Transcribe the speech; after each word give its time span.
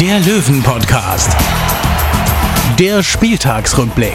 der 0.00 0.20
Löwen-Podcast. 0.20 1.36
Der 2.78 3.02
Spieltagsrückblick. 3.02 4.14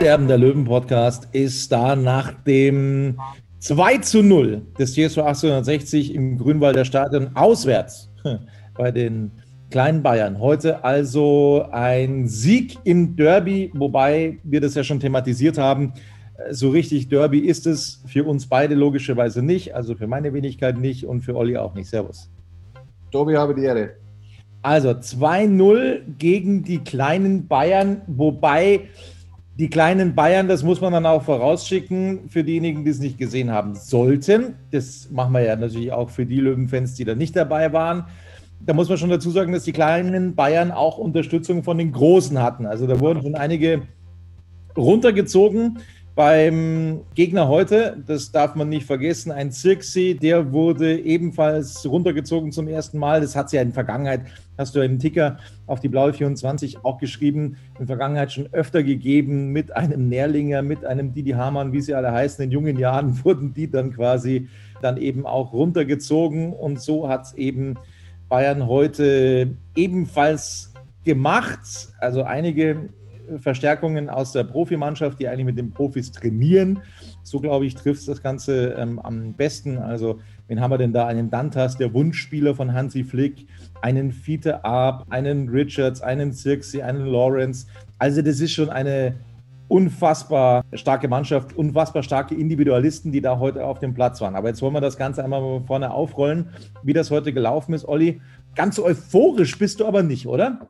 Der 0.00 0.10
Erben 0.10 0.28
der 0.28 0.38
Löwen 0.38 0.64
Podcast 0.64 1.26
ist 1.32 1.72
da 1.72 1.96
nach 1.96 2.32
dem 2.44 3.18
2 3.58 3.98
zu 3.98 4.22
0 4.22 4.62
des 4.78 4.92
TSV 4.92 5.18
1860 5.18 6.14
im 6.14 6.38
Grünwalder 6.38 6.84
Stadion 6.84 7.34
auswärts 7.34 8.12
bei 8.76 8.92
den 8.92 9.32
kleinen 9.70 10.04
Bayern. 10.04 10.38
Heute 10.38 10.84
also 10.84 11.66
ein 11.72 12.28
Sieg 12.28 12.78
im 12.84 13.16
Derby, 13.16 13.72
wobei 13.74 14.38
wir 14.44 14.60
das 14.60 14.76
ja 14.76 14.84
schon 14.84 15.00
thematisiert 15.00 15.58
haben. 15.58 15.94
So 16.50 16.70
richtig 16.70 17.08
Derby 17.08 17.40
ist 17.40 17.66
es 17.66 18.04
für 18.06 18.22
uns 18.22 18.48
beide 18.48 18.76
logischerweise 18.76 19.42
nicht, 19.42 19.74
also 19.74 19.96
für 19.96 20.06
meine 20.06 20.32
Wenigkeit 20.32 20.78
nicht 20.78 21.06
und 21.06 21.22
für 21.22 21.34
Olli 21.34 21.56
auch 21.56 21.74
nicht. 21.74 21.90
Servus. 21.90 22.30
Tobi, 23.14 23.36
habe 23.36 23.54
die 23.54 23.62
Ehre. 23.62 23.90
Also 24.60 24.90
2-0 24.90 26.00
gegen 26.18 26.64
die 26.64 26.78
kleinen 26.78 27.46
Bayern, 27.46 28.02
wobei 28.08 28.88
die 29.56 29.70
kleinen 29.70 30.16
Bayern, 30.16 30.48
das 30.48 30.64
muss 30.64 30.80
man 30.80 30.92
dann 30.92 31.06
auch 31.06 31.22
vorausschicken, 31.22 32.28
für 32.28 32.42
diejenigen, 32.42 32.84
die 32.84 32.90
es 32.90 32.98
nicht 32.98 33.16
gesehen 33.16 33.52
haben 33.52 33.76
sollten. 33.76 34.54
Das 34.72 35.08
machen 35.12 35.32
wir 35.32 35.42
ja 35.42 35.54
natürlich 35.54 35.92
auch 35.92 36.10
für 36.10 36.26
die 36.26 36.40
Löwenfans, 36.40 36.94
die 36.94 37.04
da 37.04 37.14
nicht 37.14 37.36
dabei 37.36 37.72
waren. 37.72 38.06
Da 38.58 38.74
muss 38.74 38.88
man 38.88 38.98
schon 38.98 39.10
dazu 39.10 39.30
sagen, 39.30 39.52
dass 39.52 39.62
die 39.62 39.72
kleinen 39.72 40.34
Bayern 40.34 40.72
auch 40.72 40.98
Unterstützung 40.98 41.62
von 41.62 41.78
den 41.78 41.92
Großen 41.92 42.42
hatten. 42.42 42.66
Also 42.66 42.88
da 42.88 42.98
wurden 42.98 43.22
schon 43.22 43.36
einige 43.36 43.82
runtergezogen 44.76 45.78
beim 46.14 47.00
Gegner 47.14 47.48
heute. 47.48 47.96
Das 48.06 48.30
darf 48.30 48.54
man 48.54 48.68
nicht 48.68 48.86
vergessen. 48.86 49.32
Ein 49.32 49.50
Zirksee, 49.50 50.14
der 50.14 50.52
wurde 50.52 50.98
ebenfalls 51.00 51.84
runtergezogen 51.86 52.52
zum 52.52 52.68
ersten 52.68 52.98
Mal. 52.98 53.20
Das 53.20 53.34
hat 53.34 53.46
es 53.46 53.52
ja 53.52 53.62
in 53.62 53.68
der 53.68 53.74
Vergangenheit, 53.74 54.20
hast 54.56 54.76
du 54.76 54.80
einen 54.80 55.00
Ticker 55.00 55.38
auf 55.66 55.80
die 55.80 55.88
Blaue 55.88 56.12
24 56.12 56.84
auch 56.84 56.98
geschrieben, 56.98 57.56
in 57.72 57.78
der 57.78 57.86
Vergangenheit 57.88 58.32
schon 58.32 58.48
öfter 58.52 58.84
gegeben 58.84 59.48
mit 59.48 59.74
einem 59.74 60.08
Nährlinger, 60.08 60.62
mit 60.62 60.84
einem 60.84 61.12
Didi 61.12 61.32
Hamann, 61.32 61.72
wie 61.72 61.80
sie 61.80 61.94
alle 61.94 62.12
heißen. 62.12 62.44
In 62.44 62.52
jungen 62.52 62.78
Jahren 62.78 63.18
wurden 63.24 63.52
die 63.52 63.68
dann 63.68 63.92
quasi 63.92 64.48
dann 64.82 64.96
eben 64.98 65.26
auch 65.26 65.52
runtergezogen. 65.52 66.52
Und 66.52 66.80
so 66.80 67.08
hat 67.08 67.26
es 67.26 67.32
eben 67.34 67.74
Bayern 68.28 68.68
heute 68.68 69.56
ebenfalls 69.74 70.72
gemacht. 71.04 71.58
Also 71.98 72.22
einige 72.22 72.88
Verstärkungen 73.38 74.08
aus 74.08 74.32
der 74.32 74.44
Profimannschaft, 74.44 75.18
die 75.18 75.28
eigentlich 75.28 75.46
mit 75.46 75.58
den 75.58 75.70
Profis 75.70 76.12
trainieren. 76.12 76.80
So, 77.22 77.40
glaube 77.40 77.66
ich, 77.66 77.74
trifft 77.74 78.06
das 78.08 78.22
Ganze 78.22 78.74
ähm, 78.78 78.98
am 78.98 79.34
besten. 79.34 79.78
Also, 79.78 80.20
wen 80.48 80.60
haben 80.60 80.70
wir 80.70 80.78
denn 80.78 80.92
da? 80.92 81.06
Einen 81.06 81.30
Dantas, 81.30 81.76
der 81.76 81.92
Wunschspieler 81.92 82.54
von 82.54 82.72
Hansi 82.72 83.04
Flick, 83.04 83.46
einen 83.82 84.12
Fiete 84.12 84.64
Arp, 84.64 85.06
einen 85.10 85.48
Richards, 85.48 86.00
einen 86.00 86.32
Zirksi, 86.32 86.82
einen 86.82 87.06
Lawrence. 87.06 87.66
Also, 87.98 88.22
das 88.22 88.40
ist 88.40 88.52
schon 88.52 88.70
eine 88.70 89.14
unfassbar 89.68 90.64
starke 90.74 91.08
Mannschaft, 91.08 91.56
unfassbar 91.56 92.02
starke 92.02 92.34
Individualisten, 92.34 93.12
die 93.12 93.20
da 93.20 93.38
heute 93.38 93.64
auf 93.64 93.78
dem 93.78 93.94
Platz 93.94 94.20
waren. 94.20 94.36
Aber 94.36 94.48
jetzt 94.48 94.62
wollen 94.62 94.74
wir 94.74 94.80
das 94.80 94.96
Ganze 94.96 95.24
einmal 95.24 95.40
mal 95.40 95.62
vorne 95.66 95.92
aufrollen, 95.92 96.50
wie 96.82 96.92
das 96.92 97.10
heute 97.10 97.32
gelaufen 97.32 97.74
ist. 97.74 97.86
Olli, 97.86 98.20
ganz 98.54 98.78
euphorisch 98.78 99.58
bist 99.58 99.80
du 99.80 99.86
aber 99.86 100.02
nicht, 100.02 100.26
oder? 100.26 100.68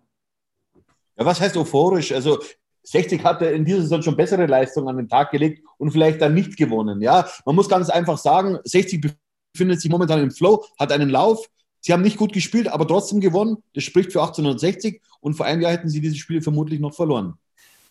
Ja, 1.16 1.24
was 1.24 1.40
heißt 1.40 1.56
euphorisch? 1.56 2.12
Also 2.12 2.38
60 2.84 3.24
hatte 3.24 3.46
in 3.46 3.64
dieser 3.64 3.82
Saison 3.82 4.02
schon 4.02 4.16
bessere 4.16 4.46
Leistungen 4.46 4.88
an 4.88 4.96
den 4.96 5.08
Tag 5.08 5.30
gelegt 5.30 5.64
und 5.78 5.90
vielleicht 5.90 6.20
dann 6.20 6.34
nicht 6.34 6.56
gewonnen. 6.56 7.00
Ja, 7.00 7.26
man 7.44 7.54
muss 7.54 7.68
ganz 7.68 7.88
einfach 7.88 8.18
sagen, 8.18 8.58
60 8.64 9.14
befindet 9.54 9.80
sich 9.80 9.90
momentan 9.90 10.20
im 10.20 10.30
Flow, 10.30 10.64
hat 10.78 10.92
einen 10.92 11.10
Lauf. 11.10 11.48
Sie 11.80 11.92
haben 11.92 12.02
nicht 12.02 12.16
gut 12.16 12.32
gespielt, 12.32 12.68
aber 12.68 12.86
trotzdem 12.86 13.20
gewonnen. 13.20 13.58
Das 13.74 13.84
spricht 13.84 14.12
für 14.12 14.20
1860 14.20 15.00
und 15.20 15.34
vor 15.34 15.46
einem 15.46 15.60
Jahr 15.60 15.72
hätten 15.72 15.88
sie 15.88 16.00
dieses 16.00 16.18
Spiel 16.18 16.42
vermutlich 16.42 16.80
noch 16.80 16.94
verloren. 16.94 17.34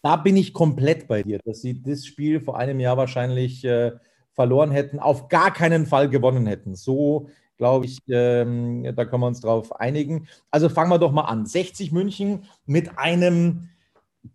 Da 0.02 0.18
bin 0.18 0.36
ich 0.36 0.54
komplett 0.54 1.08
bei 1.08 1.24
dir, 1.24 1.40
dass 1.46 1.62
sie 1.62 1.82
das 1.82 2.06
Spiel 2.06 2.42
vor 2.42 2.58
einem 2.58 2.80
Jahr 2.80 2.98
wahrscheinlich 2.98 3.64
äh, 3.64 3.94
verloren 4.34 4.72
hätten, 4.72 5.00
auf 5.00 5.30
gar 5.30 5.54
keinen 5.54 5.86
Fall 5.86 6.10
gewonnen 6.10 6.46
hätten. 6.46 6.76
So 6.76 7.30
glaube 7.64 7.86
ich, 7.86 8.00
ähm, 8.10 8.84
da 8.94 9.06
können 9.06 9.24
wir 9.24 9.28
uns 9.28 9.40
drauf 9.40 9.80
einigen. 9.80 10.28
Also 10.52 10.68
fangen 10.68 10.92
wir 10.92 11.00
doch 11.00 11.14
mal 11.14 11.22
an. 11.22 11.46
60 11.46 11.94
München 11.94 12.44
mit 12.66 12.98
einem, 12.98 13.70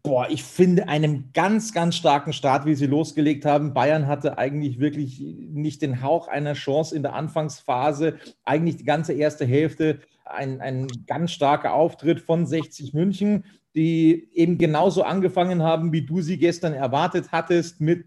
boah, 0.02 0.30
ich 0.30 0.42
finde, 0.42 0.88
einem 0.88 1.28
ganz, 1.34 1.74
ganz 1.74 1.94
starken 1.94 2.32
Start, 2.32 2.64
wie 2.64 2.74
sie 2.74 2.86
losgelegt 2.86 3.44
haben. 3.44 3.74
Bayern 3.74 4.06
hatte 4.06 4.38
eigentlich 4.38 4.80
wirklich 4.80 5.20
nicht 5.20 5.82
den 5.82 6.00
Hauch 6.02 6.28
einer 6.28 6.54
Chance 6.54 6.96
in 6.96 7.02
der 7.02 7.12
Anfangsphase. 7.12 8.16
Eigentlich 8.46 8.78
die 8.78 8.84
ganze 8.84 9.12
erste 9.12 9.44
Hälfte 9.44 9.98
ein, 10.24 10.62
ein 10.62 10.86
ganz 11.06 11.32
starker 11.32 11.74
Auftritt 11.74 12.20
von 12.20 12.46
60 12.46 12.94
München, 12.94 13.44
die 13.74 14.30
eben 14.32 14.56
genauso 14.56 15.02
angefangen 15.02 15.62
haben, 15.62 15.92
wie 15.92 16.06
du 16.06 16.22
sie 16.22 16.38
gestern 16.38 16.72
erwartet 16.72 17.26
hattest, 17.30 17.78
mit 17.78 18.06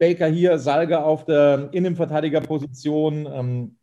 Baker 0.00 0.26
hier, 0.26 0.58
Salga 0.58 1.04
auf 1.04 1.24
der 1.24 1.68
Innenverteidigerposition. 1.70 3.28
Ähm, 3.32 3.76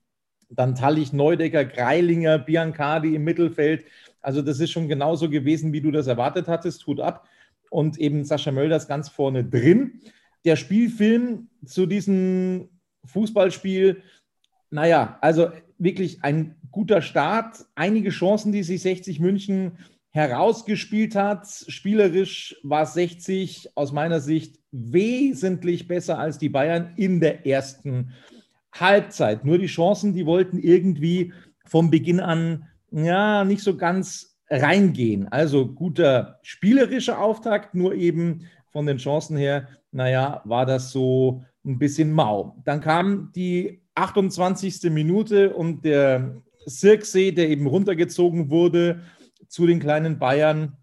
dann 0.50 0.76
Tallich, 0.76 1.14
Neudecker, 1.14 1.66
Greilinger, 1.66 2.40
Biancardi 2.40 3.16
im 3.16 3.24
Mittelfeld. 3.24 3.86
Also 4.22 4.42
das 4.42 4.60
ist 4.60 4.72
schon 4.72 4.88
genauso 4.88 5.30
gewesen, 5.30 5.74
wie 5.74 5.82
du 5.82 5.92
das 5.92 6.08
erwartet 6.08 6.48
hattest. 6.48 6.86
Hut 6.88 7.00
ab. 7.00 7.28
Und 7.70 7.98
eben 7.98 8.24
Sascha 8.24 8.52
Mölders 8.52 8.88
ganz 8.88 9.10
vorne 9.10 9.44
drin. 9.44 10.02
Der 10.46 10.56
Spielfilm 10.56 11.50
zu 11.66 11.86
diesem 11.86 12.70
Fußballspiel, 13.06 14.02
naja, 14.70 15.18
also 15.22 15.50
wirklich 15.78 16.24
ein 16.24 16.56
guter 16.72 17.02
Start. 17.02 17.66
Einige 17.76 18.10
Chancen, 18.10 18.52
die 18.52 18.64
sich 18.64 18.82
60 18.82 19.20
München 19.20 19.78
herausgespielt 20.12 21.16
hat. 21.16 21.48
Spielerisch 21.68 22.56
war 22.64 22.86
60 22.86 23.76
aus 23.76 23.92
meiner 23.92 24.20
Sicht 24.20 24.60
wesentlich 24.72 25.88
besser 25.88 26.18
als 26.18 26.38
die 26.38 26.50
Bayern 26.50 26.94
in 26.96 27.20
der 27.20 27.46
ersten 27.46 28.14
Halbzeit. 28.80 29.46
Nur 29.46 29.58
die 29.58 29.68
Chancen, 29.68 30.14
die 30.14 30.26
wollten 30.26 30.60
irgendwie 30.60 31.34
vom 31.66 31.90
Beginn 31.90 32.20
an 32.20 32.68
ja 32.92 33.44
nicht 33.44 33.62
so 33.62 33.76
ganz 33.76 34.38
reingehen. 34.50 35.28
Also 35.28 35.68
guter 35.68 36.40
spielerischer 36.42 37.20
Auftakt, 37.20 37.76
nur 37.76 37.94
eben 37.96 38.48
von 38.72 38.86
den 38.86 38.98
Chancen 38.98 39.38
her, 39.38 39.68
naja, 39.92 40.42
war 40.46 40.66
das 40.66 40.92
so 40.92 41.44
ein 41.66 41.80
bisschen 41.80 42.12
mau. 42.14 42.56
Dann 42.64 42.82
kam 42.82 43.32
die 43.36 43.82
28. 43.96 44.92
Minute 44.92 45.54
und 45.54 45.84
der 45.84 46.42
Sirksee, 46.66 47.32
der 47.32 47.50
eben 47.50 47.68
runtergezogen 47.68 48.50
wurde 48.50 49.02
zu 49.48 49.66
den 49.66 49.80
kleinen 49.80 50.20
Bayern, 50.20 50.78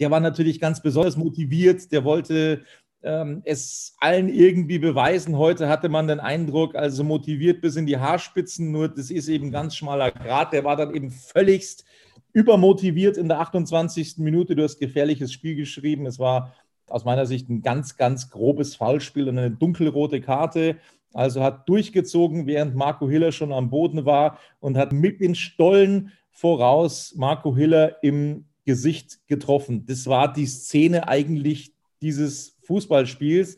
der 0.00 0.10
war 0.10 0.20
natürlich 0.20 0.60
ganz 0.60 0.80
besonders 0.80 1.16
motiviert. 1.16 1.90
Der 1.92 2.04
wollte 2.04 2.62
es 3.00 3.94
allen 4.00 4.28
irgendwie 4.28 4.80
beweisen. 4.80 5.38
Heute 5.38 5.68
hatte 5.68 5.88
man 5.88 6.08
den 6.08 6.18
Eindruck, 6.18 6.74
also 6.74 7.04
motiviert 7.04 7.60
bis 7.60 7.76
in 7.76 7.86
die 7.86 7.98
Haarspitzen, 7.98 8.72
nur 8.72 8.88
das 8.88 9.10
ist 9.10 9.28
eben 9.28 9.52
ganz 9.52 9.76
schmaler 9.76 10.10
Grad. 10.10 10.52
Der 10.52 10.64
war 10.64 10.74
dann 10.74 10.94
eben 10.94 11.10
völligst 11.10 11.84
übermotiviert 12.32 13.16
in 13.16 13.28
der 13.28 13.40
28. 13.40 14.18
Minute. 14.18 14.56
Du 14.56 14.62
hast 14.62 14.78
gefährliches 14.78 15.32
Spiel 15.32 15.54
geschrieben. 15.54 16.06
Es 16.06 16.18
war 16.18 16.54
aus 16.88 17.04
meiner 17.04 17.26
Sicht 17.26 17.48
ein 17.48 17.62
ganz, 17.62 17.96
ganz 17.96 18.30
grobes 18.30 18.74
Foulspiel 18.76 19.28
und 19.28 19.38
eine 19.38 19.50
dunkelrote 19.50 20.20
Karte. 20.20 20.76
Also 21.14 21.42
hat 21.42 21.68
durchgezogen, 21.68 22.46
während 22.46 22.74
Marco 22.74 23.08
Hiller 23.08 23.32
schon 23.32 23.52
am 23.52 23.70
Boden 23.70 24.04
war 24.04 24.38
und 24.60 24.76
hat 24.76 24.92
mit 24.92 25.20
den 25.20 25.34
Stollen 25.34 26.12
voraus 26.30 27.14
Marco 27.16 27.56
Hiller 27.56 28.02
im 28.02 28.46
Gesicht 28.64 29.26
getroffen. 29.26 29.86
Das 29.86 30.06
war 30.06 30.32
die 30.32 30.46
Szene 30.46 31.08
eigentlich 31.08 31.72
dieses 32.00 32.56
Fußballspiels. 32.64 33.56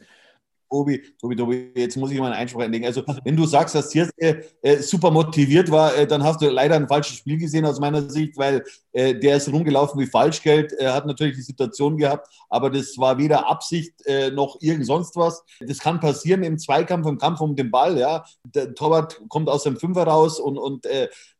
Tobi, 0.70 1.02
Tobi, 1.20 1.34
Tobi, 1.34 1.72
jetzt 1.75 1.96
muss 1.96 2.12
ich 2.12 2.19
mal 2.19 2.26
einen 2.26 2.42
Einspruch 2.42 2.62
einlegen. 2.62 2.87
Also, 2.87 3.02
wenn 3.25 3.37
du 3.37 3.44
sagst, 3.44 3.75
dass 3.75 3.88
Tierske 3.88 4.44
äh, 4.62 4.76
super 4.76 5.10
motiviert 5.10 5.69
war, 5.69 5.96
äh, 5.96 6.06
dann 6.06 6.22
hast 6.22 6.40
du 6.40 6.48
leider 6.48 6.76
ein 6.76 6.87
falsches 6.87 7.16
Spiel 7.16 7.38
gesehen 7.38 7.66
aus 7.66 7.81
meiner 7.81 8.08
Sicht, 8.08 8.38
weil 8.38 8.62
äh, 8.92 9.19
der 9.19 9.37
ist 9.37 9.52
rumgelaufen 9.52 10.00
wie 10.00 10.06
Falschgeld. 10.06 10.72
Er 10.75 10.94
hat 10.94 11.06
natürlich 11.06 11.34
die 11.34 11.42
Situation 11.42 11.96
gehabt, 11.96 12.28
aber 12.48 12.70
das 12.70 12.96
war 12.98 13.19
weder 13.19 13.48
Absicht 13.48 13.94
äh, 14.06 14.31
noch 14.31 14.58
irgend 14.60 14.87
sonst 14.87 15.16
was. 15.16 15.42
Das 15.58 15.81
kann 15.81 15.98
passieren 15.98 16.44
im 16.44 16.56
Zweikampf, 16.56 17.08
im 17.08 17.19
Kampf 17.19 17.40
um 17.40 17.56
den 17.56 17.72
Ball. 17.72 17.98
Ja, 17.98 18.25
der 18.44 18.72
Torwart 18.72 19.20
kommt 19.28 19.48
aus 19.48 19.64
dem 19.64 19.76
Fünfer 19.76 20.04
raus 20.04 20.38
und, 20.38 20.56
und 20.56 20.87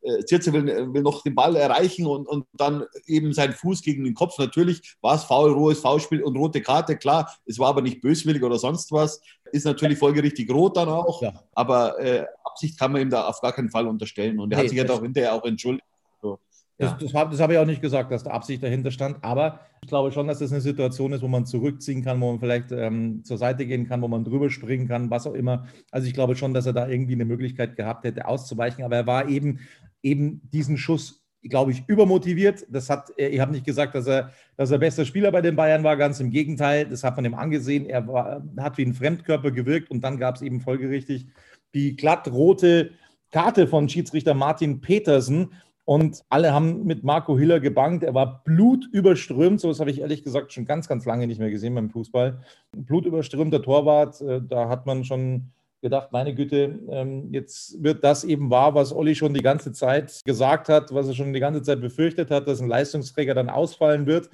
äh, 0.03 0.25
Zirze 0.25 0.53
will, 0.53 0.67
will, 0.93 1.03
noch 1.03 1.23
den 1.23 1.35
Ball 1.35 1.57
erreichen 1.57 2.07
und, 2.07 2.27
und 2.27 2.47
dann 2.53 2.85
eben 3.07 3.33
seinen 3.33 3.53
Fuß 3.53 3.83
gegen 3.83 4.05
den 4.05 4.15
Kopf. 4.15 4.39
Natürlich 4.39 4.97
war 5.01 5.15
es 5.15 5.25
faul, 5.25 5.53
rohes 5.53 5.81
Foulspiel 5.81 6.23
und 6.23 6.37
rote 6.37 6.61
Karte, 6.61 6.97
klar. 6.97 7.31
Es 7.47 7.59
war 7.59 7.69
aber 7.69 7.83
nicht 7.83 8.01
böswillig 8.01 8.43
oder 8.43 8.59
sonst 8.59 8.93
was. 8.93 9.21
Ist 9.53 9.67
natürlich 9.67 9.99
folgerichtig 9.99 10.51
rot 10.51 10.77
dann 10.77 10.89
auch. 10.89 11.23
Ja. 11.23 11.33
Aber 11.53 11.99
äh, 12.01 12.25
Absicht 12.45 12.79
kann 12.79 12.93
man 12.93 13.03
ihm 13.03 13.11
da 13.11 13.27
auf 13.27 13.41
gar 13.41 13.53
keinen 13.53 13.71
Fall 13.71 13.87
unterstellen. 13.87 14.39
Und 14.41 14.53
er 14.53 14.59
nee, 14.59 14.65
hat 14.65 14.71
sich 14.71 14.79
ja 14.79 14.89
auch 14.89 15.03
hinterher 15.03 15.35
auch 15.35 15.45
entschuldigt. 15.45 15.85
So. 16.23 16.39
Das, 16.79 16.97
das 16.97 17.13
habe 17.13 17.37
hab 17.37 17.51
ich 17.51 17.59
auch 17.59 17.67
nicht 17.67 17.83
gesagt, 17.83 18.11
dass 18.11 18.25
da 18.25 18.31
Absicht 18.31 18.63
dahinter 18.63 18.91
stand. 18.91 19.23
Aber 19.23 19.61
ich 19.83 19.89
glaube 19.89 20.13
schon, 20.13 20.27
dass 20.27 20.39
das 20.39 20.51
eine 20.51 20.63
Situation 20.63 21.13
ist, 21.13 21.23
wo 21.23 21.29
man 21.29 21.45
zurückziehen 21.45 22.03
kann, 22.03 22.21
wo 22.21 22.31
man 22.31 22.41
vielleicht 22.41 22.73
ähm, 22.73 23.23
zur 23.25 23.37
Seite 23.37 23.67
gehen 23.67 23.87
kann, 23.87 24.01
wo 24.01 24.09
man 24.09 24.25
drüber 24.25 24.49
springen 24.49 24.89
kann, 24.89 25.11
was 25.11 25.27
auch 25.27 25.35
immer. 25.35 25.67
Also 25.91 26.07
ich 26.07 26.15
glaube 26.15 26.37
schon, 26.37 26.55
dass 26.55 26.67
er 26.67 26.73
da 26.73 26.89
irgendwie 26.89 27.15
eine 27.15 27.27
Möglichkeit 27.27 27.77
gehabt 27.77 28.05
hätte, 28.05 28.27
auszuweichen. 28.27 28.83
Aber 28.83 28.97
er 28.97 29.07
war 29.07 29.29
eben, 29.29 29.61
eben 30.03 30.41
diesen 30.53 30.77
Schuss, 30.77 31.23
glaube 31.43 31.73
ich, 31.73 31.85
übermotiviert. 31.87 32.67
Das 32.69 32.91
hat, 32.91 33.13
ich 33.17 33.41
habe 33.41 33.53
nicht 33.53 33.65
gesagt, 33.65 33.95
dass 33.95 34.07
er, 34.07 34.33
dass 34.57 34.71
er 34.71 34.79
bester 34.79 35.05
Spieler 35.05 35.33
bei 35.33 35.41
den 35.41 35.57
Bayern 35.57 35.85
war, 35.85 35.97
ganz 35.97 36.21
im 36.21 36.31
Gegenteil. 36.31 36.87
Das 36.87 37.05
hat 37.05 37.17
man 37.17 37.25
ihm 37.25 37.35
angesehen. 37.35 37.87
Er 37.87 38.07
war, 38.07 38.43
hat 38.59 38.79
wie 38.79 38.85
ein 38.85 38.95
Fremdkörper 38.95 39.51
gewirkt 39.51 39.91
und 39.91 40.03
dann 40.03 40.19
gab 40.19 40.37
es 40.37 40.43
eben 40.43 40.61
folgerichtig 40.61 41.27
die 41.75 41.97
glattrote 41.97 42.91
Karte 43.31 43.67
von 43.67 43.89
Schiedsrichter 43.89 44.35
Martin 44.35 44.81
Petersen 44.81 45.53
und 45.85 46.23
alle 46.29 46.53
haben 46.53 46.85
mit 46.85 47.03
Marco 47.03 47.37
Hiller 47.39 47.59
gebankt. 47.59 48.05
Er 48.05 48.15
war 48.15 48.45
blutüberströmt. 48.45 49.61
So 49.61 49.69
was 49.69 49.81
habe 49.81 49.91
ich 49.91 50.01
ehrlich 50.01 50.23
gesagt 50.23 50.53
schon 50.53 50.65
ganz, 50.65 50.87
ganz 50.87 51.05
lange 51.05 51.27
nicht 51.27 51.41
mehr 51.41 51.51
gesehen 51.51 51.75
beim 51.75 51.91
Fußball. 51.91 52.43
Blutüberströmter 52.77 53.63
Torwart. 53.63 54.21
Äh, 54.21 54.41
da 54.47 54.69
hat 54.69 54.87
man 54.87 55.05
schon 55.05 55.51
gedacht, 55.81 56.13
meine 56.13 56.35
Güte, 56.35 56.79
ähm, 56.91 57.29
jetzt 57.33 57.83
wird 57.83 58.05
das 58.05 58.25
eben 58.25 58.51
wahr, 58.51 58.75
was 58.75 58.93
Olli 58.93 59.15
schon 59.15 59.35
die 59.35 59.43
ganze 59.43 59.73
Zeit 59.73 60.21
gesagt 60.25 60.69
hat, 60.69 60.93
was 60.93 61.09
er 61.09 61.15
schon 61.15 61.33
die 61.33 61.41
ganze 61.41 61.63
Zeit 61.63 61.81
befürchtet 61.81 62.31
hat, 62.31 62.47
dass 62.47 62.61
ein 62.61 62.69
Leistungsträger 62.69 63.35
dann 63.35 63.49
ausfallen 63.49 64.07
wird. 64.07 64.29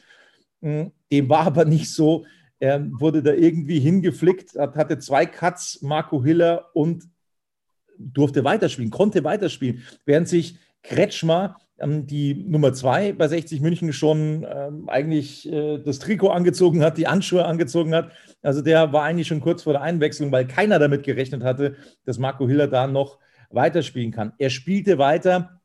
Hm, 0.63 0.93
dem 1.13 1.29
war 1.29 1.47
aber 1.47 1.65
nicht 1.65 1.93
so. 1.93 2.25
Er 2.59 2.85
wurde 3.01 3.23
da 3.23 3.33
irgendwie 3.33 3.79
hingeflickt, 3.79 4.57
hatte 4.57 4.99
zwei 4.99 5.27
Cuts, 5.27 5.83
Marco 5.83 6.25
Hiller, 6.25 6.71
und 6.75 7.05
durfte 7.99 8.45
weiterspielen, 8.45 8.91
konnte 8.91 9.25
weiterspielen, 9.25 9.83
während 10.05 10.29
sich 10.29 10.59
Kretschmer, 10.83 11.57
die 11.79 12.35
Nummer 12.35 12.73
zwei 12.73 13.13
bei 13.13 13.29
60 13.29 13.61
München 13.61 13.93
schon 13.93 14.47
ähm, 14.49 14.89
eigentlich 14.89 15.51
äh, 15.53 15.79
das 15.79 15.99
Trikot 15.99 16.31
angezogen 16.31 16.83
hat, 16.83 16.97
die 16.97 17.07
Anschuhe 17.07 17.45
angezogen 17.45 17.95
hat. 17.95 18.13
Also 18.43 18.63
der 18.63 18.93
war 18.93 19.03
eigentlich 19.03 19.27
schon 19.27 19.41
kurz 19.41 19.63
vor 19.63 19.75
der 19.75 19.83
Einwechslung, 19.83 20.33
weil 20.33 20.47
keiner 20.47 20.79
damit 20.79 21.05
gerechnet 21.05 21.45
hatte, 21.45 21.77
dass 22.05 22.19
Marco 22.19 22.49
Hiller 22.49 22.69
da 22.69 22.87
noch 22.87 23.19
weiterspielen 23.51 24.11
kann. 24.11 24.33
Er 24.39 24.51
spielte 24.51 24.99
weiter. 24.99 25.61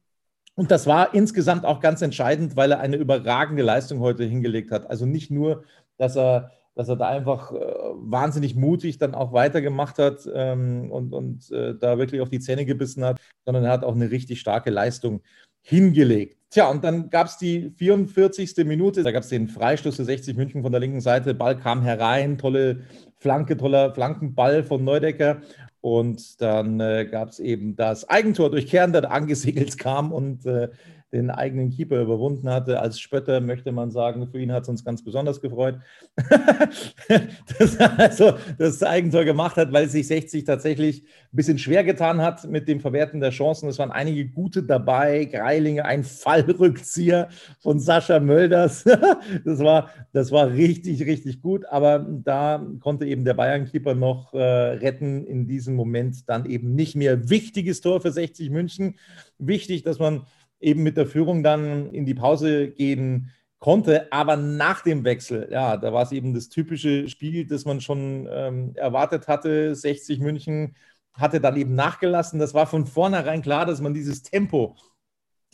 Und 0.55 0.69
das 0.69 0.85
war 0.85 1.13
insgesamt 1.13 1.63
auch 1.63 1.79
ganz 1.79 2.01
entscheidend, 2.01 2.57
weil 2.57 2.73
er 2.73 2.81
eine 2.81 2.97
überragende 2.97 3.63
Leistung 3.63 3.99
heute 4.01 4.25
hingelegt 4.25 4.71
hat. 4.71 4.89
Also 4.89 5.05
nicht 5.05 5.31
nur, 5.31 5.63
dass 5.97 6.17
er 6.17 6.51
dass 6.73 6.87
er 6.87 6.95
da 6.95 7.07
einfach 7.07 7.51
äh, 7.51 7.57
wahnsinnig 7.57 8.55
mutig 8.55 8.97
dann 8.97 9.13
auch 9.13 9.33
weitergemacht 9.33 9.97
hat 9.97 10.27
ähm, 10.33 10.89
und, 10.89 11.13
und 11.13 11.51
äh, 11.51 11.75
da 11.77 11.97
wirklich 11.97 12.21
auf 12.21 12.29
die 12.29 12.39
Zähne 12.39 12.65
gebissen 12.65 13.03
hat, 13.03 13.19
sondern 13.45 13.65
er 13.65 13.71
hat 13.71 13.83
auch 13.83 13.93
eine 13.93 14.09
richtig 14.09 14.39
starke 14.39 14.69
Leistung 14.69 15.21
hingelegt. 15.61 16.37
Tja, 16.49 16.69
und 16.69 16.83
dann 16.83 17.09
gab 17.09 17.27
es 17.27 17.37
die 17.37 17.71
44. 17.77 18.65
Minute, 18.65 19.03
da 19.03 19.11
gab 19.11 19.23
es 19.23 19.29
den 19.29 19.47
Freistoß 19.47 19.95
für 19.95 20.03
60 20.03 20.35
München 20.35 20.63
von 20.63 20.71
der 20.71 20.81
linken 20.81 20.99
Seite, 20.99 21.33
Ball 21.33 21.57
kam 21.57 21.81
herein, 21.81 22.37
tolle 22.37 22.81
Flanke, 23.19 23.55
toller 23.55 23.93
Flankenball 23.93 24.63
von 24.63 24.83
Neudecker. 24.83 25.41
Und 25.79 26.41
dann 26.41 26.79
äh, 26.79 27.07
gab 27.09 27.29
es 27.29 27.39
eben 27.39 27.75
das 27.75 28.07
Eigentor 28.09 28.51
durch 28.51 28.67
Kern, 28.67 28.91
der 28.91 29.11
angesegelt 29.11 29.77
kam 29.77 30.11
und 30.11 30.45
äh, 30.45 30.69
den 31.11 31.29
eigenen 31.29 31.69
Keeper 31.69 32.01
überwunden 32.01 32.49
hatte. 32.49 32.79
Als 32.79 32.99
Spötter 32.99 33.41
möchte 33.41 33.71
man 33.71 33.91
sagen, 33.91 34.27
für 34.29 34.39
ihn 34.39 34.51
hat 34.51 34.63
es 34.63 34.69
uns 34.69 34.85
ganz 34.85 35.03
besonders 35.03 35.41
gefreut, 35.41 35.79
dass 37.59 37.75
er 37.75 37.99
also 37.99 38.33
das 38.57 38.81
Eigentor 38.81 39.25
gemacht 39.25 39.57
hat, 39.57 39.73
weil 39.73 39.89
sich 39.89 40.07
60 40.07 40.45
tatsächlich 40.45 41.03
ein 41.03 41.35
bisschen 41.35 41.57
schwer 41.57 41.83
getan 41.83 42.21
hat 42.21 42.49
mit 42.49 42.67
dem 42.67 42.79
Verwerten 42.79 43.19
der 43.19 43.31
Chancen. 43.31 43.67
Es 43.67 43.77
waren 43.77 43.91
einige 43.91 44.25
gute 44.29 44.63
dabei. 44.63 45.25
Greilinger, 45.25 45.85
ein 45.85 46.03
Fallrückzieher 46.03 47.27
von 47.59 47.79
Sascha 47.79 48.19
Mölders. 48.19 48.83
das, 49.45 49.59
war, 49.59 49.89
das 50.13 50.31
war 50.31 50.49
richtig, 50.51 51.05
richtig 51.05 51.41
gut. 51.41 51.65
Aber 51.65 51.99
da 51.99 52.65
konnte 52.79 53.05
eben 53.05 53.25
der 53.25 53.33
Bayern-Keeper 53.33 53.95
noch 53.95 54.33
äh, 54.33 54.39
retten. 54.41 55.25
In 55.25 55.45
diesem 55.45 55.75
Moment 55.75 56.29
dann 56.29 56.45
eben 56.45 56.73
nicht 56.73 56.95
mehr. 56.95 57.29
Wichtiges 57.29 57.81
Tor 57.81 57.99
für 57.99 58.11
60 58.11 58.49
München. 58.49 58.95
Wichtig, 59.37 59.83
dass 59.83 59.99
man 59.99 60.25
eben 60.61 60.83
mit 60.83 60.97
der 60.97 61.07
Führung 61.07 61.43
dann 61.43 61.91
in 61.91 62.05
die 62.05 62.13
Pause 62.13 62.69
gehen 62.69 63.31
konnte. 63.59 64.11
Aber 64.11 64.37
nach 64.37 64.81
dem 64.81 65.03
Wechsel, 65.03 65.47
ja, 65.51 65.77
da 65.77 65.93
war 65.93 66.03
es 66.03 66.11
eben 66.11 66.33
das 66.33 66.49
typische 66.49 67.07
Spiel, 67.07 67.45
das 67.45 67.65
man 67.65 67.81
schon 67.81 68.27
ähm, 68.31 68.73
erwartet 68.75 69.27
hatte. 69.27 69.75
60 69.75 70.19
München 70.19 70.75
hatte 71.13 71.41
dann 71.41 71.57
eben 71.57 71.75
nachgelassen. 71.75 72.39
Das 72.39 72.53
war 72.53 72.67
von 72.67 72.85
vornherein 72.85 73.41
klar, 73.41 73.65
dass 73.65 73.81
man 73.81 73.93
dieses 73.93 74.23
Tempo, 74.23 74.75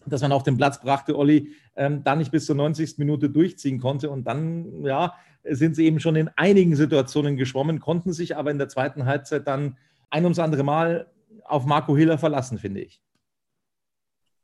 das 0.05 0.21
man 0.21 0.31
auf 0.31 0.43
den 0.43 0.57
Platz 0.57 0.79
brachte, 0.81 1.17
Olli, 1.17 1.53
ähm, 1.75 2.03
da 2.03 2.15
nicht 2.15 2.31
bis 2.31 2.45
zur 2.45 2.55
90. 2.55 2.97
Minute 2.97 3.29
durchziehen 3.29 3.79
konnte. 3.79 4.09
Und 4.09 4.25
dann, 4.25 4.85
ja, 4.85 5.13
sind 5.43 5.75
sie 5.75 5.85
eben 5.85 5.99
schon 5.99 6.15
in 6.15 6.29
einigen 6.35 6.75
Situationen 6.75 7.37
geschwommen, 7.37 7.79
konnten 7.79 8.13
sich 8.13 8.35
aber 8.35 8.51
in 8.51 8.57
der 8.57 8.69
zweiten 8.69 9.05
Halbzeit 9.05 9.47
dann 9.47 9.77
ein 10.09 10.23
ums 10.23 10.39
andere 10.39 10.63
Mal 10.63 11.11
auf 11.43 11.65
Marco 11.65 11.95
Hiller 11.95 12.17
verlassen, 12.17 12.57
finde 12.57 12.81
ich. 12.81 13.01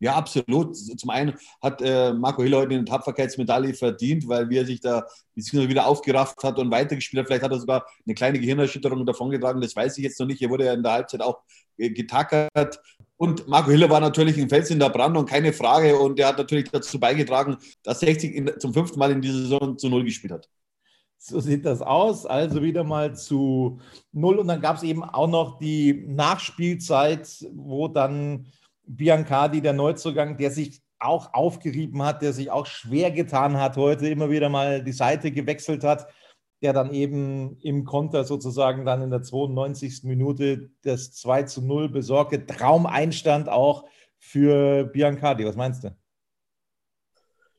Ja, 0.04 0.16
absolut. 0.16 0.76
Zum 0.76 1.10
einen 1.12 1.36
hat 1.62 1.82
äh, 1.82 2.12
Marco 2.12 2.44
Hill 2.44 2.54
heute 2.58 2.74
eine 2.74 2.84
Tapferkeitsmedaille 2.84 3.74
verdient, 3.74 4.28
weil 4.28 4.52
er 4.52 4.66
sich 4.66 4.82
da 4.82 5.06
wieder 5.34 5.88
aufgerafft 5.88 6.44
hat 6.44 6.60
und 6.60 6.70
weitergespielt 6.72 7.22
hat. 7.22 7.28
Vielleicht 7.28 7.44
hat 7.44 7.54
er 7.54 7.60
sogar 7.60 7.86
eine 8.06 8.14
kleine 8.14 8.38
Gehirnerschütterung 8.38 9.06
davongetragen, 9.06 9.62
das 9.62 9.78
weiß 9.78 9.98
ich 9.98 10.04
jetzt 10.04 10.20
noch 10.20 10.28
nicht. 10.28 10.42
Er 10.42 10.50
wurde 10.50 10.66
ja 10.66 10.74
in 10.74 10.84
der 10.84 10.92
Halbzeit 10.92 11.22
auch 11.22 11.40
äh, 11.78 11.90
getackert. 11.90 12.82
Und 13.16 13.48
Marco 13.48 13.72
Hiller 13.72 13.90
war 13.90 14.02
natürlich 14.02 14.38
ein 14.38 14.50
Fels 14.50 14.70
in 14.72 14.80
der 14.80 14.90
Brandung, 14.90 15.26
keine 15.26 15.54
Frage. 15.54 15.98
Und 15.98 16.20
er 16.20 16.28
hat 16.28 16.38
natürlich 16.38 16.70
dazu 16.70 17.00
beigetragen, 17.00 17.56
dass 17.84 18.02
60 18.02 18.36
in, 18.36 18.52
zum 18.60 18.74
fünften 18.74 19.00
Mal 19.00 19.12
in 19.12 19.22
dieser 19.22 19.40
Saison 19.40 19.78
zu 19.78 19.88
Null 19.88 20.04
gespielt 20.04 20.34
hat. 20.34 20.50
So 21.18 21.40
sieht 21.40 21.64
das 21.64 21.82
aus. 21.82 22.26
Also 22.26 22.62
wieder 22.62 22.84
mal 22.84 23.16
zu 23.16 23.80
Null. 24.12 24.40
Und 24.40 24.50
dann 24.50 24.60
gab 24.60 24.76
es 24.76 24.84
eben 24.84 25.02
auch 25.02 25.30
noch 25.30 25.60
die 25.60 26.04
Nachspielzeit, 26.06 27.48
wo 27.54 27.88
dann 27.88 28.48
Biancardi, 28.86 29.62
der 29.62 29.74
Neuzugang, 29.74 30.38
der 30.38 30.52
sich 30.52 30.82
auch 31.00 31.34
aufgerieben 31.34 32.04
hat, 32.04 32.22
der 32.22 32.34
sich 32.34 32.50
auch 32.50 32.66
schwer 32.66 33.12
getan 33.12 33.58
hat, 33.58 33.78
heute 33.78 34.08
immer 34.08 34.30
wieder 34.30 34.50
mal 34.50 34.84
die 34.84 34.92
Seite 34.94 35.32
gewechselt 35.32 35.84
hat, 35.84 36.08
der 36.62 36.72
dann 36.72 36.94
eben 36.94 37.58
im 37.60 37.84
Konter 37.84 38.24
sozusagen 38.24 38.86
dann 38.86 39.02
in 39.02 39.10
der 39.10 39.22
92. 39.22 40.04
Minute 40.04 40.70
das 40.84 41.12
2 41.14 41.44
zu 41.44 41.62
0 41.62 41.90
besorgte 41.90 42.46
Traumeinstand 42.46 43.50
auch 43.50 43.86
für 44.18 44.86
Biancardi. 44.86 45.46
Was 45.46 45.58
meinst 45.58 45.84
du? 45.84 45.96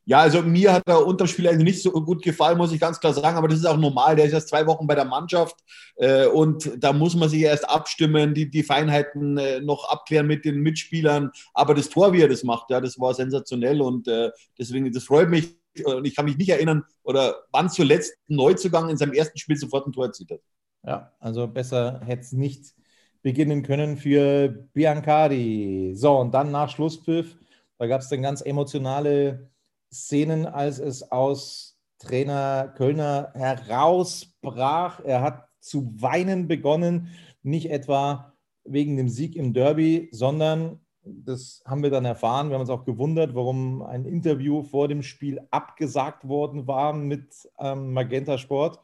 Ja, 0.06 0.18
also 0.20 0.42
mir 0.42 0.72
hat 0.74 0.86
der 0.86 1.06
Unterspieler 1.06 1.54
nicht 1.54 1.82
so 1.82 1.90
gut 1.90 2.22
gefallen, 2.22 2.58
muss 2.58 2.72
ich 2.72 2.80
ganz 2.80 3.00
klar 3.00 3.14
sagen, 3.14 3.38
aber 3.38 3.48
das 3.48 3.60
ist 3.60 3.64
auch 3.64 3.78
normal. 3.78 4.16
Der 4.16 4.26
ist 4.26 4.34
erst 4.34 4.48
zwei 4.48 4.66
Wochen 4.66 4.86
bei 4.86 4.94
der 4.94 5.06
Mannschaft 5.06 5.56
äh, 5.96 6.26
und 6.26 6.70
da 6.76 6.92
muss 6.92 7.14
man 7.14 7.30
sich 7.30 7.40
erst 7.40 7.68
abstimmen, 7.68 8.34
die, 8.34 8.50
die 8.50 8.62
Feinheiten 8.62 9.38
äh, 9.38 9.60
noch 9.60 9.88
abklären 9.88 10.26
mit 10.26 10.44
den 10.44 10.60
Mitspielern. 10.60 11.30
Aber 11.54 11.74
das 11.74 11.88
Tor, 11.88 12.12
wie 12.12 12.20
er 12.20 12.28
das 12.28 12.44
macht, 12.44 12.70
ja, 12.70 12.80
das 12.80 13.00
war 13.00 13.14
sensationell 13.14 13.80
und 13.80 14.06
äh, 14.06 14.30
deswegen, 14.58 14.92
das 14.92 15.04
freut 15.04 15.30
mich. 15.30 15.56
Und 15.84 16.06
ich 16.06 16.14
kann 16.14 16.26
mich 16.26 16.36
nicht 16.36 16.50
erinnern, 16.50 16.84
oder 17.02 17.34
wann 17.50 17.68
zuletzt 17.68 18.14
ein 18.30 18.36
Neuzugang 18.36 18.90
in 18.90 18.96
seinem 18.96 19.12
ersten 19.12 19.38
Spiel 19.38 19.56
sofort 19.56 19.86
ein 19.86 19.92
Tor 19.92 20.06
erzielt 20.06 20.30
hat. 20.30 20.40
Ja, 20.86 21.12
also 21.18 21.48
besser 21.48 22.00
hätte 22.04 22.20
es 22.20 22.32
nicht 22.32 22.74
beginnen 23.22 23.62
können 23.62 23.96
für 23.96 24.48
Biancardi. 24.74 25.94
So, 25.96 26.18
und 26.18 26.32
dann 26.32 26.52
nach 26.52 26.68
Schlusspfiff, 26.70 27.36
da 27.78 27.86
gab 27.86 28.02
es 28.02 28.08
dann 28.08 28.22
ganz 28.22 28.42
emotionale 28.42 29.50
Szenen, 29.94 30.46
als 30.46 30.78
es 30.78 31.10
aus 31.10 31.78
Trainer 31.98 32.74
Kölner 32.76 33.32
herausbrach. 33.34 35.00
Er 35.04 35.22
hat 35.22 35.48
zu 35.60 35.94
weinen 35.96 36.48
begonnen, 36.48 37.08
nicht 37.42 37.70
etwa 37.70 38.34
wegen 38.64 38.96
dem 38.96 39.08
Sieg 39.08 39.36
im 39.36 39.52
Derby, 39.52 40.08
sondern 40.12 40.80
das 41.04 41.62
haben 41.66 41.82
wir 41.82 41.90
dann 41.90 42.04
erfahren. 42.04 42.48
Wir 42.48 42.54
haben 42.54 42.62
uns 42.62 42.70
auch 42.70 42.84
gewundert, 42.84 43.34
warum 43.34 43.82
ein 43.82 44.04
Interview 44.04 44.62
vor 44.62 44.88
dem 44.88 45.02
Spiel 45.02 45.40
abgesagt 45.50 46.26
worden 46.26 46.66
war 46.66 46.92
mit 46.94 47.48
ähm, 47.58 47.92
Magenta 47.92 48.38
Sport. 48.38 48.80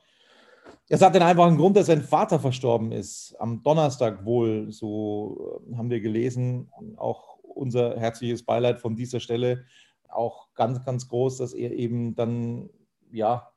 Es 0.88 1.02
hat 1.02 1.14
den 1.14 1.22
einfachen 1.22 1.56
Grund, 1.56 1.76
dass 1.76 1.86
sein 1.86 2.02
Vater 2.02 2.38
verstorben 2.38 2.92
ist. 2.92 3.34
Am 3.38 3.62
Donnerstag 3.62 4.24
wohl, 4.24 4.70
so 4.70 5.62
äh, 5.70 5.76
haben 5.76 5.90
wir 5.90 6.00
gelesen. 6.00 6.70
Auch 6.96 7.38
unser 7.42 7.98
herzliches 7.98 8.44
Beileid 8.44 8.78
von 8.78 8.96
dieser 8.96 9.20
Stelle 9.20 9.64
auch 10.12 10.52
ganz, 10.54 10.84
ganz 10.84 11.08
groß, 11.08 11.38
dass 11.38 11.52
er 11.52 11.72
eben 11.72 12.14
dann 12.14 12.70
ja 13.10 13.50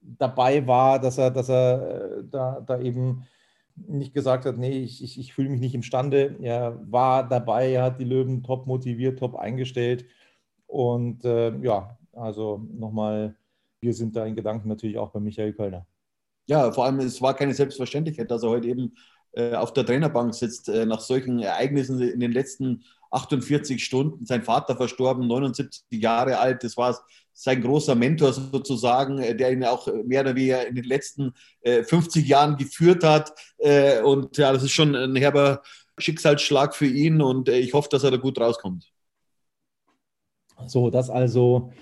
dabei 0.00 0.66
war, 0.66 1.00
dass 1.00 1.18
er, 1.18 1.30
dass 1.30 1.48
er 1.48 2.18
äh, 2.18 2.24
da, 2.24 2.60
da 2.60 2.80
eben 2.80 3.24
nicht 3.74 4.14
gesagt 4.14 4.44
hat, 4.44 4.58
nee, 4.58 4.78
ich, 4.78 5.02
ich, 5.02 5.18
ich 5.18 5.32
fühle 5.32 5.50
mich 5.50 5.60
nicht 5.60 5.74
imstande. 5.74 6.36
Er 6.40 6.80
war 6.90 7.28
dabei, 7.28 7.72
er 7.72 7.84
hat 7.84 8.00
die 8.00 8.04
Löwen 8.04 8.42
top 8.42 8.66
motiviert, 8.66 9.18
top 9.18 9.36
eingestellt. 9.36 10.04
Und 10.66 11.24
äh, 11.24 11.56
ja, 11.58 11.96
also 12.12 12.66
nochmal, 12.72 13.36
wir 13.80 13.94
sind 13.94 14.16
da 14.16 14.26
in 14.26 14.34
Gedanken 14.34 14.68
natürlich 14.68 14.98
auch 14.98 15.10
bei 15.10 15.20
Michael 15.20 15.52
Kölner. 15.52 15.86
Ja, 16.46 16.72
vor 16.72 16.86
allem, 16.86 16.98
es 17.00 17.20
war 17.22 17.34
keine 17.34 17.54
Selbstverständlichkeit, 17.54 18.30
dass 18.30 18.42
er 18.42 18.50
heute 18.50 18.68
eben 18.68 18.94
auf 19.54 19.72
der 19.72 19.86
Trainerbank 19.86 20.34
sitzt, 20.34 20.68
äh, 20.68 20.86
nach 20.86 21.00
solchen 21.00 21.38
Ereignissen 21.38 22.00
in 22.00 22.20
den 22.20 22.32
letzten 22.32 22.84
48 23.10 23.82
Stunden. 23.82 24.26
Sein 24.26 24.42
Vater 24.42 24.76
verstorben, 24.76 25.26
79 25.26 25.84
Jahre 25.90 26.38
alt. 26.38 26.64
Das 26.64 26.76
war 26.76 26.98
sein 27.32 27.62
großer 27.62 27.94
Mentor 27.94 28.32
sozusagen, 28.32 29.18
äh, 29.18 29.36
der 29.36 29.52
ihn 29.52 29.64
auch 29.64 29.86
mehr 30.04 30.22
oder 30.22 30.34
weniger 30.34 30.66
in 30.66 30.74
den 30.74 30.84
letzten 30.84 31.34
50 31.64 32.26
Jahren 32.26 32.56
geführt 32.56 33.04
hat. 33.04 33.32
Und 34.04 34.36
ja, 34.36 34.52
das 34.52 34.62
ist 34.62 34.72
schon 34.72 34.94
ein 34.94 35.16
herber 35.16 35.62
Schicksalsschlag 35.98 36.74
für 36.74 36.86
ihn 36.86 37.20
und 37.20 37.48
ich 37.48 37.74
hoffe, 37.74 37.88
dass 37.90 38.04
er 38.04 38.10
da 38.10 38.16
gut 38.16 38.40
rauskommt. 38.40 38.90
So, 40.66 40.90
das 40.90 41.10
also 41.10 41.72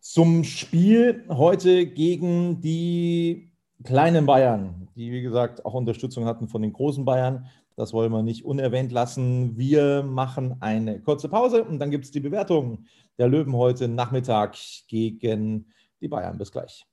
zum 0.00 0.44
Spiel 0.44 1.24
heute 1.28 1.86
gegen 1.86 2.60
die 2.60 3.53
kleinen 3.82 4.26
Bayern, 4.26 4.88
die 4.94 5.10
wie 5.10 5.22
gesagt 5.22 5.64
auch 5.64 5.74
Unterstützung 5.74 6.26
hatten 6.26 6.48
von 6.48 6.62
den 6.62 6.72
großen 6.72 7.04
Bayern. 7.04 7.46
Das 7.76 7.92
wollen 7.92 8.12
wir 8.12 8.22
nicht 8.22 8.44
unerwähnt 8.44 8.92
lassen. 8.92 9.56
Wir 9.58 10.04
machen 10.04 10.56
eine 10.60 11.00
kurze 11.00 11.28
Pause 11.28 11.64
und 11.64 11.80
dann 11.80 11.90
gibt 11.90 12.04
es 12.04 12.12
die 12.12 12.20
Bewertung 12.20 12.84
der 13.18 13.28
Löwen 13.28 13.54
heute 13.54 13.88
Nachmittag 13.88 14.56
gegen 14.86 15.66
die 16.00 16.08
Bayern. 16.08 16.38
Bis 16.38 16.52
gleich. 16.52 16.86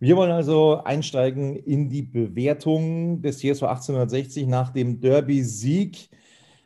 Wir 0.00 0.16
wollen 0.16 0.32
also 0.32 0.82
einsteigen 0.82 1.56
in 1.56 1.88
die 1.88 2.02
Bewertung 2.02 3.22
des 3.22 3.38
TSV 3.38 3.64
1860 3.64 4.46
nach 4.46 4.70
dem 4.70 5.00
Derby-Sieg. 5.00 6.10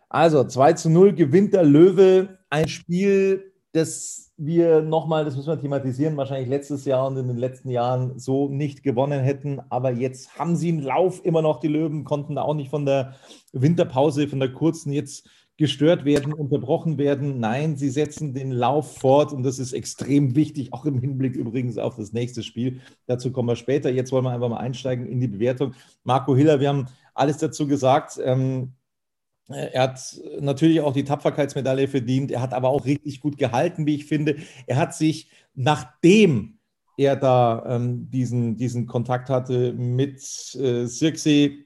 Also 0.09 0.45
2 0.45 0.73
zu 0.75 0.91
0 0.91 1.13
gewinnt 1.15 1.55
der 1.55 1.65
Löwe. 1.65 2.39
Ein 2.51 2.69
Spiel, 2.69 3.53
das 3.73 4.28
wir 4.39 4.83
nochmal, 4.83 5.25
das 5.25 5.37
müssen 5.37 5.49
wir 5.49 5.61
thematisieren, 5.61 6.17
wahrscheinlich 6.17 6.49
letztes 6.49 6.85
Jahr 6.85 7.09
und 7.09 7.17
in 7.17 7.27
den 7.27 7.37
letzten 7.37 7.71
Jahren 7.71 8.19
so 8.19 8.49
nicht 8.49 8.85
gewonnen 8.85 9.21
hätten. 9.21 9.61
Aber 9.69 9.91
jetzt 9.91 10.39
haben 10.39 10.55
sie 10.55 10.69
einen 10.69 10.83
Lauf 10.83 11.25
immer 11.25 11.43
noch, 11.43 11.59
die 11.59 11.69
Löwen, 11.69 12.05
konnten 12.05 12.37
da 12.37 12.43
auch 12.43 12.55
nicht 12.55 12.71
von 12.71 12.87
der 12.87 13.17
Winterpause, 13.53 14.29
von 14.29 14.39
der 14.39 14.53
kurzen 14.53 14.93
jetzt 14.93 15.29
gestört 15.57 16.05
werden, 16.05 16.33
unterbrochen 16.33 16.99
werden. 16.99 17.41
Nein, 17.41 17.77
sie 17.77 17.91
setzen 17.91 18.33
den 18.33 18.53
Lauf 18.53 18.99
fort 18.99 19.33
und 19.33 19.43
das 19.43 19.59
ist 19.59 19.73
extrem 19.73 20.37
wichtig, 20.37 20.73
auch 20.73 20.85
im 20.85 21.01
Hinblick 21.01 21.35
übrigens 21.35 21.77
auf 21.77 21.97
das 21.97 22.13
nächste 22.13 22.45
Spiel. 22.45 22.81
Dazu 23.07 23.33
kommen 23.33 23.49
wir 23.49 23.57
später. 23.57 23.91
Jetzt 23.91 24.13
wollen 24.13 24.25
wir 24.25 24.31
einfach 24.31 24.49
mal 24.49 24.59
einsteigen 24.59 25.07
in 25.07 25.21
die 25.21 25.27
Bewertung. 25.27 25.75
Marco 26.05 26.37
Hiller, 26.37 26.61
wir 26.61 26.69
haben 26.69 26.87
alles 27.13 27.39
dazu 27.39 27.67
gesagt. 27.67 28.21
Ähm, 28.23 28.63
äh, 28.63 28.78
er 29.49 29.83
hat 29.83 30.21
natürlich 30.41 30.81
auch 30.81 30.93
die 30.93 31.05
Tapferkeitsmedaille 31.05 31.89
verdient. 31.89 32.31
Er 32.31 32.43
hat 32.43 32.53
aber 32.53 32.69
auch 32.69 32.85
richtig 32.85 33.21
gut 33.21 33.39
gehalten, 33.39 33.87
wie 33.87 33.95
ich 33.95 34.05
finde. 34.05 34.37
Er 34.67 34.77
hat 34.77 34.95
sich, 34.95 35.31
nachdem 35.55 36.59
er 36.99 37.17
da 37.17 37.65
ähm, 37.67 38.11
diesen, 38.11 38.57
diesen 38.57 38.87
Kontakt 38.87 39.31
hatte 39.31 39.73
mit 39.73 40.19
äh, 40.57 40.85
Sirksee, 40.87 41.65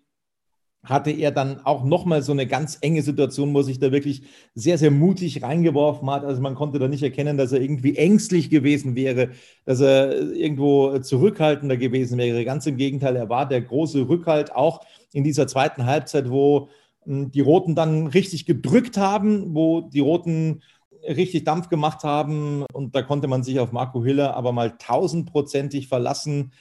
hatte 0.84 1.12
er 1.12 1.30
dann 1.30 1.60
auch 1.60 1.84
nochmal 1.84 2.22
so 2.22 2.32
eine 2.32 2.46
ganz 2.46 2.78
enge 2.80 3.02
Situation, 3.02 3.54
wo 3.54 3.62
sich 3.62 3.78
da 3.78 3.92
wirklich 3.92 4.22
sehr, 4.54 4.78
sehr 4.78 4.90
mutig 4.90 5.42
reingeworfen 5.42 6.10
hat. 6.10 6.24
Also 6.24 6.42
man 6.42 6.56
konnte 6.56 6.80
da 6.80 6.88
nicht 6.88 7.04
erkennen, 7.04 7.36
dass 7.36 7.52
er 7.52 7.60
irgendwie 7.60 7.96
ängstlich 7.96 8.50
gewesen 8.50 8.96
wäre, 8.96 9.30
dass 9.64 9.80
er 9.80 10.32
irgendwo 10.32 10.98
zurückhaltender 10.98 11.76
gewesen 11.76 12.18
wäre. 12.18 12.44
Ganz 12.44 12.66
im 12.66 12.76
Gegenteil, 12.76 13.14
er 13.14 13.28
war 13.28 13.48
der 13.48 13.62
große 13.62 14.08
Rückhalt 14.08 14.54
auch 14.54 14.80
in 15.12 15.22
dieser 15.22 15.46
zweiten 15.46 15.86
Halbzeit, 15.86 16.28
wo 16.30 16.68
die 17.04 17.40
Roten 17.40 17.74
dann 17.74 18.06
richtig 18.06 18.46
gedrückt 18.46 18.96
haben, 18.96 19.54
wo 19.54 19.80
die 19.80 20.00
Roten 20.00 20.62
richtig 21.02 21.44
Dampf 21.44 21.68
gemacht 21.68 22.04
haben 22.04 22.64
und 22.72 22.94
da 22.94 23.02
konnte 23.02 23.28
man 23.28 23.42
sich 23.42 23.58
auf 23.58 23.72
Marco 23.72 24.04
Hiller 24.04 24.36
aber 24.36 24.52
mal 24.52 24.76
tausendprozentig 24.78 25.88
verlassen. 25.88 26.52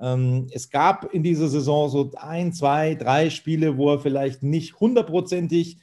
Ähm, 0.00 0.46
es 0.52 0.70
gab 0.70 1.12
in 1.12 1.22
dieser 1.22 1.48
Saison 1.48 1.88
so 1.88 2.10
ein, 2.16 2.52
zwei, 2.52 2.94
drei 2.94 3.30
Spiele, 3.30 3.76
wo 3.76 3.90
er 3.90 4.00
vielleicht 4.00 4.42
nicht 4.42 4.80
hundertprozentig 4.80 5.78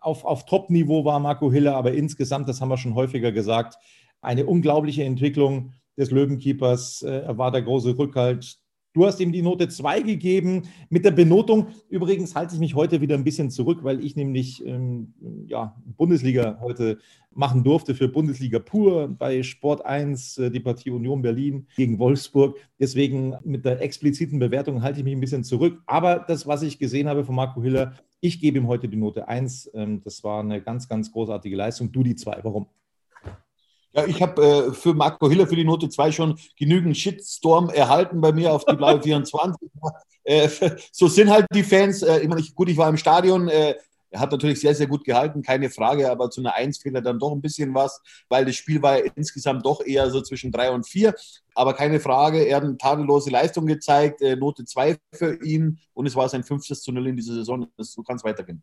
auf, 0.00 0.24
auf 0.24 0.44
Top-Niveau 0.44 1.04
war, 1.04 1.20
Marco 1.20 1.50
Hiller, 1.50 1.76
aber 1.76 1.92
insgesamt, 1.92 2.48
das 2.48 2.60
haben 2.60 2.68
wir 2.68 2.76
schon 2.76 2.94
häufiger 2.94 3.32
gesagt, 3.32 3.76
eine 4.20 4.46
unglaubliche 4.46 5.04
Entwicklung 5.04 5.72
des 5.96 6.10
Löwenkeepers. 6.10 7.02
Äh, 7.02 7.20
er 7.20 7.38
war 7.38 7.50
der 7.50 7.62
große 7.62 7.96
Rückhalt 7.96 8.58
Du 8.94 9.06
hast 9.06 9.20
ihm 9.20 9.32
die 9.32 9.40
Note 9.40 9.68
2 9.68 10.02
gegeben 10.02 10.64
mit 10.90 11.06
der 11.06 11.12
Benotung. 11.12 11.68
Übrigens 11.88 12.34
halte 12.34 12.54
ich 12.54 12.60
mich 12.60 12.74
heute 12.74 13.00
wieder 13.00 13.14
ein 13.14 13.24
bisschen 13.24 13.50
zurück, 13.50 13.78
weil 13.82 14.04
ich 14.04 14.16
nämlich 14.16 14.64
ähm, 14.66 15.14
ja, 15.46 15.74
Bundesliga 15.96 16.58
heute 16.60 16.98
machen 17.30 17.64
durfte 17.64 17.94
für 17.94 18.08
Bundesliga 18.08 18.58
pur 18.58 19.08
bei 19.08 19.42
Sport 19.42 19.86
1, 19.86 20.36
äh, 20.36 20.50
die 20.50 20.60
Partie 20.60 20.90
Union 20.90 21.22
Berlin 21.22 21.66
gegen 21.74 21.98
Wolfsburg. 21.98 22.58
Deswegen 22.78 23.34
mit 23.44 23.64
der 23.64 23.80
expliziten 23.80 24.38
Bewertung 24.38 24.82
halte 24.82 24.98
ich 24.98 25.04
mich 25.04 25.14
ein 25.14 25.20
bisschen 25.20 25.44
zurück. 25.44 25.80
Aber 25.86 26.18
das, 26.18 26.46
was 26.46 26.62
ich 26.62 26.78
gesehen 26.78 27.08
habe 27.08 27.24
von 27.24 27.34
Marco 27.34 27.62
Hiller, 27.62 27.94
ich 28.20 28.40
gebe 28.40 28.58
ihm 28.58 28.68
heute 28.68 28.90
die 28.90 28.98
Note 28.98 29.26
1. 29.26 29.70
Ähm, 29.72 30.02
das 30.04 30.22
war 30.22 30.40
eine 30.40 30.60
ganz, 30.60 30.86
ganz 30.86 31.10
großartige 31.10 31.56
Leistung. 31.56 31.92
Du 31.92 32.02
die 32.02 32.14
2. 32.14 32.40
Warum? 32.42 32.66
Ja, 33.94 34.06
ich 34.06 34.22
habe 34.22 34.42
äh, 34.42 34.72
für 34.72 34.94
Marco 34.94 35.28
Hiller 35.28 35.46
für 35.46 35.56
die 35.56 35.64
Note 35.64 35.88
2 35.88 36.12
schon 36.12 36.38
genügend 36.58 36.96
Shitstorm 36.96 37.68
erhalten 37.68 38.20
bei 38.20 38.32
mir 38.32 38.52
auf 38.52 38.64
die 38.64 38.76
blaue 38.76 39.02
24. 39.02 39.68
äh, 40.24 40.48
so 40.90 41.08
sind 41.08 41.30
halt 41.30 41.46
die 41.54 41.62
Fans. 41.62 42.02
Äh, 42.02 42.20
ich 42.20 42.28
meine, 42.28 42.40
ich, 42.40 42.54
gut, 42.54 42.68
ich 42.68 42.76
war 42.76 42.88
im 42.88 42.96
Stadion. 42.96 43.48
Äh, 43.48 43.74
er 44.12 44.20
hat 44.20 44.30
natürlich 44.30 44.60
sehr, 44.60 44.74
sehr 44.74 44.86
gut 44.86 45.04
gehalten, 45.04 45.42
keine 45.42 45.70
Frage, 45.70 46.10
aber 46.10 46.30
zu 46.30 46.42
einer 46.42 46.54
1 46.54 46.78
fehlt 46.78 46.94
er 46.94 47.00
dann 47.00 47.18
doch 47.18 47.32
ein 47.32 47.40
bisschen 47.40 47.74
was, 47.74 48.02
weil 48.28 48.44
das 48.44 48.56
Spiel 48.56 48.82
war 48.82 48.98
insgesamt 49.16 49.64
doch 49.64 49.80
eher 49.84 50.10
so 50.10 50.20
zwischen 50.20 50.52
3 50.52 50.70
und 50.70 50.86
4. 50.86 51.14
Aber 51.54 51.72
keine 51.72 51.98
Frage, 51.98 52.44
er 52.44 52.56
hat 52.56 52.64
eine 52.64 52.76
tadellose 52.76 53.30
Leistung 53.30 53.66
gezeigt, 53.66 54.20
äh, 54.20 54.36
Note 54.36 54.64
2 54.66 54.98
für 55.14 55.42
ihn 55.42 55.78
und 55.94 56.06
es 56.06 56.14
war 56.14 56.28
sein 56.28 56.44
fünftes 56.44 56.82
zu 56.82 56.92
0 56.92 57.08
in 57.08 57.16
dieser 57.16 57.34
Saison. 57.34 57.66
so 57.78 58.02
kann 58.02 58.16
es 58.16 58.24
weitergehen. 58.24 58.62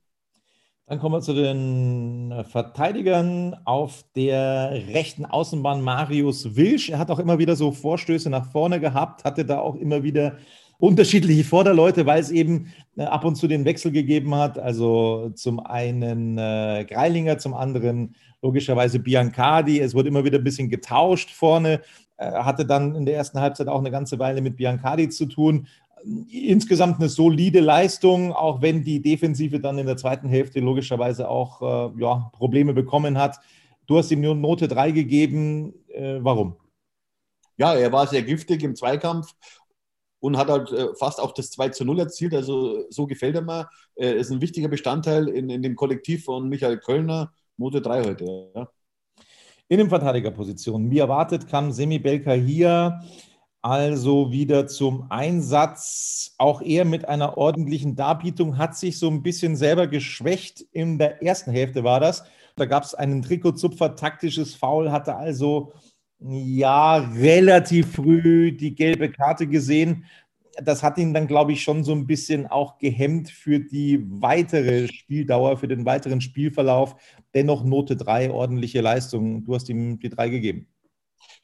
Dann 0.90 0.98
kommen 0.98 1.14
wir 1.14 1.22
zu 1.22 1.36
den 1.36 2.34
Verteidigern 2.50 3.56
auf 3.64 4.04
der 4.16 4.72
rechten 4.88 5.24
Außenbahn 5.24 5.84
Marius 5.84 6.56
Wilsch. 6.56 6.90
Er 6.90 6.98
hat 6.98 7.12
auch 7.12 7.20
immer 7.20 7.38
wieder 7.38 7.56
so 7.56 7.72
Vorstöße 7.72 8.28
nach 8.32 8.52
vorne 8.52 8.80
gehabt, 8.80 9.24
hatte 9.24 9.46
da 9.46 9.60
auch 9.60 9.76
immer 9.76 10.02
wieder 10.02 10.38
unterschiedliche 10.80 11.44
Vorderleute, 11.44 12.08
weil 12.08 12.20
es 12.20 12.32
eben 12.32 12.74
äh, 12.98 13.04
ab 13.04 13.24
und 13.24 13.36
zu 13.36 13.48
den 13.48 13.66
Wechsel 13.66 13.92
gegeben 13.92 14.34
hat. 14.34 14.58
Also 14.58 15.30
zum 15.36 15.60
einen 15.60 16.40
äh, 16.40 16.88
Greilinger, 16.90 17.38
zum 17.38 17.54
anderen 17.54 18.16
logischerweise 18.42 18.98
Biancardi. 18.98 19.80
Es 19.80 19.94
wurde 19.94 20.08
immer 20.08 20.24
wieder 20.24 20.40
ein 20.40 20.44
bisschen 20.44 20.70
getauscht 20.70 21.30
vorne. 21.30 21.82
Er 22.18 22.46
hatte 22.46 22.66
dann 22.66 22.96
in 22.96 23.06
der 23.06 23.16
ersten 23.16 23.40
Halbzeit 23.40 23.68
auch 23.68 23.80
eine 23.80 23.92
ganze 23.92 24.18
Weile 24.18 24.42
mit 24.42 24.58
Biancardi 24.58 25.10
zu 25.10 25.28
tun 25.28 25.68
insgesamt 26.30 27.00
eine 27.00 27.10
solide 27.10 27.60
Leistung, 27.60 28.34
auch 28.34 28.62
wenn 28.62 28.84
die 28.84 29.02
Defensive 29.02 29.60
dann 29.60 29.78
in 29.78 29.86
der 29.86 29.98
zweiten 29.98 30.28
Hälfte 30.28 30.60
logischerweise 30.60 31.30
auch 31.30 31.62
äh, 31.62 32.02
ja, 32.02 32.30
Probleme 32.34 32.74
bekommen 32.74 33.18
hat. 33.18 33.38
Du 33.86 33.98
hast 33.98 34.12
ihm 34.12 34.22
nur 34.22 34.36
Note 34.36 34.68
3 34.68 34.92
gegeben. 34.92 35.74
Äh, 35.90 36.20
warum? 36.22 36.56
Ja, 37.58 37.74
er 37.74 37.92
war 37.92 38.08
sehr 38.08 38.24
giftig 38.24 38.64
im 38.64 38.76
Zweikampf 38.76 39.34
und 40.20 40.38
hat 40.38 40.50
halt 40.50 40.72
äh, 40.72 40.94
fast 40.96 41.20
auch 41.20 41.34
das 41.34 41.52
2 41.52 41.70
zu 41.70 41.86
0 41.86 42.00
erzielt. 42.00 42.34
Also 42.34 42.86
so 42.90 43.08
gefällt 43.08 43.36
er 43.36 43.42
mir. 43.42 43.70
Er 43.96 44.16
ist 44.16 44.32
ein 44.32 44.42
wichtiger 44.42 44.68
Bestandteil 44.68 45.28
in, 45.28 45.50
in 45.50 45.62
dem 45.62 45.76
Kollektiv 45.76 46.26
von 46.26 46.48
Michael 46.50 46.78
Kölner. 46.78 47.34
Note 47.58 47.82
3 47.82 48.04
heute. 48.06 48.52
Ja. 48.56 48.70
In 49.68 49.78
den 49.78 49.90
Verteidigerpositionen. 49.90 50.90
Wie 50.90 51.00
erwartet 51.00 51.48
kam 51.48 51.72
Semi 51.72 52.00
Belka 52.00 52.34
hier 52.34 53.02
also 53.62 54.32
wieder 54.32 54.68
zum 54.68 55.08
Einsatz. 55.10 56.36
Auch 56.38 56.62
er 56.62 56.86
mit 56.86 57.08
einer 57.08 57.38
ordentlichen 57.38 57.96
Darbietung 57.96 58.58
hat 58.58 58.78
sich 58.78 58.98
so 59.00 59.10
ein 59.10 59.22
bisschen 59.22 59.56
selber 59.56 59.88
geschwächt. 59.88 60.66
In 60.72 60.98
der 60.98 61.22
ersten 61.22 61.52
Hälfte 61.52 61.84
war 61.84 62.00
das. 62.00 62.24
Da 62.56 62.66
gab 62.66 62.84
es 62.84 62.94
einen 62.94 63.22
Trikotzupfer, 63.22 63.96
taktisches 63.96 64.56
Foul, 64.56 64.92
hatte 64.92 65.16
also 65.16 65.74
ja 66.20 66.98
relativ 66.98 67.94
früh 67.94 68.52
die 68.52 68.76
gelbe 68.76 69.12
Karte 69.12 69.48
gesehen. 69.48 70.06
Das 70.62 70.84
hat 70.84 70.98
ihn 70.98 71.14
dann, 71.14 71.28
glaube 71.28 71.54
ich, 71.54 71.64
schon 71.64 71.86
so 71.86 71.94
ein 71.94 72.06
bisschen 72.06 72.48
auch 72.48 72.78
gehemmt 72.80 73.30
für 73.30 73.60
die 73.60 74.04
weitere 74.10 74.88
Spieldauer, 74.88 75.58
für 75.58 75.70
den 75.70 75.86
weiteren 75.86 76.20
Spielverlauf. 76.20 76.96
Dennoch 77.34 77.64
Note 77.64 77.96
3, 77.96 78.32
ordentliche 78.32 78.82
Leistung. 78.82 79.46
Du 79.46 79.56
hast 79.56 79.70
ihm 79.70 80.00
die 80.00 80.10
3 80.10 80.30
gegeben. 80.30 80.68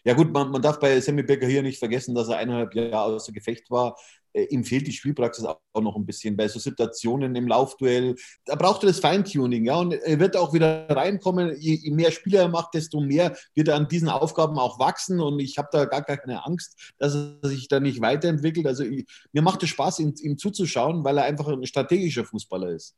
Ja 0.06 0.14
gut, 0.14 0.32
man, 0.32 0.52
man 0.52 0.62
darf 0.62 0.80
bei 0.80 1.00
Sammy 1.02 1.24
Becker 1.24 1.48
hier 1.48 1.64
nicht 1.64 1.80
vergessen, 1.80 2.14
dass 2.16 2.30
er 2.30 2.38
eineinhalb 2.38 2.76
Jahre 2.76 3.16
außer 3.16 3.32
Gefecht 3.34 3.72
war. 3.72 3.96
äh, 4.34 4.44
ihm 4.46 4.64
fehlt 4.64 4.86
die 4.88 4.92
Spielpraxis 4.92 5.46
auch 5.46 5.60
noch 5.82 5.96
ein 5.96 6.06
bisschen 6.06 6.38
bei 6.38 6.48
so 6.48 6.60
Situationen 6.60 7.36
im 7.36 7.48
Laufduell. 7.48 8.16
Da 8.46 8.56
braucht 8.56 8.84
er 8.84 8.88
das 8.88 9.00
Feintuning, 9.00 9.66
ja, 9.66 9.78
und 9.78 9.94
er 9.94 10.20
wird 10.20 10.38
auch 10.38 10.54
wieder 10.54 10.88
reinkommen. 10.90 11.56
Je, 11.60 11.76
je 11.76 11.92
mehr 11.92 12.12
Spieler 12.12 12.42
er 12.42 12.50
macht, 12.50 12.74
desto 12.76 13.00
mehr 13.02 13.36
wird 13.56 13.70
er 13.70 13.76
an 13.76 13.88
diesen 13.88 14.10
Aufgaben 14.10 14.60
auch 14.60 14.80
wachsen 14.80 15.20
und 15.22 15.40
ich 15.40 15.58
habe 15.58 15.70
da 15.72 15.86
gar 15.86 16.04
keine 16.04 16.46
Angst, 16.46 16.94
dass 17.00 17.16
er 17.16 17.50
sich 17.50 17.68
da 17.68 17.80
nicht 17.80 18.02
weiterentwickelt. 18.02 18.68
Also 18.68 18.84
ich, 18.84 19.06
mir 19.32 19.42
macht 19.42 19.64
es 19.64 19.70
Spaß, 19.70 20.00
ihm, 20.00 20.14
ihm 20.22 20.38
zuzuschauen, 20.38 21.04
weil 21.04 21.18
er 21.18 21.26
einfach 21.26 21.48
ein 21.48 21.66
strategischer 21.66 22.26
Fußballer 22.26 22.70
ist. 22.72 22.96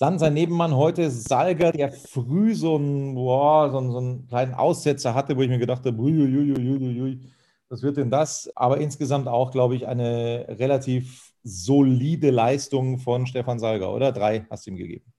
Dann 0.00 0.20
sein 0.20 0.34
Nebenmann 0.34 0.76
heute 0.76 1.10
Salger, 1.10 1.72
der 1.72 1.90
früh 1.90 2.54
so 2.54 2.76
einen, 2.76 3.16
boah, 3.16 3.70
so, 3.72 3.78
einen, 3.78 3.90
so 3.90 3.98
einen 3.98 4.28
kleinen 4.28 4.54
Aussetzer 4.54 5.12
hatte, 5.12 5.36
wo 5.36 5.42
ich 5.42 5.48
mir 5.48 5.58
gedacht 5.58 5.84
habe, 5.84 5.98
was 7.68 7.82
wird 7.82 7.96
denn 7.96 8.10
das? 8.10 8.48
Aber 8.54 8.78
insgesamt 8.78 9.26
auch, 9.26 9.50
glaube 9.50 9.74
ich, 9.74 9.88
eine 9.88 10.46
relativ 10.48 11.32
solide 11.42 12.30
Leistung 12.30 12.98
von 12.98 13.26
Stefan 13.26 13.58
Salger, 13.58 13.92
oder? 13.92 14.12
Drei 14.12 14.46
hast 14.48 14.66
du 14.66 14.70
ihm 14.70 14.76
gegeben. 14.76 15.12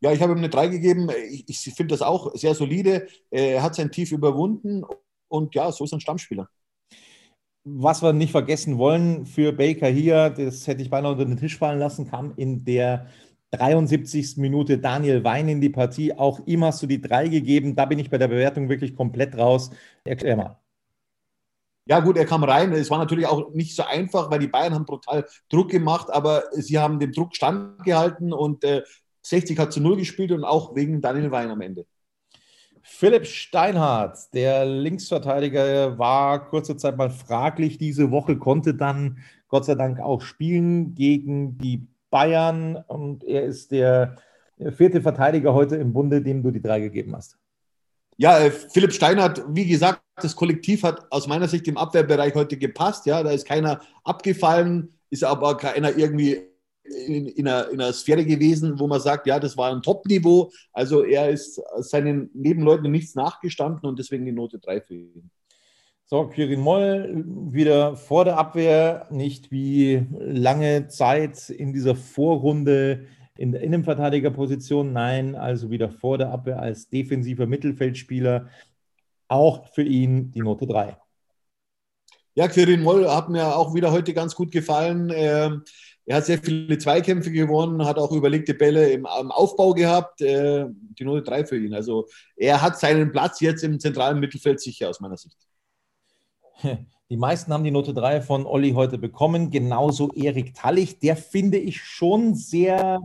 Ja, 0.00 0.12
ich 0.12 0.20
habe 0.20 0.32
ihm 0.32 0.38
eine 0.38 0.50
drei 0.50 0.68
gegeben. 0.68 1.08
Ich, 1.30 1.48
ich 1.48 1.74
finde 1.74 1.94
das 1.94 2.02
auch 2.02 2.34
sehr 2.34 2.54
solide. 2.54 3.08
Er 3.30 3.62
hat 3.62 3.74
sein 3.74 3.90
Tief 3.90 4.12
überwunden 4.12 4.84
und 5.28 5.54
ja, 5.54 5.72
so 5.72 5.84
ist 5.84 5.94
ein 5.94 6.00
Stammspieler. 6.00 6.48
Was 7.64 8.02
wir 8.02 8.12
nicht 8.12 8.32
vergessen 8.32 8.78
wollen 8.78 9.26
für 9.26 9.52
Baker 9.52 9.88
hier, 9.88 10.30
das 10.30 10.66
hätte 10.66 10.82
ich 10.82 10.90
beinahe 10.90 11.12
unter 11.12 11.24
den 11.24 11.36
Tisch 11.36 11.58
fallen 11.58 11.78
lassen, 11.78 12.08
kam 12.08 12.34
in 12.36 12.64
der 12.64 13.08
73. 13.50 14.36
Minute 14.36 14.78
Daniel 14.78 15.24
Wein 15.24 15.48
in 15.48 15.60
die 15.60 15.70
Partie. 15.70 16.12
Auch 16.12 16.40
ihm 16.46 16.64
hast 16.64 16.82
du 16.82 16.86
die 16.86 17.00
drei 17.00 17.28
gegeben. 17.28 17.74
Da 17.74 17.86
bin 17.86 17.98
ich 17.98 18.10
bei 18.10 18.18
der 18.18 18.28
Bewertung 18.28 18.68
wirklich 18.68 18.94
komplett 18.94 19.36
raus. 19.36 19.70
Erklär 20.04 20.36
mal. 20.36 20.58
Ja, 21.86 22.00
gut, 22.00 22.18
er 22.18 22.26
kam 22.26 22.44
rein. 22.44 22.72
Es 22.72 22.90
war 22.90 22.98
natürlich 22.98 23.26
auch 23.26 23.54
nicht 23.54 23.74
so 23.74 23.82
einfach, 23.82 24.30
weil 24.30 24.40
die 24.40 24.46
Bayern 24.46 24.74
haben 24.74 24.84
brutal 24.84 25.24
Druck 25.48 25.70
gemacht, 25.70 26.10
aber 26.10 26.44
sie 26.52 26.78
haben 26.78 26.98
dem 26.98 27.12
Druck 27.12 27.34
standgehalten 27.34 28.34
und 28.34 28.62
äh, 28.62 28.82
60 29.22 29.58
hat 29.58 29.72
zu 29.72 29.80
Null 29.80 29.96
gespielt 29.96 30.32
und 30.32 30.44
auch 30.44 30.74
wegen 30.74 31.00
Daniel 31.00 31.30
Wein 31.30 31.50
am 31.50 31.62
Ende. 31.62 31.86
Philipp 32.82 33.26
Steinhardt, 33.26 34.18
der 34.34 34.66
Linksverteidiger, 34.66 35.98
war 35.98 36.48
kurze 36.48 36.76
Zeit 36.76 36.96
mal 36.96 37.10
fraglich 37.10 37.78
diese 37.78 38.10
Woche, 38.10 38.38
konnte 38.38 38.74
dann 38.74 39.18
Gott 39.48 39.64
sei 39.64 39.74
Dank 39.74 40.00
auch 40.00 40.20
spielen 40.20 40.94
gegen 40.94 41.58
die 41.58 41.86
Bayern 42.10 42.76
und 42.86 43.24
er 43.24 43.44
ist 43.44 43.70
der 43.70 44.16
vierte 44.72 45.00
Verteidiger 45.00 45.54
heute 45.54 45.76
im 45.76 45.92
Bunde, 45.92 46.22
dem 46.22 46.42
du 46.42 46.50
die 46.50 46.62
drei 46.62 46.80
gegeben 46.80 47.14
hast. 47.14 47.38
Ja, 48.16 48.38
äh, 48.40 48.50
Philipp 48.50 48.92
Steinhardt, 48.92 49.44
wie 49.48 49.66
gesagt, 49.66 50.02
das 50.16 50.34
Kollektiv 50.34 50.82
hat 50.82 51.06
aus 51.12 51.28
meiner 51.28 51.46
Sicht 51.46 51.68
im 51.68 51.76
Abwehrbereich 51.76 52.34
heute 52.34 52.56
gepasst. 52.56 53.06
Ja, 53.06 53.22
da 53.22 53.30
ist 53.30 53.46
keiner 53.46 53.80
abgefallen, 54.02 54.92
ist 55.10 55.22
aber 55.22 55.56
keiner 55.56 55.96
irgendwie 55.96 56.48
in, 57.06 57.26
in, 57.28 57.46
einer, 57.46 57.68
in 57.70 57.80
einer 57.80 57.92
Sphäre 57.92 58.24
gewesen, 58.24 58.78
wo 58.80 58.88
man 58.88 59.00
sagt, 59.00 59.26
ja, 59.28 59.38
das 59.38 59.56
war 59.56 59.70
ein 59.70 59.82
Top-Niveau. 59.82 60.50
Also 60.72 61.04
er 61.04 61.30
ist 61.30 61.60
seinen 61.78 62.30
Nebenleuten 62.34 62.90
nichts 62.90 63.14
nachgestanden 63.14 63.88
und 63.88 63.98
deswegen 63.98 64.26
die 64.26 64.32
Note 64.32 64.58
3 64.58 64.80
für 64.80 64.94
ihn. 64.94 65.30
So, 66.10 66.26
Quirin 66.26 66.60
Moll 66.60 67.22
wieder 67.52 67.94
vor 67.94 68.24
der 68.24 68.38
Abwehr, 68.38 69.06
nicht 69.10 69.50
wie 69.50 70.06
lange 70.18 70.88
Zeit 70.88 71.50
in 71.50 71.74
dieser 71.74 71.94
Vorrunde 71.94 73.04
in 73.36 73.52
der 73.52 73.60
Innenverteidigerposition, 73.60 74.94
nein, 74.94 75.36
also 75.36 75.70
wieder 75.70 75.90
vor 75.90 76.16
der 76.16 76.30
Abwehr 76.30 76.60
als 76.60 76.88
defensiver 76.88 77.46
Mittelfeldspieler. 77.46 78.48
Auch 79.28 79.66
für 79.74 79.82
ihn 79.82 80.32
die 80.32 80.40
Note 80.40 80.66
3. 80.66 80.96
Ja, 82.34 82.48
Quirin 82.48 82.82
Moll 82.82 83.06
hat 83.06 83.28
mir 83.28 83.54
auch 83.54 83.74
wieder 83.74 83.92
heute 83.92 84.14
ganz 84.14 84.34
gut 84.34 84.50
gefallen. 84.50 85.12
Ähm, 85.14 85.62
er 86.06 86.16
hat 86.16 86.24
sehr 86.24 86.38
viele 86.38 86.78
Zweikämpfe 86.78 87.30
gewonnen, 87.30 87.84
hat 87.84 87.98
auch 87.98 88.12
überlegte 88.12 88.54
Bälle 88.54 88.88
im, 88.92 89.04
Aufbau 89.04 89.74
gehabt. 89.74 90.22
Äh, 90.22 90.68
die 90.70 91.04
Note 91.04 91.22
3 91.22 91.44
für 91.44 91.58
ihn. 91.58 91.74
Also 91.74 92.08
er 92.34 92.62
hat 92.62 92.78
seinen 92.78 93.12
Platz 93.12 93.40
jetzt 93.40 93.62
im 93.62 93.78
zentralen 93.78 94.18
Mittelfeld 94.18 94.58
sicher 94.58 94.88
aus 94.88 95.00
meiner 95.00 95.18
Sicht. 95.18 95.36
Die 97.10 97.16
meisten 97.16 97.52
haben 97.52 97.64
die 97.64 97.70
Note 97.70 97.94
3 97.94 98.20
von 98.20 98.44
Olli 98.44 98.72
heute 98.72 98.98
bekommen. 98.98 99.50
Genauso 99.50 100.10
Erik 100.12 100.54
Tallich, 100.54 100.98
der 100.98 101.16
finde 101.16 101.56
ich 101.56 101.80
schon 101.80 102.34
sehr 102.34 103.00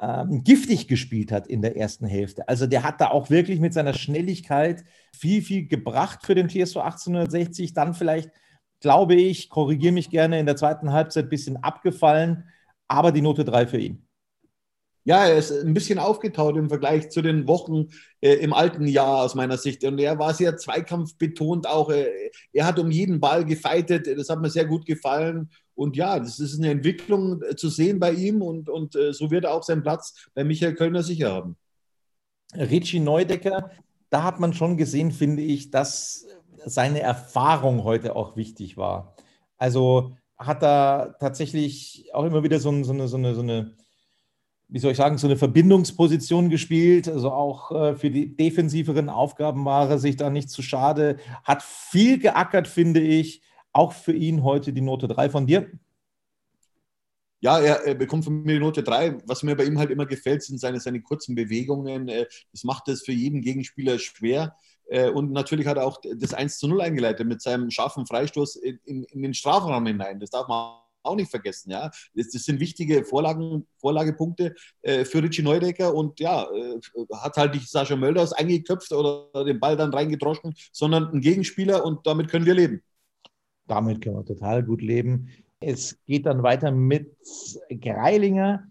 ähm, 0.00 0.42
giftig 0.44 0.88
gespielt 0.88 1.32
hat 1.32 1.46
in 1.46 1.62
der 1.62 1.76
ersten 1.76 2.06
Hälfte. 2.06 2.48
Also 2.48 2.66
der 2.66 2.82
hat 2.82 3.00
da 3.00 3.08
auch 3.08 3.30
wirklich 3.30 3.60
mit 3.60 3.72
seiner 3.72 3.94
Schnelligkeit 3.94 4.84
viel, 5.12 5.40
viel 5.40 5.66
gebracht 5.66 6.20
für 6.24 6.34
den 6.34 6.48
TSV 6.48 6.78
1860. 6.78 7.72
Dann 7.72 7.94
vielleicht, 7.94 8.30
glaube 8.80 9.14
ich, 9.14 9.48
korrigiere 9.48 9.92
mich 9.92 10.10
gerne, 10.10 10.38
in 10.38 10.46
der 10.46 10.56
zweiten 10.56 10.92
Halbzeit 10.92 11.26
ein 11.26 11.30
bisschen 11.30 11.56
abgefallen, 11.56 12.48
aber 12.88 13.12
die 13.12 13.22
Note 13.22 13.44
3 13.44 13.66
für 13.66 13.78
ihn. 13.78 14.06
Ja, 15.06 15.26
er 15.26 15.36
ist 15.36 15.52
ein 15.52 15.74
bisschen 15.74 15.98
aufgetaut 15.98 16.56
im 16.56 16.70
Vergleich 16.70 17.10
zu 17.10 17.20
den 17.20 17.46
Wochen 17.46 17.88
äh, 18.22 18.34
im 18.36 18.54
alten 18.54 18.86
Jahr 18.86 19.22
aus 19.22 19.34
meiner 19.34 19.58
Sicht. 19.58 19.84
Und 19.84 19.98
er 19.98 20.18
war 20.18 20.32
sehr 20.32 20.56
zweikampfbetont 20.56 21.66
auch. 21.66 21.90
Äh, 21.90 22.08
er 22.54 22.66
hat 22.66 22.78
um 22.78 22.90
jeden 22.90 23.20
Ball 23.20 23.44
gefeitet. 23.44 24.06
Das 24.06 24.30
hat 24.30 24.40
mir 24.40 24.48
sehr 24.48 24.64
gut 24.64 24.86
gefallen. 24.86 25.50
Und 25.74 25.96
ja, 25.96 26.18
das 26.18 26.40
ist 26.40 26.58
eine 26.58 26.70
Entwicklung 26.70 27.42
äh, 27.42 27.54
zu 27.54 27.68
sehen 27.68 28.00
bei 28.00 28.12
ihm. 28.12 28.40
Und, 28.40 28.70
und 28.70 28.96
äh, 28.96 29.12
so 29.12 29.30
wird 29.30 29.44
er 29.44 29.52
auch 29.52 29.62
seinen 29.62 29.82
Platz 29.82 30.30
bei 30.34 30.42
Michael 30.42 30.74
Kölner 30.74 31.02
sicher 31.02 31.32
haben. 31.32 31.56
Richie 32.54 33.00
Neudecker, 33.00 33.70
da 34.08 34.22
hat 34.22 34.40
man 34.40 34.54
schon 34.54 34.78
gesehen, 34.78 35.12
finde 35.12 35.42
ich, 35.42 35.70
dass 35.70 36.26
seine 36.64 37.00
Erfahrung 37.00 37.84
heute 37.84 38.16
auch 38.16 38.36
wichtig 38.36 38.78
war. 38.78 39.16
Also 39.58 40.16
hat 40.38 40.62
er 40.62 41.16
tatsächlich 41.20 42.08
auch 42.14 42.24
immer 42.24 42.42
wieder 42.42 42.58
so, 42.58 42.70
so 42.84 42.92
eine, 42.92 43.08
so 43.08 43.16
eine, 43.16 43.34
so 43.34 43.42
eine 43.42 43.76
wie 44.74 44.80
soll 44.80 44.90
ich 44.90 44.96
sagen, 44.96 45.18
so 45.18 45.28
eine 45.28 45.36
Verbindungsposition 45.36 46.50
gespielt. 46.50 47.06
Also 47.06 47.30
auch 47.30 47.70
äh, 47.70 47.94
für 47.94 48.10
die 48.10 48.36
defensiveren 48.36 49.08
Aufgaben 49.08 49.64
war 49.64 49.88
er 49.88 50.00
sich 50.00 50.16
da 50.16 50.30
nicht 50.30 50.50
zu 50.50 50.62
schade. 50.62 51.18
Hat 51.44 51.62
viel 51.62 52.18
geackert, 52.18 52.66
finde 52.66 52.98
ich. 52.98 53.40
Auch 53.72 53.92
für 53.92 54.12
ihn 54.12 54.42
heute 54.42 54.72
die 54.72 54.80
Note 54.80 55.06
3 55.06 55.30
von 55.30 55.46
dir. 55.46 55.70
Ja, 57.38 57.60
er, 57.60 57.94
bekommt 57.94 58.24
von 58.24 58.42
mir 58.42 58.54
die 58.54 58.58
Note 58.58 58.82
3. 58.82 59.18
Was 59.26 59.44
mir 59.44 59.54
bei 59.54 59.64
ihm 59.64 59.78
halt 59.78 59.90
immer 59.90 60.06
gefällt, 60.06 60.42
sind 60.42 60.58
seine, 60.58 60.80
seine 60.80 61.00
kurzen 61.02 61.36
Bewegungen. 61.36 62.08
Äh, 62.08 62.26
das 62.50 62.64
macht 62.64 62.88
es 62.88 63.04
für 63.04 63.12
jeden 63.12 63.42
Gegenspieler 63.42 64.00
schwer. 64.00 64.56
Äh, 64.86 65.08
und 65.08 65.30
natürlich 65.30 65.68
hat 65.68 65.76
er 65.76 65.86
auch 65.86 66.00
das 66.16 66.34
1 66.34 66.58
zu 66.58 66.66
0 66.66 66.80
eingeleitet 66.80 67.28
mit 67.28 67.40
seinem 67.40 67.70
scharfen 67.70 68.06
Freistoß 68.06 68.56
in, 68.56 68.80
in, 68.86 69.04
in 69.04 69.22
den 69.22 69.34
Strafraum 69.34 69.86
hinein. 69.86 70.18
Das 70.18 70.30
darf 70.30 70.48
man 70.48 70.83
auch 71.04 71.16
nicht 71.16 71.30
vergessen. 71.30 71.70
Ja, 71.70 71.90
das, 72.14 72.30
das 72.30 72.44
sind 72.44 72.60
wichtige 72.60 73.04
Vorlagen, 73.04 73.66
Vorlagepunkte 73.78 74.54
äh, 74.82 75.04
für 75.04 75.22
Richie 75.22 75.42
Neudecker 75.42 75.94
und 75.94 76.20
ja, 76.20 76.44
äh, 76.44 76.80
hat 77.14 77.36
halt 77.36 77.54
nicht 77.54 77.70
Sascha 77.70 77.96
Mölders 77.96 78.32
eingeköpft 78.32 78.92
oder 78.92 79.44
den 79.44 79.60
Ball 79.60 79.76
dann 79.76 79.92
reingedroschen, 79.92 80.54
sondern 80.72 81.08
ein 81.12 81.20
Gegenspieler 81.20 81.84
und 81.84 82.06
damit 82.06 82.28
können 82.28 82.46
wir 82.46 82.54
leben. 82.54 82.82
Damit 83.66 84.02
können 84.02 84.16
wir 84.16 84.24
total 84.24 84.62
gut 84.62 84.82
leben. 84.82 85.28
Es 85.60 85.98
geht 86.04 86.26
dann 86.26 86.42
weiter 86.42 86.70
mit 86.70 87.16
Greilinger, 87.70 88.66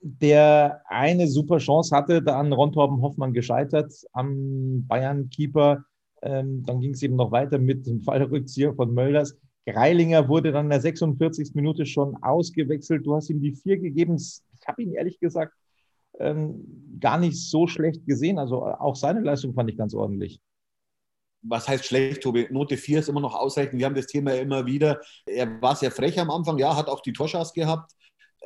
der 0.00 0.82
eine 0.86 1.28
super 1.28 1.58
Chance 1.58 1.94
hatte, 1.94 2.22
da 2.22 2.40
an 2.40 2.52
Ron 2.52 2.72
Torben 2.72 3.02
Hoffmann 3.02 3.34
gescheitert, 3.34 3.92
am 4.12 4.86
Bayern-Keeper. 4.86 5.84
Ähm, 6.22 6.64
dann 6.64 6.80
ging 6.80 6.92
es 6.92 7.02
eben 7.02 7.16
noch 7.16 7.32
weiter 7.32 7.58
mit 7.58 7.86
dem 7.86 8.00
Fallrückzieher 8.00 8.74
von 8.74 8.94
Mölders. 8.94 9.36
Greilinger 9.66 10.28
wurde 10.28 10.52
dann 10.52 10.66
in 10.66 10.70
der 10.70 10.80
46. 10.80 11.54
Minute 11.54 11.86
schon 11.86 12.16
ausgewechselt. 12.22 13.06
Du 13.06 13.14
hast 13.14 13.30
ihm 13.30 13.40
die 13.40 13.52
vier 13.52 13.78
gegeben. 13.78 14.16
Ich 14.16 14.66
habe 14.66 14.82
ihn 14.82 14.92
ehrlich 14.92 15.20
gesagt 15.20 15.54
ähm, 16.18 16.98
gar 17.00 17.18
nicht 17.18 17.36
so 17.36 17.66
schlecht 17.66 18.06
gesehen. 18.06 18.38
Also 18.38 18.64
auch 18.64 18.96
seine 18.96 19.20
Leistung 19.20 19.54
fand 19.54 19.70
ich 19.70 19.76
ganz 19.76 19.94
ordentlich. 19.94 20.40
Was 21.42 21.68
heißt 21.68 21.86
schlecht, 21.86 22.22
Tobi? 22.22 22.48
Note 22.50 22.76
4 22.76 23.00
ist 23.00 23.08
immer 23.08 23.20
noch 23.20 23.34
ausreichend. 23.34 23.78
Wir 23.78 23.86
haben 23.86 23.94
das 23.94 24.06
Thema 24.06 24.34
immer 24.34 24.66
wieder. 24.66 25.00
Er 25.24 25.60
war 25.62 25.74
sehr 25.74 25.90
frech 25.90 26.18
am 26.20 26.30
Anfang, 26.30 26.58
ja, 26.58 26.76
hat 26.76 26.88
auch 26.88 27.00
die 27.00 27.14
Torschance 27.14 27.54
gehabt, 27.54 27.92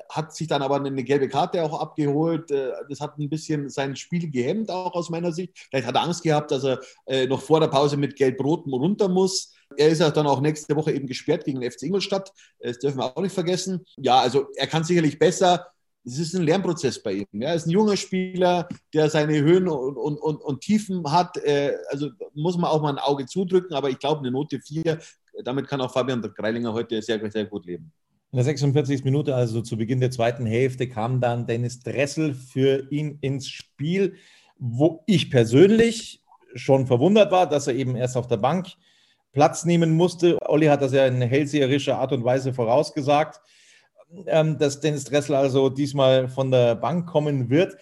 hat 0.08 0.34
sich 0.34 0.46
dann 0.46 0.62
aber 0.62 0.76
eine 0.76 1.02
gelbe 1.02 1.28
Karte 1.28 1.64
auch 1.64 1.80
abgeholt. 1.80 2.52
Äh, 2.52 2.70
das 2.88 3.00
hat 3.00 3.18
ein 3.18 3.28
bisschen 3.28 3.68
sein 3.68 3.96
Spiel 3.96 4.30
gehemmt, 4.30 4.70
auch 4.70 4.92
aus 4.94 5.10
meiner 5.10 5.32
Sicht. 5.32 5.58
Vielleicht 5.70 5.88
hat 5.88 5.96
er 5.96 6.02
Angst 6.02 6.22
gehabt, 6.22 6.52
dass 6.52 6.62
er 6.62 6.80
äh, 7.06 7.26
noch 7.26 7.42
vor 7.42 7.58
der 7.58 7.68
Pause 7.68 7.96
mit 7.96 8.14
Gelb-Rot 8.14 8.66
runter 8.68 9.08
muss. 9.08 9.53
Er 9.76 9.88
ist 9.88 10.00
ja 10.00 10.10
dann 10.10 10.26
auch 10.26 10.40
nächste 10.40 10.74
Woche 10.76 10.92
eben 10.92 11.06
gesperrt 11.06 11.44
gegen 11.44 11.60
den 11.60 11.70
FC 11.70 11.84
Ingolstadt. 11.84 12.32
Das 12.60 12.78
dürfen 12.78 12.98
wir 12.98 13.16
auch 13.16 13.22
nicht 13.22 13.34
vergessen. 13.34 13.84
Ja, 13.96 14.20
also 14.20 14.46
er 14.56 14.66
kann 14.66 14.84
sicherlich 14.84 15.18
besser. 15.18 15.66
Es 16.06 16.18
ist 16.18 16.34
ein 16.34 16.42
Lernprozess 16.42 17.02
bei 17.02 17.12
ihm. 17.12 17.40
Er 17.40 17.54
ist 17.54 17.66
ein 17.66 17.70
junger 17.70 17.96
Spieler, 17.96 18.68
der 18.92 19.08
seine 19.08 19.40
Höhen 19.40 19.68
und, 19.68 19.96
und, 19.96 20.18
und, 20.18 20.36
und 20.36 20.60
Tiefen 20.60 21.10
hat. 21.10 21.36
Äh, 21.38 21.72
also 21.88 22.10
muss 22.34 22.58
man 22.58 22.70
auch 22.70 22.82
mal 22.82 22.90
ein 22.90 22.98
Auge 22.98 23.26
zudrücken. 23.26 23.74
Aber 23.74 23.88
ich 23.88 23.98
glaube, 23.98 24.20
eine 24.20 24.30
Note 24.30 24.60
4, 24.60 24.98
damit 25.44 25.66
kann 25.66 25.80
auch 25.80 25.92
Fabian 25.92 26.20
Greilinger 26.20 26.72
heute 26.72 27.00
sehr, 27.00 27.30
sehr 27.30 27.46
gut 27.46 27.66
leben. 27.66 27.92
In 28.32 28.36
der 28.38 28.44
46. 28.44 29.04
Minute, 29.04 29.34
also 29.34 29.62
zu 29.62 29.76
Beginn 29.76 30.00
der 30.00 30.10
zweiten 30.10 30.44
Hälfte, 30.44 30.88
kam 30.88 31.20
dann 31.20 31.46
Dennis 31.46 31.80
Dressel 31.80 32.34
für 32.34 32.90
ihn 32.90 33.18
ins 33.20 33.48
Spiel, 33.48 34.16
wo 34.58 35.04
ich 35.06 35.30
persönlich 35.30 36.20
schon 36.54 36.86
verwundert 36.86 37.30
war, 37.30 37.48
dass 37.48 37.66
er 37.66 37.74
eben 37.74 37.96
erst 37.96 38.16
auf 38.16 38.26
der 38.26 38.36
Bank 38.36 38.72
Platz 39.34 39.66
nehmen 39.66 39.92
musste. 39.92 40.38
Olli 40.48 40.66
hat 40.66 40.80
das 40.80 40.92
ja 40.92 41.06
in 41.06 41.20
hellseherischer 41.20 41.98
Art 41.98 42.12
und 42.12 42.24
Weise 42.24 42.54
vorausgesagt, 42.54 43.42
ähm, 44.26 44.56
dass 44.58 44.80
Dennis 44.80 45.04
Dressler 45.04 45.38
also 45.38 45.68
diesmal 45.68 46.28
von 46.28 46.50
der 46.50 46.76
Bank 46.76 47.06
kommen 47.06 47.50
wird. 47.50 47.76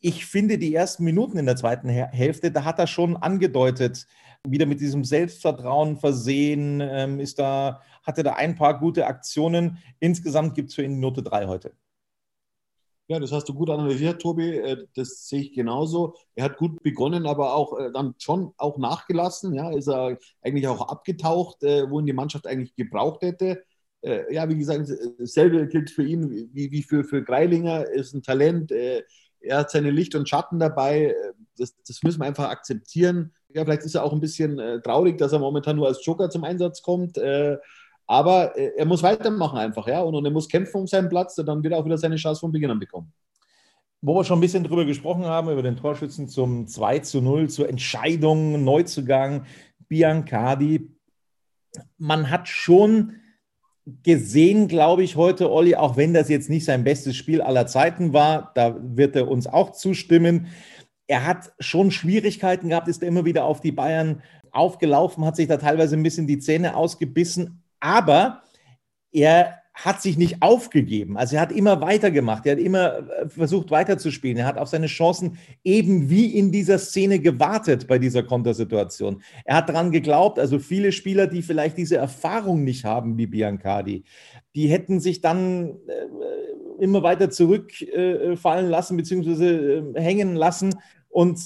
Ich 0.00 0.26
finde, 0.26 0.58
die 0.58 0.74
ersten 0.74 1.04
Minuten 1.04 1.38
in 1.38 1.46
der 1.46 1.56
zweiten 1.56 1.88
Hälfte, 1.88 2.50
da 2.50 2.64
hat 2.64 2.78
er 2.78 2.86
schon 2.86 3.16
angedeutet, 3.16 4.06
wieder 4.46 4.66
mit 4.66 4.80
diesem 4.80 5.04
Selbstvertrauen 5.04 5.96
versehen, 5.96 6.80
ähm, 6.80 7.20
ist 7.20 7.38
da, 7.38 7.80
hatte 8.02 8.22
da 8.22 8.34
ein 8.34 8.54
paar 8.54 8.78
gute 8.78 9.06
Aktionen. 9.06 9.78
Insgesamt 10.00 10.54
gibt 10.54 10.70
es 10.70 10.74
für 10.74 10.82
ihn 10.82 11.00
Note 11.00 11.22
3 11.22 11.46
heute. 11.46 11.72
Ja, 13.12 13.20
das 13.20 13.30
hast 13.30 13.46
du 13.46 13.52
gut 13.52 13.68
analysiert, 13.68 14.22
Tobi. 14.22 14.56
Äh, 14.56 14.86
das 14.94 15.28
sehe 15.28 15.42
ich 15.42 15.52
genauso. 15.52 16.14
Er 16.34 16.46
hat 16.46 16.56
gut 16.56 16.82
begonnen, 16.82 17.26
aber 17.26 17.54
auch 17.54 17.78
äh, 17.78 17.92
dann 17.92 18.14
schon 18.16 18.54
auch 18.56 18.78
nachgelassen. 18.78 19.52
Ja, 19.52 19.70
ist 19.70 19.86
er 19.86 20.16
eigentlich 20.40 20.66
auch 20.66 20.88
abgetaucht, 20.88 21.62
äh, 21.62 21.90
wo 21.90 22.00
ihn 22.00 22.06
die 22.06 22.14
Mannschaft 22.14 22.46
eigentlich 22.46 22.74
gebraucht 22.74 23.20
hätte. 23.22 23.62
Ja, 24.30 24.48
wie 24.48 24.58
gesagt, 24.58 24.92
dasselbe 25.20 25.68
gilt 25.68 25.88
für 25.88 26.02
ihn 26.02 26.50
wie, 26.52 26.82
für, 26.82 27.04
für 27.04 27.22
Greilinger. 27.22 27.86
Ist 27.86 28.14
ein 28.14 28.22
Talent. 28.24 28.72
Er 28.72 29.04
hat 29.52 29.70
seine 29.70 29.92
Licht 29.92 30.16
und 30.16 30.28
Schatten 30.28 30.58
dabei. 30.58 31.14
Das, 31.56 31.76
das 31.86 32.02
müssen 32.02 32.20
wir 32.20 32.26
einfach 32.26 32.48
akzeptieren. 32.48 33.32
Ja, 33.54 33.64
vielleicht 33.64 33.84
ist 33.84 33.94
er 33.94 34.02
auch 34.02 34.12
ein 34.12 34.18
bisschen 34.18 34.56
traurig, 34.82 35.18
dass 35.18 35.32
er 35.32 35.38
momentan 35.38 35.76
nur 35.76 35.86
als 35.86 36.04
Joker 36.04 36.30
zum 36.30 36.42
Einsatz 36.42 36.82
kommt. 36.82 37.16
Aber 38.06 38.56
äh, 38.56 38.72
er 38.76 38.84
muss 38.84 39.02
weitermachen 39.02 39.58
einfach, 39.58 39.86
ja. 39.86 40.00
Und, 40.02 40.14
und 40.14 40.24
er 40.24 40.30
muss 40.30 40.48
kämpfen 40.48 40.80
um 40.80 40.86
seinen 40.86 41.08
Platz, 41.08 41.34
dann 41.36 41.62
wird 41.62 41.72
er 41.72 41.78
auch 41.78 41.84
wieder 41.84 41.98
seine 41.98 42.16
Chance 42.16 42.40
von 42.40 42.52
Beginn 42.52 42.70
an 42.70 42.78
bekommen. 42.78 43.12
Wo 44.00 44.14
wir 44.16 44.24
schon 44.24 44.38
ein 44.38 44.42
bisschen 44.42 44.64
drüber 44.64 44.84
gesprochen 44.84 45.24
haben, 45.24 45.50
über 45.50 45.62
den 45.62 45.76
Torschützen 45.76 46.28
zum 46.28 46.66
2 46.66 46.98
zu 47.00 47.20
0, 47.20 47.48
zur 47.48 47.68
Entscheidung, 47.68 48.64
Neuzugang, 48.64 49.46
Biancardi. 49.88 50.90
Man 51.98 52.28
hat 52.28 52.48
schon 52.48 53.14
gesehen, 54.02 54.68
glaube 54.68 55.02
ich, 55.02 55.16
heute, 55.16 55.50
Olli, 55.50 55.74
auch 55.74 55.96
wenn 55.96 56.14
das 56.14 56.28
jetzt 56.28 56.50
nicht 56.50 56.64
sein 56.64 56.84
bestes 56.84 57.16
Spiel 57.16 57.40
aller 57.40 57.66
Zeiten 57.66 58.12
war, 58.12 58.52
da 58.54 58.76
wird 58.80 59.16
er 59.16 59.28
uns 59.28 59.46
auch 59.46 59.70
zustimmen. 59.70 60.48
Er 61.06 61.26
hat 61.26 61.52
schon 61.58 61.90
Schwierigkeiten 61.90 62.68
gehabt, 62.68 62.88
ist 62.88 63.02
er 63.02 63.08
immer 63.08 63.24
wieder 63.24 63.44
auf 63.44 63.60
die 63.60 63.72
Bayern 63.72 64.22
aufgelaufen, 64.50 65.24
hat 65.24 65.36
sich 65.36 65.48
da 65.48 65.56
teilweise 65.56 65.96
ein 65.96 66.02
bisschen 66.02 66.26
die 66.26 66.38
Zähne 66.38 66.76
ausgebissen, 66.76 67.61
aber 67.82 68.42
er 69.10 69.58
hat 69.74 70.02
sich 70.02 70.16
nicht 70.16 70.42
aufgegeben. 70.42 71.16
Also 71.16 71.36
er 71.36 71.42
hat 71.42 71.50
immer 71.50 71.80
weitergemacht. 71.80 72.46
Er 72.46 72.52
hat 72.52 72.58
immer 72.58 72.98
äh, 72.98 73.28
versucht 73.28 73.70
weiterzuspielen. 73.70 74.36
Er 74.36 74.46
hat 74.46 74.58
auf 74.58 74.68
seine 74.68 74.86
Chancen 74.86 75.38
eben 75.64 76.08
wie 76.10 76.26
in 76.38 76.52
dieser 76.52 76.78
Szene 76.78 77.18
gewartet 77.18 77.88
bei 77.88 77.98
dieser 77.98 78.22
Kontersituation. 78.22 79.22
Er 79.44 79.56
hat 79.56 79.68
daran 79.68 79.90
geglaubt, 79.90 80.38
also 80.38 80.58
viele 80.58 80.92
Spieler, 80.92 81.26
die 81.26 81.42
vielleicht 81.42 81.78
diese 81.78 81.96
Erfahrung 81.96 82.64
nicht 82.64 82.84
haben 82.84 83.16
wie 83.16 83.26
Biancardi, 83.26 84.04
die 84.54 84.68
hätten 84.68 85.00
sich 85.00 85.22
dann 85.22 85.70
äh, 85.88 86.82
immer 86.82 87.02
weiter 87.02 87.30
zurückfallen 87.30 88.68
lassen 88.68 88.96
bzw. 88.96 89.78
Äh, 89.96 90.00
hängen 90.00 90.36
lassen. 90.36 90.74
Und 91.12 91.38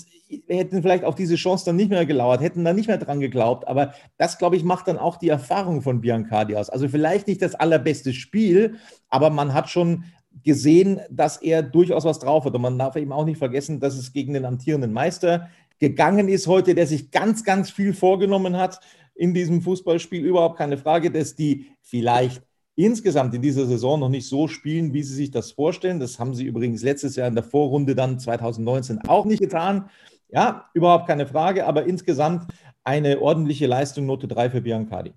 hätten 0.48 0.81
vielleicht 0.83 1.05
auf 1.05 1.16
diese 1.16 1.35
Chance 1.35 1.64
dann 1.64 1.76
nicht 1.76 1.90
mehr 1.90 2.07
gelauert, 2.07 2.40
hätten 2.40 2.64
dann 2.64 2.76
nicht 2.76 2.87
mehr 2.87 2.98
dran 2.98 3.18
geglaubt. 3.18 3.66
Aber 3.66 3.94
das, 4.16 4.38
glaube 4.38 4.57
ich, 4.57 4.62
macht 4.62 4.87
dann 4.87 4.96
auch 4.96 5.16
die 5.16 5.29
Erfahrung 5.29 5.83
von 5.83 6.00
Biancardi 6.00 6.55
aus. 6.55 6.70
Also 6.70 6.88
vielleicht 6.88 7.26
nicht 7.26 7.42
das 7.42 7.57
allerbeste 7.57 8.12
Spiel, 8.12 8.76
aber 9.09 9.29
man 9.31 9.55
hat 9.55 9.68
schon 9.68 10.05
gesehen, 10.44 11.00
dass 11.11 11.37
er 11.38 11.62
durchaus 11.62 12.05
was 12.05 12.20
drauf 12.20 12.44
hat. 12.44 12.55
Und 12.55 12.62
man 12.62 12.79
darf 12.79 12.94
eben 12.94 13.12
auch 13.12 13.24
nicht 13.24 13.38
vergessen, 13.38 13.81
dass 13.81 13.96
es 13.96 14.12
gegen 14.12 14.35
den 14.35 14.44
amtierenden 14.44 14.92
Meister 14.92 15.50
gegangen 15.81 16.29
ist 16.29 16.46
heute, 16.46 16.74
der 16.74 16.87
sich 16.87 17.11
ganz, 17.11 17.42
ganz 17.44 17.70
viel 17.70 17.92
vorgenommen 17.92 18.57
hat 18.57 18.81
in 19.16 19.35
diesem 19.35 19.62
Fußballspiel. 19.62 20.24
Überhaupt 20.24 20.59
keine 20.59 20.79
Frage, 20.79 21.11
dass 21.11 21.35
die 21.35 21.66
vielleicht 21.83 22.42
insgesamt 22.77 23.35
in 23.35 23.43
dieser 23.43 23.67
Saison 23.67 23.99
noch 23.99 24.11
nicht 24.11 24.29
so 24.29 24.47
spielen, 24.47 24.93
wie 24.93 25.03
sie 25.03 25.15
sich 25.15 25.31
das 25.31 25.53
vorstellen. 25.53 25.99
Das 25.99 26.19
haben 26.19 26.35
sie 26.35 26.45
übrigens 26.45 26.83
letztes 26.83 27.17
Jahr 27.17 27.27
in 27.27 27.35
der 27.35 27.43
Vorrunde 27.43 27.95
dann 27.95 28.21
2019 28.21 29.01
auch 29.09 29.25
nicht 29.25 29.41
getan. 29.41 29.91
Ja, 30.29 30.69
überhaupt 30.75 31.07
keine 31.07 31.27
Frage, 31.27 31.67
aber 31.67 31.87
insgesamt 31.87 32.53
eine 32.85 33.21
ordentliche 33.21 33.67
Leistung, 33.67 34.07
Note 34.07 34.29
3 34.29 34.51
für 34.51 34.61
Biancardi. 34.61 35.15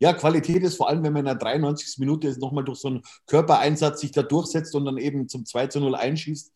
Ja, 0.00 0.12
Qualität 0.12 0.62
ist 0.62 0.76
vor 0.76 0.88
allem, 0.88 1.02
wenn 1.02 1.12
man 1.12 1.20
in 1.20 1.26
der 1.26 1.34
93. 1.34 1.98
Minute 1.98 2.38
nochmal 2.38 2.64
durch 2.64 2.78
so 2.78 2.88
einen 2.88 3.02
Körpereinsatz 3.26 4.00
sich 4.00 4.12
da 4.12 4.22
durchsetzt 4.22 4.74
und 4.74 4.84
dann 4.84 4.96
eben 4.96 5.28
zum 5.28 5.44
2 5.44 5.66
zu 5.66 5.80
0 5.80 5.94
einschießt. 5.96 6.52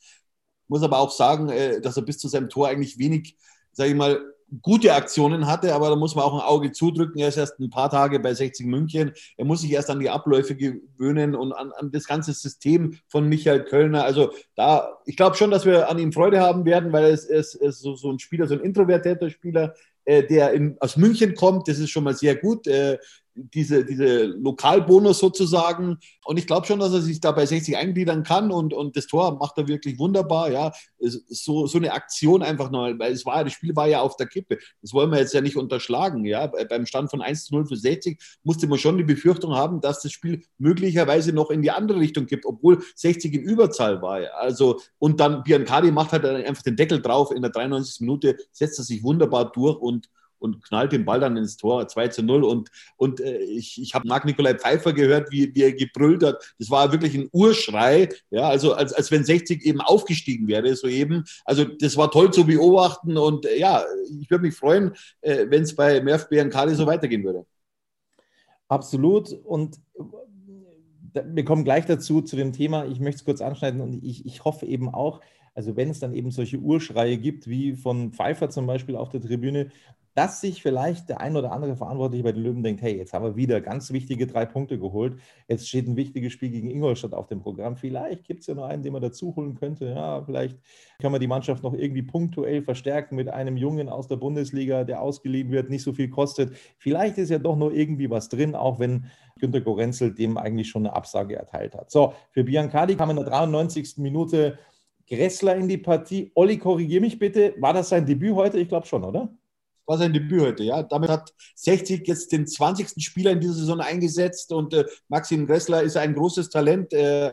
Muss 0.68 0.82
aber 0.82 0.98
auch 1.00 1.10
sagen, 1.10 1.48
äh, 1.48 1.80
dass 1.80 1.96
er 1.96 2.04
bis 2.04 2.18
zu 2.18 2.28
seinem 2.28 2.48
Tor 2.48 2.68
eigentlich 2.68 2.98
wenig, 2.98 3.36
sage 3.72 3.90
ich 3.90 3.96
mal, 3.96 4.20
gute 4.60 4.92
Aktionen 4.94 5.46
hatte, 5.46 5.74
aber 5.74 5.88
da 5.88 5.96
muss 5.96 6.14
man 6.14 6.24
auch 6.24 6.34
ein 6.34 6.46
Auge 6.46 6.72
zudrücken. 6.72 7.18
Er 7.20 7.28
ist 7.28 7.38
erst 7.38 7.58
ein 7.58 7.70
paar 7.70 7.88
Tage 7.88 8.20
bei 8.20 8.34
60 8.34 8.66
München. 8.66 9.12
Er 9.36 9.44
muss 9.44 9.62
sich 9.62 9.72
erst 9.72 9.88
an 9.88 10.00
die 10.00 10.10
Abläufe 10.10 10.54
gewöhnen 10.54 11.34
und 11.34 11.52
an, 11.52 11.72
an 11.72 11.90
das 11.90 12.06
ganze 12.06 12.32
System 12.32 12.98
von 13.08 13.28
Michael 13.28 13.64
Kölner. 13.64 14.04
Also 14.04 14.32
da, 14.54 14.98
ich 15.06 15.16
glaube 15.16 15.36
schon, 15.36 15.50
dass 15.50 15.64
wir 15.64 15.88
an 15.88 15.98
ihm 15.98 16.12
Freude 16.12 16.40
haben 16.40 16.64
werden, 16.64 16.92
weil 16.92 17.12
ist, 17.12 17.30
ist, 17.30 17.54
ist 17.54 17.80
so, 17.80 17.94
so, 17.96 18.10
ein 18.10 18.18
Spieler, 18.18 18.46
so 18.46 18.54
ein 18.54 18.60
introvertierter 18.60 19.30
Spieler, 19.30 19.74
äh, 20.04 20.26
der 20.26 20.52
in, 20.52 20.76
aus 20.80 20.96
München 20.96 21.34
kommt. 21.34 21.68
Das 21.68 21.78
ist 21.78 21.90
schon 21.90 22.04
mal 22.04 22.14
sehr 22.14 22.36
gut. 22.36 22.66
Äh, 22.66 22.98
diese, 23.34 23.84
diese 23.84 24.24
Lokalbonus 24.24 25.18
sozusagen. 25.18 25.98
Und 26.24 26.38
ich 26.38 26.46
glaube 26.46 26.66
schon, 26.66 26.80
dass 26.80 26.92
er 26.92 27.00
sich 27.00 27.20
da 27.20 27.32
bei 27.32 27.46
60 27.46 27.76
eingliedern 27.76 28.22
kann 28.22 28.50
und, 28.50 28.74
und 28.74 28.96
das 28.96 29.06
Tor 29.06 29.38
macht 29.38 29.56
er 29.58 29.68
wirklich 29.68 29.98
wunderbar. 29.98 30.50
Ja, 30.50 30.72
so, 30.98 31.66
so 31.66 31.78
eine 31.78 31.92
Aktion 31.92 32.42
einfach 32.42 32.70
noch, 32.70 32.92
weil 32.98 33.12
es 33.12 33.24
war, 33.24 33.44
das 33.44 33.52
Spiel 33.52 33.74
war 33.74 33.88
ja 33.88 34.00
auf 34.00 34.16
der 34.16 34.26
Kippe. 34.26 34.58
Das 34.80 34.92
wollen 34.92 35.10
wir 35.10 35.18
jetzt 35.18 35.34
ja 35.34 35.40
nicht 35.40 35.56
unterschlagen. 35.56 36.24
Ja, 36.24 36.46
beim 36.46 36.86
Stand 36.86 37.10
von 37.10 37.22
1 37.22 37.46
zu 37.46 37.54
0 37.54 37.66
für 37.66 37.76
60 37.76 38.20
musste 38.42 38.66
man 38.66 38.78
schon 38.78 38.98
die 38.98 39.04
Befürchtung 39.04 39.54
haben, 39.54 39.80
dass 39.80 40.02
das 40.02 40.12
Spiel 40.12 40.44
möglicherweise 40.58 41.32
noch 41.32 41.50
in 41.50 41.62
die 41.62 41.70
andere 41.70 42.00
Richtung 42.00 42.26
gibt, 42.26 42.46
obwohl 42.46 42.82
60 42.96 43.34
in 43.34 43.42
Überzahl 43.42 44.02
war. 44.02 44.20
Also, 44.38 44.80
und 44.98 45.20
dann 45.20 45.42
Biancardi 45.42 45.90
macht 45.90 46.12
halt 46.12 46.24
einfach 46.24 46.62
den 46.62 46.76
Deckel 46.76 47.00
drauf 47.00 47.30
in 47.32 47.42
der 47.42 47.50
93. 47.50 48.00
Minute, 48.00 48.36
setzt 48.52 48.78
er 48.78 48.84
sich 48.84 49.02
wunderbar 49.02 49.52
durch 49.52 49.76
und 49.78 50.08
und 50.42 50.62
knallt 50.64 50.92
den 50.92 51.04
Ball 51.04 51.20
dann 51.20 51.36
ins 51.36 51.56
Tor 51.56 51.86
2 51.86 52.08
zu 52.08 52.22
0. 52.22 52.44
Und, 52.44 52.70
und 52.96 53.20
äh, 53.20 53.38
ich, 53.38 53.80
ich 53.80 53.94
habe 53.94 54.06
Marc-Nikolai 54.06 54.54
Pfeiffer 54.54 54.92
gehört, 54.92 55.30
wie, 55.30 55.54
wie 55.54 55.62
er 55.62 55.72
gebrüllt 55.72 56.22
hat. 56.24 56.54
Das 56.58 56.70
war 56.70 56.92
wirklich 56.92 57.14
ein 57.14 57.28
Urschrei, 57.32 58.08
ja, 58.30 58.48
also 58.48 58.74
als, 58.74 58.92
als 58.92 59.10
wenn 59.10 59.24
60 59.24 59.64
eben 59.64 59.80
aufgestiegen 59.80 60.48
wäre, 60.48 60.74
soeben. 60.74 61.24
Also 61.44 61.64
das 61.64 61.96
war 61.96 62.10
toll 62.10 62.32
zu 62.32 62.44
beobachten 62.44 63.16
und 63.16 63.46
äh, 63.46 63.58
ja, 63.58 63.84
ich 64.20 64.30
würde 64.30 64.42
mich 64.42 64.54
freuen, 64.54 64.92
äh, 65.20 65.46
wenn 65.48 65.62
es 65.62 65.74
bei 65.74 66.00
Merv 66.00 66.28
Biancari 66.28 66.74
so 66.74 66.86
weitergehen 66.86 67.24
würde. 67.24 67.46
Absolut. 68.68 69.32
Und 69.44 69.78
wir 71.14 71.44
kommen 71.44 71.64
gleich 71.64 71.86
dazu, 71.86 72.22
zu 72.22 72.36
dem 72.36 72.52
Thema. 72.52 72.86
Ich 72.86 73.00
möchte 73.00 73.18
es 73.18 73.24
kurz 73.24 73.40
anschneiden 73.40 73.80
und 73.80 74.02
ich, 74.02 74.24
ich 74.26 74.44
hoffe 74.44 74.66
eben 74.66 74.88
auch, 74.88 75.20
also 75.54 75.76
wenn 75.76 75.90
es 75.90 76.00
dann 76.00 76.14
eben 76.14 76.30
solche 76.30 76.58
Urschreie 76.58 77.18
gibt, 77.18 77.46
wie 77.46 77.74
von 77.74 78.12
Pfeiffer 78.12 78.48
zum 78.48 78.66
Beispiel 78.66 78.96
auf 78.96 79.10
der 79.10 79.20
Tribüne, 79.20 79.70
dass 80.14 80.40
sich 80.40 80.62
vielleicht 80.62 81.08
der 81.08 81.20
ein 81.20 81.36
oder 81.36 81.52
andere 81.52 81.76
Verantwortliche 81.76 82.22
bei 82.22 82.32
den 82.32 82.42
Löwen 82.42 82.62
denkt, 82.62 82.82
hey, 82.82 82.96
jetzt 82.96 83.14
haben 83.14 83.24
wir 83.24 83.36
wieder 83.36 83.60
ganz 83.60 83.92
wichtige 83.92 84.26
drei 84.26 84.44
Punkte 84.44 84.78
geholt. 84.78 85.18
Jetzt 85.48 85.68
steht 85.68 85.88
ein 85.88 85.96
wichtiges 85.96 86.32
Spiel 86.32 86.50
gegen 86.50 86.70
Ingolstadt 86.70 87.14
auf 87.14 87.26
dem 87.26 87.40
Programm. 87.40 87.76
Vielleicht 87.76 88.24
gibt 88.24 88.40
es 88.40 88.46
ja 88.46 88.54
noch 88.54 88.64
einen, 88.64 88.82
den 88.82 88.92
man 88.92 89.00
dazu 89.00 89.34
holen 89.34 89.54
könnte. 89.54 89.86
Ja, 89.86 90.22
vielleicht 90.22 90.58
kann 91.00 91.12
man 91.12 91.20
die 91.20 91.26
Mannschaft 91.26 91.62
noch 91.62 91.72
irgendwie 91.72 92.02
punktuell 92.02 92.62
verstärken 92.62 93.16
mit 93.16 93.28
einem 93.28 93.56
Jungen 93.56 93.88
aus 93.88 94.06
der 94.06 94.16
Bundesliga, 94.16 94.84
der 94.84 95.00
ausgeliehen 95.00 95.50
wird, 95.50 95.70
nicht 95.70 95.82
so 95.82 95.92
viel 95.92 96.10
kostet. 96.10 96.54
Vielleicht 96.78 97.16
ist 97.16 97.30
ja 97.30 97.38
doch 97.38 97.56
noch 97.56 97.70
irgendwie 97.70 98.10
was 98.10 98.28
drin, 98.28 98.54
auch 98.54 98.78
wenn 98.78 99.06
Günter 99.40 99.62
Gorenzel 99.62 100.14
dem 100.14 100.36
eigentlich 100.36 100.68
schon 100.68 100.86
eine 100.86 100.94
Absage 100.94 101.36
erteilt 101.36 101.74
hat. 101.74 101.90
So, 101.90 102.12
für 102.30 102.44
Biancardi 102.44 102.96
kam 102.96 103.10
in 103.10 103.16
der 103.16 103.24
93. 103.24 103.96
Minute 103.96 104.58
Gressler 105.08 105.56
in 105.56 105.68
die 105.68 105.78
Partie. 105.78 106.30
Olli, 106.34 106.58
korrigiere 106.58 107.00
mich 107.00 107.18
bitte. 107.18 107.54
War 107.58 107.72
das 107.72 107.88
sein 107.88 108.06
Debüt 108.06 108.34
heute? 108.34 108.58
Ich 108.58 108.68
glaube 108.68 108.86
schon, 108.86 109.04
oder? 109.04 109.30
War 109.86 109.98
sein 109.98 110.12
Debüt 110.12 110.40
heute. 110.40 110.64
Ja. 110.64 110.82
Damit 110.82 111.10
hat 111.10 111.32
60 111.56 112.06
jetzt 112.06 112.32
den 112.32 112.46
20. 112.46 113.02
Spieler 113.02 113.32
in 113.32 113.40
dieser 113.40 113.54
Saison 113.54 113.80
eingesetzt 113.80 114.52
und 114.52 114.74
äh, 114.74 114.84
Maxim 115.08 115.46
Gressler 115.46 115.82
ist 115.82 115.96
ein 115.96 116.14
großes 116.14 116.50
Talent 116.50 116.92
äh, 116.92 117.32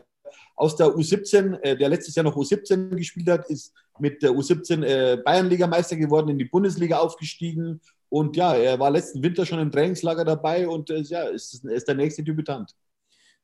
aus 0.56 0.76
der 0.76 0.88
U17, 0.88 1.60
äh, 1.62 1.76
der 1.76 1.88
letztes 1.88 2.14
Jahr 2.14 2.24
noch 2.24 2.36
U17 2.36 2.94
gespielt 2.96 3.28
hat, 3.28 3.48
ist 3.48 3.72
mit 3.98 4.22
der 4.22 4.30
U17 4.32 4.84
äh, 4.84 5.16
Bayernligameister 5.24 5.96
geworden, 5.96 6.28
in 6.28 6.38
die 6.38 6.44
Bundesliga 6.44 6.98
aufgestiegen 6.98 7.80
und 8.10 8.36
ja, 8.36 8.54
er 8.54 8.78
war 8.78 8.90
letzten 8.90 9.22
Winter 9.22 9.46
schon 9.46 9.60
im 9.60 9.70
Trainingslager 9.70 10.24
dabei 10.24 10.68
und 10.68 10.90
äh, 10.90 11.00
ja, 11.00 11.22
ist, 11.24 11.64
ist 11.64 11.88
der 11.88 11.94
nächste 11.94 12.22
Debütant. 12.22 12.74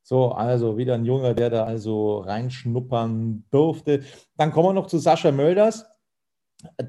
So, 0.03 0.33
also 0.33 0.77
wieder 0.77 0.95
ein 0.95 1.05
Junger, 1.05 1.35
der 1.35 1.51
da 1.51 1.65
also 1.65 2.19
reinschnuppern 2.19 3.45
durfte. 3.51 4.05
Dann 4.37 4.53
kommen 4.53 4.69
wir 4.69 4.73
noch 4.73 4.87
zu 4.87 4.99
Sascha 4.99 5.33
Mölders 5.33 5.85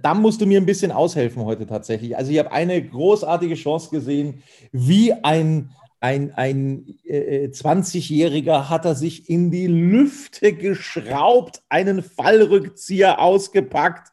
da 0.02 0.14
musst 0.14 0.42
du 0.42 0.46
mir 0.46 0.60
ein 0.60 0.66
bisschen 0.66 0.92
aushelfen 0.92 1.44
heute 1.44 1.66
tatsächlich. 1.66 2.18
Also 2.18 2.32
ich 2.32 2.40
habe 2.40 2.52
eine 2.52 2.82
großartige 2.82 3.56
Chance 3.56 3.90
gesehen, 3.90 4.44
wie 4.72 5.14
ein 5.14 5.70
ein, 6.00 6.32
ein 6.36 6.86
äh, 7.06 7.48
20-Jähriger 7.48 8.70
hat 8.70 8.86
er 8.86 8.94
sich 8.94 9.30
in 9.30 9.50
die 9.50 9.68
Lüfte 9.68 10.54
geschraubt, 10.54 11.62
einen 11.70 12.04
Fallrückzieher 12.04 13.20
ausgepackt, 13.20 14.12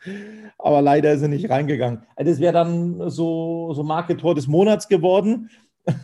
aber 0.58 0.80
leider 0.80 1.12
ist 1.12 1.22
er 1.22 1.28
nicht 1.28 1.50
reingegangen. 1.50 2.02
Also 2.16 2.30
das 2.30 2.40
wäre 2.40 2.54
dann 2.54 3.10
so, 3.10 3.74
so 3.74 3.82
Marketor 3.82 4.34
des 4.34 4.46
Monats 4.46 4.88
geworden. 4.88 5.50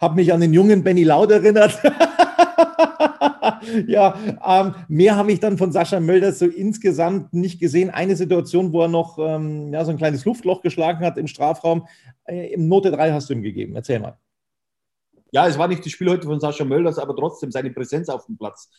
Hab 0.00 0.16
mich 0.16 0.32
an 0.32 0.40
den 0.40 0.54
jungen 0.54 0.82
Benny 0.82 1.04
Laud 1.04 1.30
erinnert. 1.30 1.78
ja, 3.86 4.16
ähm, 4.44 4.74
mehr 4.88 5.16
habe 5.16 5.32
ich 5.32 5.40
dann 5.40 5.58
von 5.58 5.72
Sascha 5.72 6.00
Mölders 6.00 6.38
so 6.38 6.46
insgesamt 6.46 7.32
nicht 7.32 7.60
gesehen. 7.60 7.90
Eine 7.90 8.16
Situation, 8.16 8.72
wo 8.72 8.82
er 8.82 8.88
noch 8.88 9.18
ähm, 9.18 9.72
ja, 9.72 9.84
so 9.84 9.90
ein 9.90 9.96
kleines 9.96 10.24
Luftloch 10.24 10.62
geschlagen 10.62 11.04
hat 11.04 11.18
im 11.18 11.26
Strafraum. 11.26 11.86
Äh, 12.24 12.52
Im 12.52 12.68
Note 12.68 12.90
3 12.90 13.12
hast 13.12 13.28
du 13.28 13.34
ihm 13.34 13.42
gegeben. 13.42 13.74
Erzähl 13.76 14.00
mal. 14.00 14.18
Ja, 15.30 15.46
es 15.46 15.58
war 15.58 15.68
nicht 15.68 15.84
das 15.84 15.92
Spiel 15.92 16.08
heute 16.08 16.26
von 16.26 16.40
Sascha 16.40 16.64
Mölders, 16.64 16.98
aber 16.98 17.14
trotzdem 17.14 17.50
seine 17.50 17.70
Präsenz 17.70 18.08
auf 18.08 18.26
dem 18.26 18.38
Platz 18.38 18.70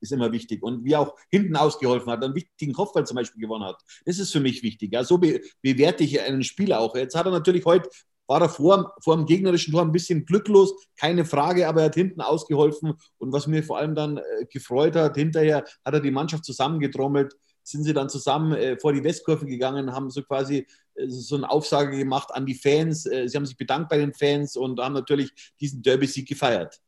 ist 0.00 0.12
immer 0.12 0.30
wichtig. 0.32 0.62
Und 0.62 0.84
wie 0.84 0.96
auch 0.96 1.14
hinten 1.30 1.56
ausgeholfen 1.56 2.12
hat, 2.12 2.22
einen 2.22 2.34
wichtigen 2.34 2.72
Kopfball 2.72 3.06
zum 3.06 3.16
Beispiel 3.16 3.40
gewonnen 3.40 3.64
hat. 3.64 3.82
Das 4.04 4.18
ist 4.18 4.32
für 4.32 4.40
mich 4.40 4.62
wichtig. 4.62 4.92
Ja, 4.92 5.02
so 5.02 5.18
be 5.18 5.40
bewerte 5.62 6.04
ich 6.04 6.20
einen 6.20 6.44
Spieler 6.44 6.80
auch. 6.80 6.94
Jetzt 6.94 7.16
hat 7.16 7.26
er 7.26 7.32
natürlich 7.32 7.64
heute 7.64 7.88
war 8.26 8.40
er 8.40 8.48
vor, 8.48 8.94
vor 9.02 9.16
dem 9.16 9.26
gegnerischen 9.26 9.72
Tor 9.72 9.82
ein 9.82 9.92
bisschen 9.92 10.24
glücklos, 10.24 10.74
keine 10.96 11.24
Frage, 11.24 11.68
aber 11.68 11.80
er 11.80 11.86
hat 11.86 11.94
hinten 11.94 12.20
ausgeholfen. 12.20 12.94
Und 13.18 13.32
was 13.32 13.46
mir 13.46 13.62
vor 13.62 13.78
allem 13.78 13.94
dann 13.94 14.18
äh, 14.18 14.46
gefreut 14.50 14.96
hat, 14.96 15.16
hinterher 15.16 15.64
hat 15.84 15.94
er 15.94 16.00
die 16.00 16.10
Mannschaft 16.10 16.44
zusammengetrommelt, 16.44 17.36
sind 17.62 17.84
sie 17.84 17.94
dann 17.94 18.08
zusammen 18.08 18.52
äh, 18.52 18.78
vor 18.78 18.92
die 18.92 19.02
Westkurve 19.02 19.46
gegangen, 19.46 19.92
haben 19.92 20.10
so 20.10 20.22
quasi 20.22 20.66
äh, 20.94 21.08
so 21.08 21.36
eine 21.36 21.50
Aufsage 21.50 21.96
gemacht 21.96 22.28
an 22.32 22.46
die 22.46 22.54
Fans. 22.54 23.06
Äh, 23.06 23.28
sie 23.28 23.36
haben 23.36 23.46
sich 23.46 23.56
bedankt 23.56 23.88
bei 23.88 23.98
den 23.98 24.12
Fans 24.12 24.56
und 24.56 24.80
haben 24.80 24.94
natürlich 24.94 25.30
diesen 25.60 25.82
Derby-Sieg 25.82 26.28
gefeiert. 26.28 26.80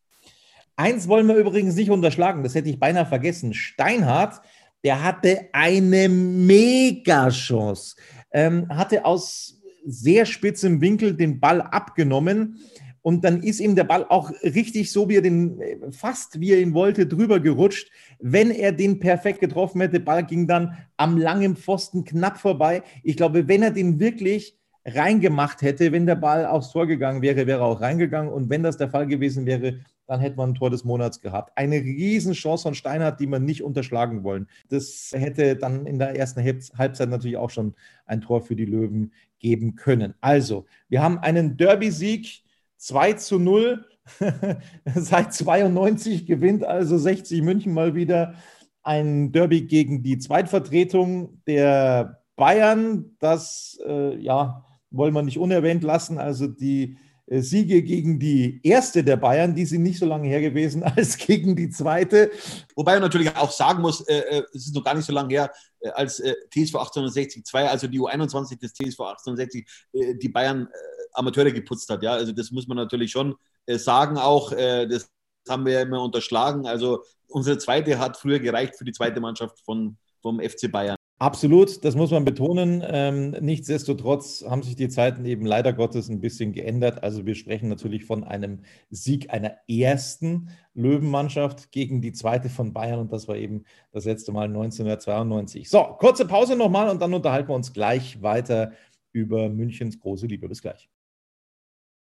Eins 0.77 1.09
wollen 1.09 1.27
wir 1.27 1.37
übrigens 1.37 1.75
nicht 1.75 1.91
unterschlagen, 1.91 2.43
das 2.43 2.55
hätte 2.55 2.69
ich 2.69 2.79
beinahe 2.79 3.07
vergessen. 3.07 3.55
Steinhardt, 3.55 4.43
der 4.85 5.03
hatte 5.03 5.49
eine 5.53 6.09
Mega-Chance. 6.09 7.97
Ähm, 8.31 8.69
hatte 8.69 9.05
aus 9.07 9.56
sehr 9.87 10.27
spitzem 10.27 10.81
Winkel 10.81 11.15
den 11.15 11.41
Ball 11.41 11.63
abgenommen. 11.63 12.59
Und 13.03 13.25
dann 13.25 13.41
ist 13.41 13.61
ihm 13.61 13.77
der 13.77 13.85
Ball 13.85 14.05
auch 14.09 14.33
richtig 14.43 14.91
so, 14.91 15.09
wie 15.09 15.17
er 15.17 15.23
den, 15.23 15.61
fast 15.93 16.41
wie 16.41 16.51
er 16.51 16.61
ihn 16.61 16.75
wollte, 16.75 17.07
drüber 17.07 17.39
gerutscht. 17.39 17.89
Wenn 18.19 18.51
er 18.51 18.73
den 18.73 18.99
perfekt 18.99 19.39
getroffen 19.39 19.81
hätte, 19.81 20.01
Ball 20.01 20.27
ging 20.27 20.49
dann 20.49 20.77
am 20.97 21.17
langen 21.17 21.55
Pfosten 21.55 22.05
knapp 22.05 22.37
vorbei. 22.37 22.83
Ich 23.05 23.17
glaube, 23.17 23.47
wenn 23.47 23.63
er 23.63 23.71
den 23.71 24.01
wirklich 24.01 24.59
reingemacht 24.85 25.63
hätte, 25.63 25.93
wenn 25.93 26.07
der 26.07 26.17
Ball 26.17 26.47
aufs 26.47 26.73
Tor 26.73 26.87
gegangen 26.87 27.23
wäre, 27.23 27.47
wäre 27.47 27.61
er 27.61 27.67
auch 27.67 27.81
reingegangen. 27.81 28.33
Und 28.33 28.51
wenn 28.51 28.65
das 28.65 28.77
der 28.77 28.91
Fall 28.91 29.07
gewesen 29.07 29.47
wäre, 29.47 29.81
dann 30.07 30.21
hätte 30.21 30.37
man 30.37 30.51
ein 30.51 30.55
Tor 30.55 30.71
des 30.71 30.85
Monats 30.85 31.21
gehabt. 31.21 31.53
Eine 31.57 31.77
Riesenchance 31.77 32.63
von 32.63 32.75
Steinhardt, 32.75 33.19
die 33.21 33.27
man 33.27 33.45
nicht 33.45 33.63
unterschlagen 33.63 34.23
wollen. 34.23 34.49
Das 34.69 35.13
hätte 35.13 35.57
dann 35.57 35.87
in 35.87 35.99
der 35.99 36.17
ersten 36.17 36.43
Halbzeit 36.43 37.09
natürlich 37.09 37.37
auch 37.37 37.51
schon 37.51 37.75
ein 38.07 38.21
Tor 38.21 38.41
für 38.41 38.55
die 38.55 38.65
Löwen 38.65 39.13
geben 39.39 39.77
können. 39.77 40.15
Also, 40.21 40.67
wir 40.89 41.03
haben 41.03 41.19
einen 41.19 41.57
Derby-Sieg 41.57 42.43
2 42.79 43.15
zu 43.15 43.39
0. 43.39 43.85
Seit 44.95 45.35
92 45.35 46.27
gewinnt 46.27 46.65
also 46.65 46.97
60 46.97 47.43
München 47.43 47.73
mal 47.73 47.95
wieder 47.95 48.35
ein 48.83 49.33
Derby 49.33 49.63
gegen 49.63 50.03
die 50.03 50.19
Zweitvertretung 50.19 51.43
der 51.47 52.23
Bayern. 52.37 53.17
Das 53.19 53.79
äh, 53.85 54.17
ja, 54.17 54.65
wollen 54.91 55.13
wir 55.13 55.23
nicht 55.23 55.39
unerwähnt 55.39 55.83
lassen. 55.83 56.19
Also 56.19 56.47
die 56.47 56.97
Siege 57.29 57.83
gegen 57.83 58.21
die 58.21 58.61
erste 58.63 59.03
der 59.03 59.17
Bayern, 59.17 59.55
die 59.55 59.67
sind 59.67 59.83
nicht 59.83 59.99
so 59.99 60.07
lange 60.07 60.29
her 60.29 60.41
gewesen 60.41 60.83
als 60.97 61.17
gegen 61.17 61.57
die 61.57 61.71
zweite. 61.71 62.31
Wobei 62.77 62.93
man 62.93 63.03
natürlich 63.03 63.35
auch 63.37 63.51
sagen 63.51 63.83
muss, 63.83 64.01
äh, 64.03 64.19
äh 64.19 64.43
es 64.55 64.67
ist 64.67 64.75
noch 64.75 64.85
gar 64.85 64.95
nicht 64.95 65.07
so 65.07 65.13
lange 65.13 65.35
her, 65.35 65.53
äh, 65.81 65.89
als 65.91 66.21
äh, 66.21 66.35
TSV 66.51 66.77
1860 66.77 67.45
2, 67.45 67.69
also 67.69 67.89
die 67.89 68.01
U21 68.01 68.61
des 68.61 68.73
TSV 68.73 69.01
1860, 69.01 69.67
äh, 69.93 70.15
die 70.15 70.29
Bayern 70.29 70.69
Amateure 71.13 71.51
geputzt 71.51 71.89
hat. 71.91 72.03
Ja, 72.03 72.13
also 72.13 72.33
das 72.33 72.51
muss 72.51 72.69
man 72.69 72.77
natürlich 72.77 73.11
schon 73.11 73.35
sagen 73.69 74.19
auch. 74.19 74.51
das 74.51 75.11
haben 75.49 75.65
wir 75.65 75.73
ja 75.73 75.81
immer 75.81 76.03
unterschlagen. 76.03 76.67
Also 76.67 77.03
unsere 77.27 77.57
zweite 77.59 77.99
hat 77.99 78.19
früher 78.19 78.39
gereicht 78.39 78.77
für 78.77 78.85
die 78.85 78.93
zweite 78.93 79.19
Mannschaft 79.19 79.59
von, 79.65 79.97
vom 80.21 80.41
FC 80.41 80.71
Bayern. 80.71 80.96
Absolut, 81.19 81.83
das 81.83 81.95
muss 81.95 82.11
man 82.11 82.27
betonen. 82.27 82.85
Ähm, 82.87 83.31
nichtsdestotrotz 83.41 84.45
haben 84.47 84.63
sich 84.63 84.77
die 84.77 84.91
Zeiten 84.91 85.25
eben 85.25 85.47
leider 85.47 85.73
Gottes 85.73 86.11
ein 86.11 86.21
bisschen 86.21 86.53
geändert. 86.53 87.03
Also 87.03 87.25
wir 87.25 87.35
sprechen 87.35 87.71
natürlich 87.71 88.05
von 88.05 88.23
einem 88.23 88.61
Sieg 88.91 89.33
einer 89.33 89.57
ersten 89.67 90.51
Löwenmannschaft 90.75 91.73
gegen 91.73 92.03
die 92.03 92.13
zweite 92.13 92.51
von 92.51 92.75
Bayern 92.75 93.01
und 93.01 93.15
das 93.15 93.29
war 93.29 93.37
eben 93.37 93.65
das 93.93 94.05
letzte 94.05 94.31
Mal 94.31 94.49
1992. 94.49 95.71
So, 95.71 95.85
kurze 95.99 96.27
Pause 96.27 96.55
nochmal 96.55 96.91
und 96.91 97.01
dann 97.01 97.15
unterhalten 97.15 97.49
wir 97.49 97.55
uns 97.55 97.73
gleich 97.73 98.21
weiter 98.21 98.73
über 99.13 99.49
Münchens 99.49 99.99
große 99.99 100.27
Liebe. 100.27 100.49
Bis 100.49 100.61
gleich. 100.61 100.91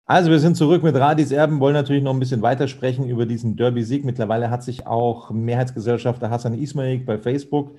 Also 0.07 0.31
wir 0.31 0.39
sind 0.39 0.55
zurück 0.55 0.81
mit 0.81 0.95
Radis 0.95 1.31
Erben, 1.31 1.59
wollen 1.59 1.73
natürlich 1.73 2.03
noch 2.03 2.13
ein 2.13 2.19
bisschen 2.19 2.41
weitersprechen 2.41 3.07
über 3.07 3.27
diesen 3.27 3.55
Derby-Sieg. 3.55 4.03
Mittlerweile 4.03 4.49
hat 4.49 4.63
sich 4.63 4.87
auch 4.87 5.29
Mehrheitsgesellschafter 5.29 6.31
Hassan 6.31 6.55
Ismail 6.55 6.99
bei 6.99 7.19
Facebook 7.19 7.75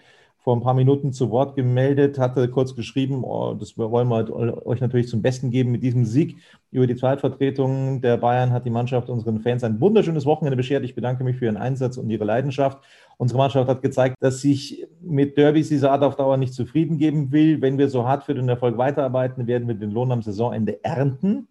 vor 0.47 0.55
ein 0.55 0.63
paar 0.63 0.75
Minuten 0.75 1.13
zu 1.13 1.33
Wort 1.33 1.57
gemeldet, 1.57 2.21
hatte 2.21 2.49
kurz 2.49 2.77
geschrieben, 2.77 3.25
oh, 3.25 3.55
das 3.55 3.77
wollen 3.77 4.07
wir 4.07 4.65
euch 4.65 4.81
natürlich 4.81 5.09
zum 5.09 5.21
Besten 5.21 5.51
geben 5.51 5.73
mit 5.73 5.83
diesem 5.83 6.05
Sieg 6.05 6.37
über 6.71 6.87
die 6.87 6.95
Zweitvertretung 6.95 8.01
der 8.01 8.17
Bayern 8.17 8.53
hat 8.53 8.65
die 8.65 8.71
Mannschaft 8.71 9.11
unseren 9.11 9.41
Fans 9.41 9.65
ein 9.65 9.81
wunderschönes 9.81 10.25
Wochenende 10.25 10.57
beschert. 10.57 10.85
Ich 10.85 10.95
bedanke 10.95 11.25
mich 11.25 11.37
für 11.39 11.47
Ihren 11.47 11.57
Einsatz 11.57 11.97
und 11.97 12.11
Ihre 12.11 12.25
Leidenschaft. 12.25 12.79
Unsere 13.17 13.39
Mannschaft 13.39 13.69
hat 13.69 13.83
gezeigt, 13.83 14.19
dass 14.21 14.41
sich 14.41 14.87
mit 15.01 15.37
Derbys 15.37 15.69
diese 15.69 15.91
Art 15.91 16.05
auf 16.05 16.15
Dauer 16.15 16.37
nicht 16.37 16.55
zufrieden 16.55 16.97
geben 16.97 17.33
will. 17.33 17.61
Wenn 17.61 17.77
wir 17.77 17.89
so 17.89 18.07
hart 18.07 18.23
für 18.23 18.35
den 18.35 18.49
Erfolg 18.49 18.79
weiterarbeiten, 18.79 19.49
werden 19.49 19.67
wir 19.67 19.75
den 19.75 19.91
Lohn 19.91 20.13
am 20.13 20.23
Saisonende 20.23 20.85
ernten. 20.85 21.49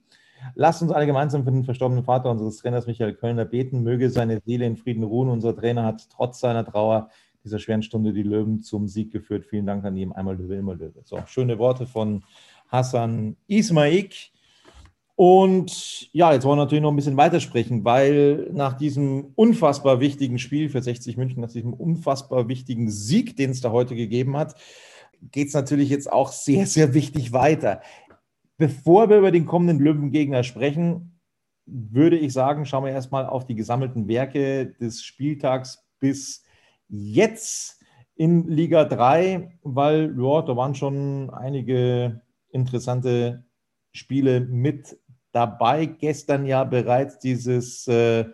Lasst 0.53 0.81
uns 0.81 0.93
alle 0.93 1.05
gemeinsam 1.05 1.43
für 1.43 1.51
den 1.51 1.65
verstorbenen 1.65 2.05
Vater 2.05 2.31
unseres 2.31 2.59
Trainers 2.59 2.87
Michael 2.87 3.15
Kölner 3.15 3.43
beten. 3.43 3.83
Möge 3.83 4.09
seine 4.09 4.39
Seele 4.45 4.65
in 4.65 4.77
Frieden 4.77 5.03
ruhen. 5.03 5.27
Unser 5.27 5.53
Trainer 5.53 5.83
hat 5.83 6.07
trotz 6.15 6.39
seiner 6.39 6.63
Trauer 6.63 7.09
dieser 7.45 7.59
schweren 7.59 7.83
Stunde 7.83 8.11
die 8.11 8.23
Löwen 8.23 8.61
zum 8.61 8.87
Sieg 8.87 9.11
geführt. 9.11 9.45
Vielen 9.45 9.65
Dank 9.65 9.85
an 9.85 9.95
ihm. 9.95 10.11
Einmal 10.11 10.35
Löwe, 10.35 10.55
immer 10.55 10.75
Löwe. 10.75 11.01
So, 11.03 11.19
schöne 11.27 11.57
Worte 11.59 11.85
von 11.85 12.23
Hassan 12.67 13.37
Ismaik. 13.47 14.31
Und 15.15 16.13
ja, 16.13 16.33
jetzt 16.33 16.43
wollen 16.43 16.57
wir 16.57 16.63
natürlich 16.65 16.81
noch 16.81 16.91
ein 16.91 16.97
bisschen 16.97 17.15
weitersprechen, 17.15 17.85
weil 17.85 18.49
nach 18.51 18.73
diesem 18.73 19.31
unfassbar 19.35 20.01
wichtigen 20.01 20.39
Spiel 20.39 20.67
für 20.67 20.81
60 20.81 21.15
München, 21.15 21.41
nach 21.41 21.51
diesem 21.51 21.73
unfassbar 21.73 22.49
wichtigen 22.49 22.89
Sieg, 22.89 23.37
den 23.37 23.51
es 23.51 23.61
da 23.61 23.71
heute 23.71 23.95
gegeben 23.95 24.35
hat, 24.35 24.55
geht 25.31 25.47
es 25.47 25.53
natürlich 25.53 25.89
jetzt 25.89 26.11
auch 26.11 26.31
sehr, 26.31 26.65
sehr 26.65 26.93
wichtig 26.93 27.31
weiter. 27.31 27.81
Bevor 28.57 29.09
wir 29.09 29.19
über 29.19 29.31
den 29.31 29.45
kommenden 29.45 29.79
Löwengegner 29.79 30.43
sprechen, 30.43 31.19
würde 31.65 32.17
ich 32.17 32.33
sagen, 32.33 32.65
schauen 32.65 32.85
wir 32.85 32.91
erstmal 32.91 33.25
auf 33.25 33.45
die 33.45 33.55
gesammelten 33.55 34.07
Werke 34.07 34.73
des 34.79 35.03
Spieltags 35.03 35.85
bis 35.99 36.44
jetzt 36.89 37.81
in 38.15 38.47
Liga 38.47 38.85
3, 38.85 39.59
weil 39.63 40.15
ja, 40.17 40.41
da 40.41 40.55
waren 40.55 40.75
schon 40.75 41.29
einige 41.31 42.21
interessante 42.49 43.43
Spiele 43.91 44.41
mit 44.41 44.97
dabei. 45.31 45.85
Gestern 45.85 46.45
ja 46.45 46.63
bereits 46.63 47.19
dieses 47.19 47.87
äh, 47.87 48.25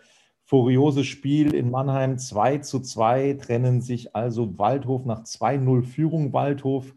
furiose 0.43 1.03
Spiel 1.03 1.53
in 1.53 1.71
Mannheim 1.71 2.17
2 2.17 2.59
zu 2.59 2.81
2, 2.81 3.35
trennen 3.35 3.81
sich 3.81 4.15
also 4.15 4.57
Waldhof 4.59 5.05
nach 5.05 5.23
2-0 5.23 5.83
Führung 5.83 6.33
Waldhof 6.33 6.93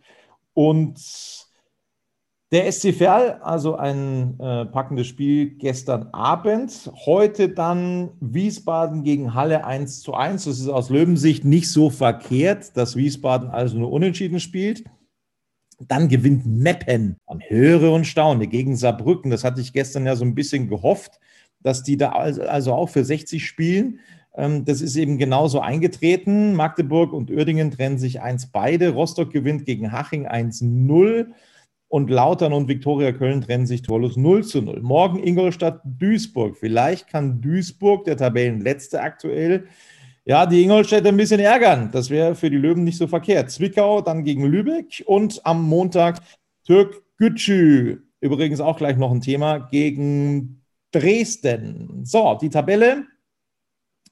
und 0.53 0.99
der 2.55 2.71
SC 2.71 2.95
Verl, 2.95 3.41
also 3.43 3.75
ein 3.75 4.39
äh, 4.39 4.65
packendes 4.67 5.09
Spiel 5.09 5.57
gestern 5.57 6.09
Abend. 6.13 6.89
Heute 7.05 7.49
dann 7.49 8.11
Wiesbaden 8.21 9.03
gegen 9.03 9.35
Halle 9.35 9.67
1 9.67 10.01
zu 10.01 10.15
1. 10.15 10.45
Das 10.45 10.61
ist 10.61 10.69
aus 10.69 10.89
Löwensicht 10.89 11.45
nicht 11.45 11.69
so 11.69 11.91
verkehrt, 11.91 12.77
dass 12.77 12.95
Wiesbaden 12.95 13.51
also 13.51 13.77
nur 13.77 13.91
unentschieden 13.91 14.39
spielt. 14.39 14.85
Dann 15.81 16.09
gewinnt 16.09 16.47
Meppen. 16.47 17.17
Man 17.27 17.41
höre 17.41 17.91
und 17.93 18.07
staune 18.07 18.47
gegen 18.47 18.77
Saarbrücken. 18.77 19.33
Das 19.33 19.43
hatte 19.43 19.61
ich 19.61 19.73
gestern 19.73 20.07
ja 20.07 20.15
so 20.15 20.25
ein 20.25 20.37
bisschen 20.37 20.69
gehofft, 20.69 21.19
dass 21.61 21.83
die 21.83 21.97
da 21.97 22.11
also 22.13 22.73
auch 22.73 22.89
für 22.89 23.05
60 23.05 23.45
spielen. 23.45 23.99
Ähm, 24.37 24.65
das 24.65 24.81
ist 24.81 24.95
eben 24.95 25.19
genauso 25.19 25.59
eingetreten. 25.59 26.55
Magdeburg 26.55 27.13
und 27.13 27.33
Uerdingen 27.33 27.73
trennen 27.73 27.99
sich 27.99 28.23
1 28.23 28.53
beide. 28.53 28.91
Rostock 28.91 29.33
gewinnt 29.33 29.65
gegen 29.65 29.91
Haching 29.91 30.29
1-0 30.29 31.33
und 31.95 32.11
Lautern 32.11 32.53
und 32.53 32.67
Viktoria 32.67 33.13
Köln 33.13 33.41
trennen 33.41 33.69
sich 33.69 33.83
torlos 33.83 34.17
0 34.17 34.45
zu 34.45 34.63
0. 34.63 34.81
Morgen 34.83 35.23
Ingolstadt, 35.23 35.81
Duisburg. 35.85 36.57
Vielleicht 36.57 37.07
kann 37.07 37.41
Duisburg, 37.41 38.05
der 38.05 38.17
Tabellenletzte 38.17 39.01
aktuell, 39.01 39.69
ja, 40.25 40.45
die 40.45 40.65
Ingolstädter 40.65 41.11
ein 41.11 41.17
bisschen 41.17 41.39
ärgern. 41.39 41.91
Das 41.93 42.11
wäre 42.11 42.35
für 42.35 42.51
die 42.51 42.57
Löwen 42.57 42.83
nicht 42.83 42.99
so 42.99 43.07
verkehrt. 43.07 43.53
Zwickau 43.53 44.01
dann 44.01 44.25
gegen 44.25 44.45
Lübeck 44.45 45.05
und 45.07 45.41
am 45.47 45.63
Montag 45.63 46.19
Türk 46.67 47.01
Gütschü. 47.17 47.99
Übrigens 48.19 48.61
auch 48.61 48.77
gleich 48.77 48.97
noch 48.97 49.13
ein 49.13 49.21
Thema 49.21 49.59
gegen 49.59 50.65
Dresden. 50.91 52.05
So, 52.05 52.37
die 52.43 52.51
Tabelle 52.51 53.05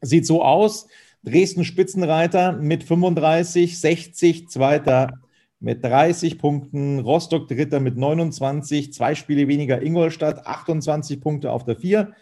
sieht 0.02 0.24
so 0.24 0.44
aus. 0.44 0.86
Dresden 1.24 1.64
Spitzenreiter 1.64 2.52
mit 2.52 2.84
35, 2.84 3.80
60, 3.80 4.48
Zweiter 4.50 5.18
mit 5.62 5.84
30 5.84 6.38
Punkten, 6.38 6.98
Rostock 6.98 7.46
Dritter 7.46 7.78
mit 7.78 7.96
29, 7.96 8.92
zwei 8.92 9.14
Spiele 9.14 9.46
weniger 9.46 9.80
Ingolstadt, 9.80 10.44
28 10.44 11.20
Punkte 11.20 11.52
auf 11.52 11.64
der 11.64 11.76
4, 11.76 12.12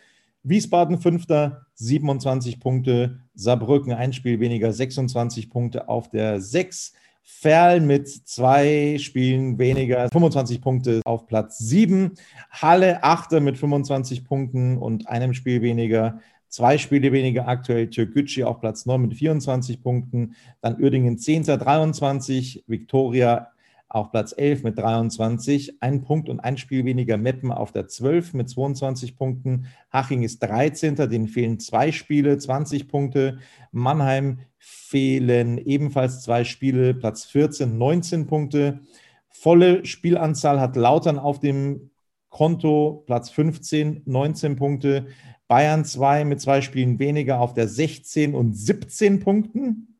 Wiesbaden 0.42 0.98
Fünfter, 0.98 1.66
27 1.74 2.60
Punkte, 2.60 3.20
Saarbrücken 3.34 3.92
ein 3.92 4.12
Spiel 4.12 4.40
weniger, 4.40 4.72
26 4.72 5.48
Punkte 5.48 5.88
auf 5.88 6.10
der 6.10 6.40
6, 6.40 6.92
Ferl 7.22 7.80
mit 7.80 8.08
zwei 8.08 8.98
Spielen 8.98 9.58
weniger, 9.58 10.08
25 10.12 10.60
Punkte 10.60 11.00
auf 11.04 11.26
Platz 11.26 11.58
7, 11.58 12.12
Halle 12.50 13.02
Achter 13.02 13.40
mit 13.40 13.56
25 13.56 14.24
Punkten 14.24 14.76
und 14.76 15.08
einem 15.08 15.32
Spiel 15.32 15.62
weniger, 15.62 16.20
Zwei 16.50 16.78
Spiele 16.78 17.12
weniger 17.12 17.46
aktuell 17.46 17.90
Türkgücü 17.90 18.42
auf 18.42 18.58
Platz 18.58 18.84
9 18.84 19.00
mit 19.00 19.14
24 19.14 19.84
Punkten. 19.84 20.34
Dann 20.60 20.82
Uerdingen 20.82 21.16
10. 21.16 21.44
23, 21.44 22.64
Viktoria 22.66 23.52
auf 23.88 24.10
Platz 24.10 24.34
11 24.36 24.64
mit 24.64 24.76
23. 24.76 25.80
Ein 25.80 26.02
Punkt 26.02 26.28
und 26.28 26.40
ein 26.40 26.58
Spiel 26.58 26.84
weniger 26.84 27.18
Meppen 27.18 27.52
auf 27.52 27.70
der 27.70 27.86
12 27.86 28.34
mit 28.34 28.48
22 28.50 29.16
Punkten. 29.16 29.66
Haching 29.92 30.24
ist 30.24 30.40
13. 30.40 30.96
Denen 30.96 31.28
fehlen 31.28 31.60
zwei 31.60 31.92
Spiele, 31.92 32.36
20 32.36 32.88
Punkte. 32.88 33.38
Mannheim 33.70 34.40
fehlen 34.58 35.56
ebenfalls 35.56 36.20
zwei 36.20 36.42
Spiele, 36.42 36.94
Platz 36.94 37.26
14, 37.26 37.78
19 37.78 38.26
Punkte. 38.26 38.80
Volle 39.28 39.84
Spielanzahl 39.86 40.60
hat 40.60 40.74
Lautern 40.74 41.20
auf 41.20 41.38
dem 41.38 41.90
Konto, 42.28 43.02
Platz 43.06 43.30
15, 43.30 44.02
19 44.04 44.56
Punkte. 44.56 45.06
Bayern 45.50 45.84
2 45.84 46.26
mit 46.26 46.40
zwei 46.40 46.60
Spielen 46.60 47.00
weniger 47.00 47.40
auf 47.40 47.54
der 47.54 47.66
16 47.66 48.36
und 48.36 48.54
17 48.56 49.18
Punkten. 49.18 49.98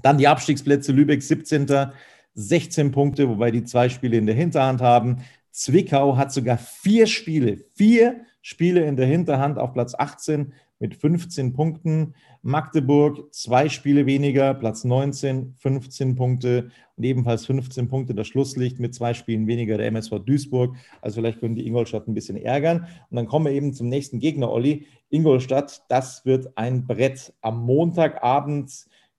Dann 0.00 0.16
die 0.16 0.26
Abstiegsplätze 0.26 0.92
Lübeck 0.92 1.22
17. 1.22 1.92
16 2.32 2.90
Punkte, 2.90 3.28
wobei 3.28 3.50
die 3.50 3.64
zwei 3.64 3.90
Spiele 3.90 4.16
in 4.16 4.24
der 4.24 4.34
Hinterhand 4.34 4.80
haben. 4.80 5.18
Zwickau 5.50 6.16
hat 6.16 6.32
sogar 6.32 6.56
vier 6.56 7.06
Spiele, 7.06 7.58
vier 7.74 8.24
Spiele 8.40 8.86
in 8.86 8.96
der 8.96 9.06
Hinterhand 9.06 9.58
auf 9.58 9.74
Platz 9.74 9.94
18 9.94 10.54
mit 10.80 10.96
15 10.96 11.52
Punkten. 11.52 12.14
Magdeburg 12.42 13.32
zwei 13.32 13.68
Spiele 13.68 14.06
weniger, 14.06 14.54
Platz 14.54 14.82
19, 14.82 15.54
15 15.58 16.16
Punkte 16.16 16.70
und 16.96 17.04
ebenfalls 17.04 17.46
15 17.46 17.88
Punkte 17.88 18.14
das 18.14 18.26
Schlusslicht 18.26 18.80
mit 18.80 18.94
zwei 18.94 19.14
Spielen 19.14 19.46
weniger 19.46 19.76
der 19.76 19.86
MSV 19.86 20.20
Duisburg. 20.24 20.74
Also 21.02 21.20
vielleicht 21.20 21.40
können 21.40 21.54
die 21.54 21.66
Ingolstadt 21.66 22.08
ein 22.08 22.14
bisschen 22.14 22.36
ärgern. 22.36 22.86
Und 23.10 23.16
dann 23.16 23.26
kommen 23.26 23.44
wir 23.44 23.52
eben 23.52 23.74
zum 23.74 23.88
nächsten 23.88 24.18
Gegner, 24.18 24.50
Olli. 24.50 24.86
Ingolstadt, 25.10 25.82
das 25.88 26.24
wird 26.24 26.56
ein 26.56 26.86
Brett 26.86 27.34
am 27.42 27.62
Montagabend 27.64 28.72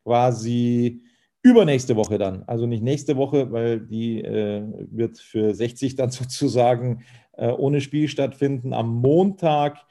quasi 0.04 1.02
übernächste 1.44 1.96
Woche 1.96 2.18
dann. 2.18 2.44
Also 2.44 2.66
nicht 2.66 2.84
nächste 2.84 3.18
Woche, 3.18 3.52
weil 3.52 3.80
die 3.80 4.22
äh, 4.22 4.64
wird 4.92 5.20
für 5.20 5.54
60 5.54 5.96
dann 5.96 6.10
sozusagen 6.12 7.04
äh, 7.34 7.50
ohne 7.50 7.82
Spiel 7.82 8.08
stattfinden. 8.08 8.74
Am 8.74 8.96
Montag 8.96 9.86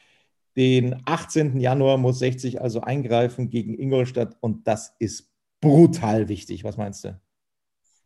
den 0.56 1.00
18. 1.04 1.60
Januar 1.60 1.96
muss 1.96 2.18
60 2.18 2.60
also 2.60 2.80
eingreifen 2.80 3.50
gegen 3.50 3.78
Ingolstadt 3.78 4.36
und 4.40 4.66
das 4.66 4.94
ist 4.98 5.30
brutal 5.60 6.28
wichtig. 6.28 6.64
Was 6.64 6.76
meinst 6.76 7.04
du? 7.04 7.20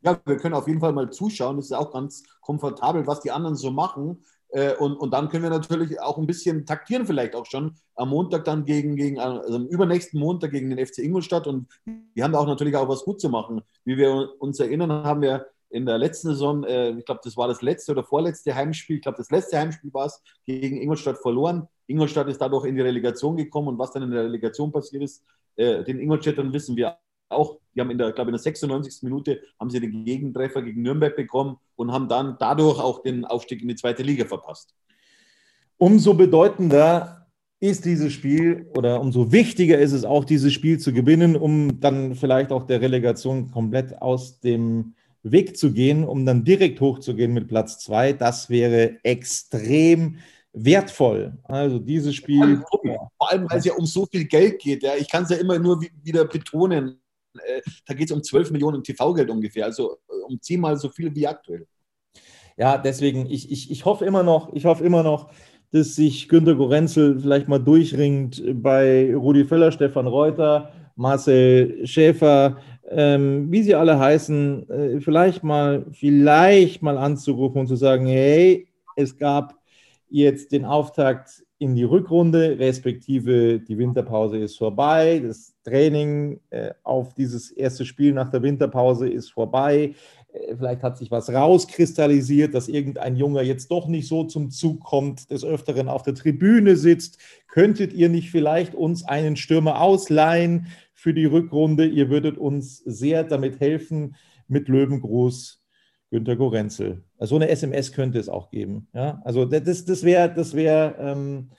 Ja, 0.03 0.21
wir 0.27 0.37
können 0.37 0.55
auf 0.55 0.69
jeden 0.69 0.81
Fall 0.81 0.93
mal 0.93 1.11
zuschauen. 1.11 1.59
Es 1.59 1.67
ist 1.67 1.73
auch 1.73 1.91
ganz 1.91 2.25
komfortabel, 2.43 3.07
was 3.07 3.21
die 3.21 3.31
anderen 3.31 3.57
so 3.57 3.71
machen. 3.71 4.23
Äh, 4.51 4.75
und, 4.77 4.97
und 4.97 5.13
dann 5.13 5.31
können 5.31 5.45
wir 5.45 5.51
natürlich 5.51 5.99
auch 6.01 6.19
ein 6.19 6.27
bisschen 6.27 6.67
taktieren, 6.67 7.07
vielleicht 7.07 7.35
auch 7.35 7.47
schon 7.47 7.75
am 7.95 8.11
Montag 8.11 8.45
dann 8.45 8.67
gegen, 8.67 8.97
gegen 8.97 9.19
also 9.19 9.57
am 9.57 9.67
übernächsten 9.67 10.21
Montag 10.21 10.51
gegen 10.51 10.71
den 10.71 10.85
FC 10.85 10.99
Ingolstadt. 10.99 11.47
Und 11.47 11.69
die 11.87 12.23
haben 12.23 12.33
da 12.33 12.39
auch 12.39 12.47
natürlich 12.47 12.77
auch 12.77 12.89
was 12.89 13.05
gut 13.05 13.21
zu 13.21 13.31
machen. 13.31 13.63
Wie 13.85 13.97
wir 13.97 14.31
uns 14.41 14.61
erinnern, 14.61 14.91
haben 14.91 15.23
wir 15.23 15.47
in 15.71 15.87
der 15.87 15.99
letzten 15.99 16.29
Saison, 16.29 16.65
äh, 16.65 16.91
ich 16.91 17.05
glaube, 17.05 17.21
das 17.25 17.37
war 17.37 17.49
das 17.49 17.63
letzte 17.63 17.93
oder 17.93 18.05
vorletzte 18.05 18.55
Heimspiel, 18.55 18.97
ich 18.97 19.03
glaube, 19.03 19.19
das 19.19 19.31
letzte 19.31 19.59
Heimspiel 19.59 19.93
war 19.93 20.07
es, 20.07 20.23
gegen 20.45 20.81
Ingolstadt 20.81 21.19
verloren. 21.19 21.67
Ingolstadt 21.87 22.29
ist 22.29 22.41
dadurch 22.41 22.67
in 22.67 22.75
die 22.75 22.81
Relegation 22.81 23.37
gekommen 23.37 23.69
und 23.69 23.79
was 23.79 23.93
dann 23.93 24.05
in 24.05 24.11
der 24.11 24.25
Relegation 24.25 24.73
passiert 24.73 25.03
ist, 25.03 25.23
äh, 25.57 25.85
den 25.85 26.01
Ingolstädtern 26.01 26.53
wissen 26.53 26.77
wir 26.77 26.97
auch. 27.29 27.59
Die 27.75 27.81
haben 27.81 27.91
in 27.91 27.99
der, 27.99 28.13
glaube 28.13 28.31
in 28.31 28.35
der 28.35 28.43
96. 28.43 29.03
Minute 29.03 29.41
haben 29.59 29.71
sie 29.71 29.81
den 29.81 30.05
Gegentreffer 30.05 30.63
gegen 30.63 30.83
Nürnberg 30.83 31.17
bekommen 31.17 31.57
und 31.77 31.93
haben 31.93 32.09
dann 32.09 32.37
dadurch 32.39 32.79
auch 32.79 33.03
den 33.03 33.25
Aufstieg 33.25 33.63
in 33.63 33.69
die 33.69 33.77
zweite 33.77 34.03
Liga 34.03 34.25
verpasst. 34.25 34.75
Umso 35.77 36.15
bedeutender 36.15 37.27
ist 37.61 37.85
dieses 37.85 38.13
Spiel 38.13 38.71
oder 38.77 39.01
umso 39.01 39.33
wichtiger 39.33 39.79
ist 39.79 39.93
es 39.93 40.05
auch, 40.05 40.25
dieses 40.25 40.53
Spiel 40.53 40.79
zu 40.79 40.93
gewinnen, 40.93 41.35
um 41.35 41.81
dann 41.81 42.15
vielleicht 42.15 42.53
auch 42.53 42.67
der 42.67 42.81
Relegation 42.81 43.51
komplett 43.51 44.01
aus 44.01 44.41
dem 44.41 44.95
Weg 45.23 45.57
zu 45.57 45.73
gehen, 45.73 46.05
um 46.05 46.27
dann 46.27 46.45
direkt 46.45 46.81
hochzugehen 46.81 47.33
mit 47.33 47.49
Platz 47.49 47.79
zwei, 47.79 48.13
das 48.13 48.51
wäre 48.51 48.99
extrem 49.03 50.19
wertvoll. 50.55 51.37
Also 51.45 51.79
dieses 51.79 52.15
Spiel. 52.15 52.63
Vor 52.71 53.31
allem, 53.31 53.51
weil 53.51 53.59
es 53.59 53.65
ja 53.65 53.75
um 53.75 53.87
so 53.87 54.07
viel 54.07 54.25
Geld 54.25 54.61
geht. 54.61 54.83
Ja. 54.83 54.95
Ich 54.97 55.11
kann 55.11 55.25
es 55.25 55.31
ja 55.31 55.37
immer 55.37 55.59
nur 55.59 55.81
wieder 56.03 56.25
betonen. 56.25 57.01
Äh, 57.35 57.61
da 57.87 57.95
geht 57.95 58.11
es 58.11 58.17
um 58.17 58.23
12 58.23 58.53
Millionen 58.53 58.83
TV-Geld 58.83 59.29
ungefähr, 59.29 59.65
also 59.67 59.99
äh, 60.09 60.23
um 60.29 60.41
zehnmal 60.41 60.77
so 60.77 60.89
viel 60.89 61.15
wie 61.15 61.27
aktuell. 61.27 61.67
Ja, 62.57 62.79
deswegen, 62.79 63.27
ich, 63.27 63.51
ich, 63.51 63.71
ich 63.73 63.85
hoffe 63.85 64.05
immer 64.05 64.23
noch, 64.23 64.53
ich 64.53 64.65
hoffe 64.65 64.85
immer 64.85 65.03
noch, 65.03 65.33
dass 65.73 65.97
sich 65.97 66.29
Günter 66.29 66.55
Gorenzel 66.55 67.19
vielleicht 67.19 67.49
mal 67.49 67.59
durchringt 67.59 68.41
bei 68.63 69.13
Rudi 69.13 69.45
Völler, 69.45 69.73
Stefan 69.73 70.07
Reuter, 70.07 70.71
Marcel 70.95 71.85
Schäfer, 71.85 72.59
ähm, 72.89 73.51
wie 73.51 73.65
sie 73.65 73.75
alle 73.75 73.99
heißen, 73.99 74.71
äh, 74.71 75.01
vielleicht 75.01 75.43
mal, 75.43 75.85
vielleicht 75.91 76.83
mal 76.83 76.97
anzurufen 76.97 77.59
und 77.59 77.67
zu 77.67 77.75
sagen, 77.75 78.07
hey, 78.07 78.69
es 78.95 79.17
gab 79.17 79.64
jetzt 80.23 80.53
den 80.53 80.65
Auftakt 80.65 81.45
in 81.59 81.75
die 81.75 81.85
Rückrunde, 81.85 82.59
respektive 82.59 83.59
die 83.59 83.79
Winterpause 83.79 84.39
ist 84.39 84.59
vorbei, 84.59 85.23
das 85.25 85.55
Training 85.65 86.41
äh, 86.51 86.71
auf 86.83 87.15
dieses 87.15 87.51
erste 87.51 87.85
Spiel 87.85 88.13
nach 88.13 88.31
der 88.31 88.43
Winterpause 88.43 89.09
ist 89.09 89.31
vorbei. 89.33 89.95
Äh, 90.33 90.57
vielleicht 90.57 90.83
hat 90.83 90.99
sich 90.99 91.11
was 91.11 91.33
rauskristallisiert, 91.33 92.55
dass 92.55 92.69
irgendein 92.69 93.17
Junger 93.17 93.43
jetzt 93.43 93.71
doch 93.71 93.89
nicht 93.89 94.09
so 94.09 94.25
zum 94.25 94.51
Zug 94.51 94.85
kommt, 94.85 95.31
des 95.31 95.45
Öfteren 95.45 95.89
auf 95.89 96.03
der 96.03 96.15
Tribüne 96.15 96.77
sitzt. 96.77 97.19
Könntet 97.49 97.93
ihr 97.93 98.09
nicht 98.09 98.31
vielleicht 98.31 98.75
uns 98.75 99.05
einen 99.05 99.37
Stürmer 99.37 99.81
ausleihen? 99.81 100.69
für 101.05 101.13
die 101.13 101.27
Rückrunde. 101.27 101.87
Ihr 101.87 102.09
würdet 102.09 102.39
uns 102.39 102.79
sehr 102.79 103.25
damit 103.25 103.61
helfen 103.61 104.17
mit 104.49 104.69
Löwengruß 104.69 105.64
Günter 106.15 106.37
Gorenzel. 106.37 107.03
Also 107.19 107.31
so 107.31 107.37
eine 107.41 107.49
SMS 107.49 107.91
könnte 107.91 108.21
es 108.21 108.29
auch 108.29 108.49
geben. 108.49 108.87
Ja? 108.95 109.21
Also 109.25 109.45
das, 109.47 109.85
das 109.85 110.05
wäre 110.05 110.33
das 110.33 110.55
wär, 110.55 110.95
ähm, 111.01 111.51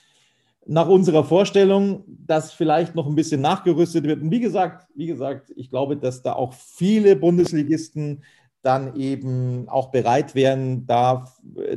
nach 0.64 0.88
unserer 0.88 1.24
Vorstellung, 1.24 2.04
dass 2.06 2.54
vielleicht 2.54 2.94
noch 2.94 3.06
ein 3.06 3.14
bisschen 3.14 3.42
nachgerüstet 3.42 4.04
wird. 4.04 4.22
Und 4.22 4.30
wie 4.30 4.40
gesagt, 4.40 4.88
wie 4.94 5.06
gesagt, 5.06 5.52
ich 5.56 5.68
glaube, 5.68 5.98
dass 5.98 6.22
da 6.22 6.32
auch 6.32 6.54
viele 6.54 7.16
Bundesligisten 7.16 8.22
dann 8.62 8.96
eben 8.96 9.68
auch 9.68 9.90
bereit 9.90 10.34
wären, 10.34 10.86
da 10.86 11.26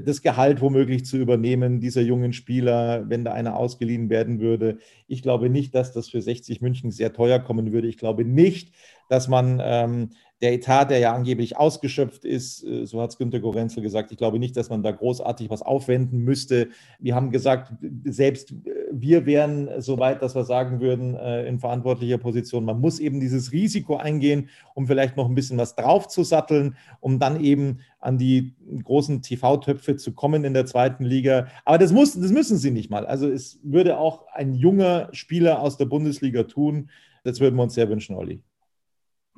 das 0.03 0.21
Gehalt 0.21 0.61
womöglich 0.61 1.03
zu 1.05 1.17
übernehmen, 1.17 1.81
dieser 1.81 2.01
jungen 2.01 2.31
Spieler, 2.31 3.09
wenn 3.09 3.25
da 3.25 3.33
einer 3.33 3.57
ausgeliehen 3.57 4.09
werden 4.09 4.39
würde. 4.39 4.77
Ich 5.05 5.21
glaube 5.21 5.49
nicht, 5.49 5.75
dass 5.75 5.91
das 5.91 6.07
für 6.07 6.21
60 6.21 6.61
München 6.61 6.91
sehr 6.91 7.11
teuer 7.11 7.39
kommen 7.39 7.73
würde. 7.73 7.89
Ich 7.89 7.97
glaube 7.97 8.23
nicht, 8.23 8.73
dass 9.09 9.27
man 9.27 9.61
ähm, 9.61 10.11
der 10.41 10.53
Etat, 10.53 10.85
der 10.85 10.99
ja 10.99 11.13
angeblich 11.13 11.57
ausgeschöpft 11.57 12.23
ist, 12.23 12.63
äh, 12.63 12.85
so 12.85 13.01
hat 13.01 13.11
es 13.11 13.17
Günter 13.17 13.39
Gorenzel 13.39 13.83
gesagt, 13.83 14.11
ich 14.11 14.17
glaube 14.17 14.39
nicht, 14.39 14.55
dass 14.55 14.69
man 14.69 14.83
da 14.83 14.91
großartig 14.91 15.49
was 15.49 15.61
aufwenden 15.61 16.19
müsste. 16.19 16.69
Wir 16.99 17.15
haben 17.15 17.31
gesagt, 17.31 17.73
selbst 18.05 18.53
wir 18.91 19.25
wären 19.25 19.81
so 19.81 19.99
weit, 19.99 20.21
dass 20.21 20.35
wir 20.35 20.45
sagen 20.45 20.79
würden, 20.79 21.15
äh, 21.15 21.45
in 21.47 21.59
verantwortlicher 21.59 22.17
Position, 22.17 22.63
man 22.65 22.79
muss 22.79 22.99
eben 22.99 23.19
dieses 23.19 23.51
Risiko 23.51 23.97
eingehen, 23.97 24.49
um 24.75 24.87
vielleicht 24.87 25.17
noch 25.17 25.27
ein 25.27 25.35
bisschen 25.35 25.57
was 25.57 25.75
draufzusatteln, 25.75 26.75
um 27.01 27.19
dann 27.19 27.43
eben 27.43 27.79
an 27.99 28.17
die 28.17 28.55
großen 28.83 29.21
TV-Töpfe 29.21 29.97
zu 29.97 30.13
kommen 30.13 30.45
in 30.45 30.53
der 30.53 30.65
zweiten 30.65 31.03
Liga. 31.03 31.47
Aber 31.65 31.77
das, 31.77 31.91
muss, 31.91 32.19
das 32.19 32.31
müssen 32.31 32.57
sie 32.57 32.71
nicht 32.71 32.89
mal. 32.89 33.05
Also 33.05 33.29
es 33.29 33.59
würde 33.63 33.97
auch 33.97 34.25
ein 34.33 34.55
junger 34.55 35.09
Spieler 35.11 35.61
aus 35.61 35.77
der 35.77 35.85
Bundesliga 35.85 36.43
tun. 36.43 36.89
Das 37.23 37.41
würden 37.41 37.55
wir 37.57 37.63
uns 37.63 37.73
sehr 37.73 37.89
wünschen, 37.89 38.15
Olli. 38.15 38.41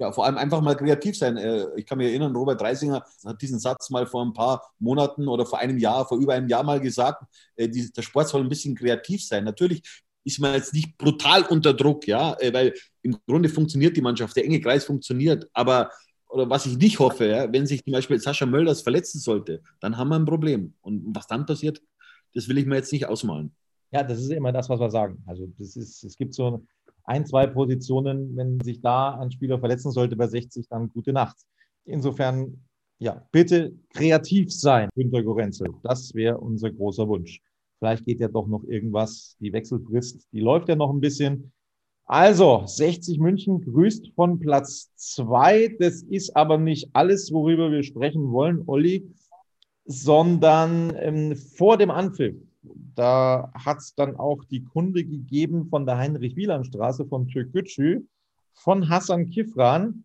Ja, 0.02 0.12
vor 0.12 0.26
allem 0.26 0.40
einfach 0.40 0.62
mal 0.62 0.76
kreativ 0.76 1.16
sein. 1.16 1.38
Äh, 1.38 1.68
ich 1.76 1.86
kann 1.86 2.00
mich 2.00 2.08
erinnern, 2.08 2.36
Robert 2.36 2.60
Reisinger 2.60 3.06
hat 3.24 3.40
diesen 3.40 3.60
Satz 3.60 3.92
mal 3.92 4.08
vor 4.08 4.26
ein 4.26 4.34
paar 4.34 4.74
Monaten 4.80 5.28
oder 5.28 5.46
vor 5.46 5.60
einem 5.60 5.78
Jahr, 5.78 6.08
vor 6.08 6.18
über 6.18 6.34
einem 6.34 6.48
Jahr 6.48 6.64
mal 6.64 6.80
gesagt, 6.80 7.24
äh, 7.56 7.70
der 7.70 8.02
Sport 8.02 8.28
soll 8.28 8.42
ein 8.42 8.50
bisschen 8.50 8.74
kreativ 8.74 9.24
sein. 9.24 9.44
Natürlich 9.44 9.84
ist 10.24 10.40
man 10.40 10.56
jetzt 10.56 10.74
nicht 10.74 10.98
brutal 10.98 11.44
unter 11.44 11.76
Druck, 11.76 12.08
ja, 12.08 12.36
äh, 12.40 12.52
weil 12.52 12.74
im 13.04 13.16
Grunde 13.28 13.48
funktioniert 13.48 13.96
die 13.96 14.02
Mannschaft, 14.02 14.36
der 14.36 14.46
enge 14.46 14.60
Kreis 14.60 14.86
funktioniert, 14.86 15.48
aber 15.54 15.92
oder 16.30 16.50
was 16.50 16.66
ich 16.66 16.80
nicht 16.80 16.98
hoffe, 16.98 17.28
ja, 17.28 17.54
wenn 17.54 17.68
sich 17.68 17.84
zum 17.84 17.94
Beispiel 17.94 18.20
Sascha 18.20 18.48
Mölders 18.48 18.82
verletzen 18.82 19.20
sollte, 19.20 19.62
dann 19.82 19.98
haben 19.98 20.10
wir 20.10 20.16
ein 20.16 20.26
Problem. 20.26 20.74
Und 20.82 21.16
was 21.16 21.28
dann 21.28 21.46
passiert, 21.46 21.80
das 22.34 22.48
will 22.50 22.58
ich 22.58 22.66
mir 22.66 22.78
jetzt 22.78 22.92
nicht 22.92 23.06
ausmalen. 23.06 23.54
Ja, 23.92 24.02
das 24.02 24.18
ist 24.20 24.32
immer 24.32 24.52
das, 24.52 24.68
was 24.68 24.80
wir 24.80 24.90
sagen. 24.90 25.22
Also 25.28 25.46
das 25.60 25.76
ist, 25.76 26.04
es 26.04 26.18
gibt 26.18 26.34
so 26.34 26.66
ein, 27.12 27.26
zwei 27.26 27.46
Positionen, 27.46 28.38
wenn 28.38 28.62
sich 28.62 28.80
da 28.80 29.20
ein 29.20 29.32
Spieler 29.32 29.60
verletzen 29.60 29.92
sollte 29.92 30.16
bei 30.16 30.28
60, 30.28 30.70
dann 30.70 30.90
gute 30.90 31.12
Nacht. 31.12 31.36
Insofern, 31.84 32.64
ja, 33.00 33.28
bitte 33.34 33.74
kreativ 33.90 34.54
sein, 34.54 34.88
Günter 34.96 35.22
Gorenzel. 35.22 35.68
Das 35.84 36.16
wäre 36.16 36.38
unser 36.38 36.72
großer 36.72 37.06
Wunsch. 37.10 37.42
Vielleicht 37.80 38.06
geht 38.06 38.22
ja 38.22 38.30
doch 38.30 38.48
noch 38.48 38.64
irgendwas. 38.64 39.36
Die 39.42 39.52
Wechselfrist, 39.52 40.26
die 40.32 40.40
läuft 40.40 40.70
ja 40.70 40.78
noch 40.78 40.90
ein 40.90 41.02
bisschen. 41.02 41.52
Also, 42.06 42.64
60 42.66 43.20
München 43.20 43.60
grüßt 43.60 44.14
von 44.16 44.40
Platz 44.40 44.92
zwei. 44.96 45.76
Das 45.80 46.04
ist 46.04 46.34
aber 46.38 46.58
nicht 46.58 46.92
alles, 46.94 47.34
worüber 47.34 47.72
wir 47.72 47.84
sprechen 47.84 48.32
wollen, 48.32 48.64
Olli, 48.68 49.06
sondern 49.84 50.94
ähm, 50.96 51.36
vor 51.36 51.78
dem 51.78 51.92
Anpfiff 51.92 52.36
da 52.64 53.52
hat 53.54 53.80
es 53.80 53.96
dann 53.96 54.16
auch 54.16 54.44
die 54.46 54.64
Kunde 54.64 55.04
gegeben 55.04 55.68
von 55.68 55.86
der 55.86 55.98
Heinrich-Wieland-Straße 55.98 57.06
von 57.06 57.28
Türkgücü 57.28 58.02
von 58.54 58.90
Hassan 58.90 59.30
Kifran, 59.30 60.04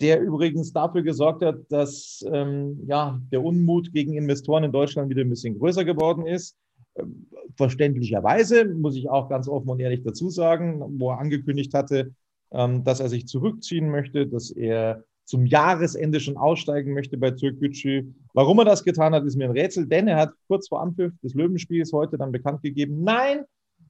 der 0.00 0.20
übrigens 0.20 0.72
dafür 0.72 1.02
gesorgt 1.02 1.42
hat, 1.42 1.60
dass 1.68 2.24
ähm, 2.32 2.80
ja, 2.86 3.20
der 3.30 3.44
Unmut 3.44 3.92
gegen 3.92 4.14
Investoren 4.14 4.64
in 4.64 4.72
Deutschland 4.72 5.10
wieder 5.10 5.22
ein 5.22 5.28
bisschen 5.28 5.58
größer 5.58 5.84
geworden 5.84 6.26
ist. 6.26 6.56
Ähm, 6.96 7.28
verständlicherweise, 7.56 8.64
muss 8.64 8.96
ich 8.96 9.10
auch 9.10 9.28
ganz 9.28 9.48
offen 9.48 9.68
und 9.68 9.80
ehrlich 9.80 10.02
dazu 10.02 10.30
sagen, 10.30 10.82
wo 10.98 11.10
er 11.10 11.18
angekündigt 11.18 11.74
hatte, 11.74 12.14
ähm, 12.50 12.82
dass 12.84 13.00
er 13.00 13.10
sich 13.10 13.26
zurückziehen 13.26 13.90
möchte, 13.90 14.26
dass 14.26 14.50
er 14.50 15.04
zum 15.30 15.46
Jahresende 15.46 16.18
schon 16.18 16.36
aussteigen 16.36 16.92
möchte 16.92 17.16
bei 17.16 17.30
Türkgücü. 17.30 18.04
Warum 18.34 18.58
er 18.58 18.64
das 18.64 18.82
getan 18.82 19.14
hat, 19.14 19.24
ist 19.24 19.36
mir 19.36 19.44
ein 19.44 19.52
Rätsel, 19.52 19.86
denn 19.86 20.08
er 20.08 20.16
hat 20.16 20.32
kurz 20.48 20.66
vor 20.66 20.82
Anpfiff 20.82 21.12
des 21.22 21.34
Löwenspiels 21.34 21.92
heute 21.92 22.18
dann 22.18 22.32
bekannt 22.32 22.62
gegeben, 22.62 23.04
nein, 23.04 23.44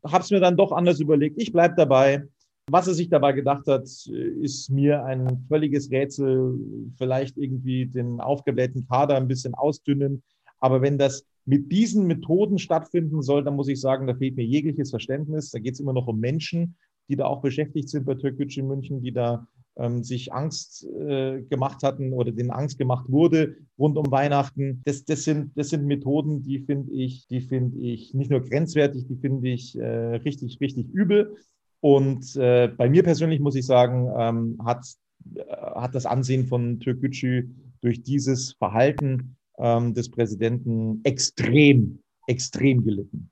habe 0.04 0.22
es 0.22 0.30
mir 0.30 0.40
dann 0.40 0.58
doch 0.58 0.70
anders 0.70 1.00
überlegt, 1.00 1.40
ich 1.40 1.50
bleibe 1.50 1.76
dabei. 1.76 2.24
Was 2.70 2.88
er 2.88 2.92
sich 2.92 3.08
dabei 3.08 3.32
gedacht 3.32 3.66
hat, 3.68 3.84
ist 3.84 4.68
mir 4.68 5.02
ein 5.02 5.46
völliges 5.48 5.90
Rätsel. 5.90 6.58
Vielleicht 6.98 7.38
irgendwie 7.38 7.86
den 7.86 8.20
aufgeblähten 8.20 8.86
Kader 8.86 9.16
ein 9.16 9.26
bisschen 9.26 9.54
ausdünnen. 9.54 10.22
Aber 10.58 10.82
wenn 10.82 10.98
das 10.98 11.24
mit 11.46 11.72
diesen 11.72 12.06
Methoden 12.06 12.58
stattfinden 12.58 13.22
soll, 13.22 13.42
dann 13.42 13.56
muss 13.56 13.68
ich 13.68 13.80
sagen, 13.80 14.06
da 14.06 14.14
fehlt 14.14 14.36
mir 14.36 14.44
jegliches 14.44 14.90
Verständnis. 14.90 15.50
Da 15.50 15.58
geht 15.58 15.72
es 15.72 15.80
immer 15.80 15.94
noch 15.94 16.06
um 16.06 16.20
Menschen, 16.20 16.76
die 17.08 17.16
da 17.16 17.24
auch 17.24 17.40
beschäftigt 17.40 17.88
sind 17.88 18.04
bei 18.04 18.14
Türkgücü 18.14 18.62
München, 18.62 19.02
die 19.02 19.12
da 19.12 19.48
sich 20.02 20.32
Angst 20.32 20.84
äh, 20.84 21.42
gemacht 21.42 21.82
hatten 21.82 22.12
oder 22.12 22.32
denen 22.32 22.50
Angst 22.50 22.76
gemacht 22.76 23.06
wurde 23.08 23.56
rund 23.78 23.96
um 23.96 24.10
Weihnachten. 24.10 24.82
Das, 24.84 25.04
das, 25.04 25.24
sind, 25.24 25.56
das 25.56 25.70
sind 25.70 25.86
Methoden, 25.86 26.42
die 26.42 26.58
finde 26.58 26.92
ich, 26.92 27.26
die 27.28 27.40
finde 27.40 27.78
ich 27.78 28.12
nicht 28.12 28.30
nur 28.30 28.40
grenzwertig, 28.40 29.06
die 29.06 29.16
finde 29.16 29.48
ich 29.48 29.78
äh, 29.78 30.16
richtig, 30.16 30.60
richtig 30.60 30.88
übel. 30.92 31.34
Und 31.80 32.36
äh, 32.36 32.68
bei 32.68 32.90
mir 32.90 33.02
persönlich 33.02 33.40
muss 33.40 33.54
ich 33.54 33.64
sagen, 33.64 34.10
ähm, 34.16 34.58
hat, 34.62 34.84
äh, 35.34 35.44
hat 35.50 35.94
das 35.94 36.04
Ansehen 36.04 36.46
von 36.46 36.78
Türkgücü 36.80 37.48
durch 37.80 38.02
dieses 38.02 38.52
Verhalten 38.52 39.36
ähm, 39.58 39.94
des 39.94 40.10
Präsidenten 40.10 41.00
extrem, 41.04 42.00
extrem 42.26 42.84
gelitten. 42.84 43.30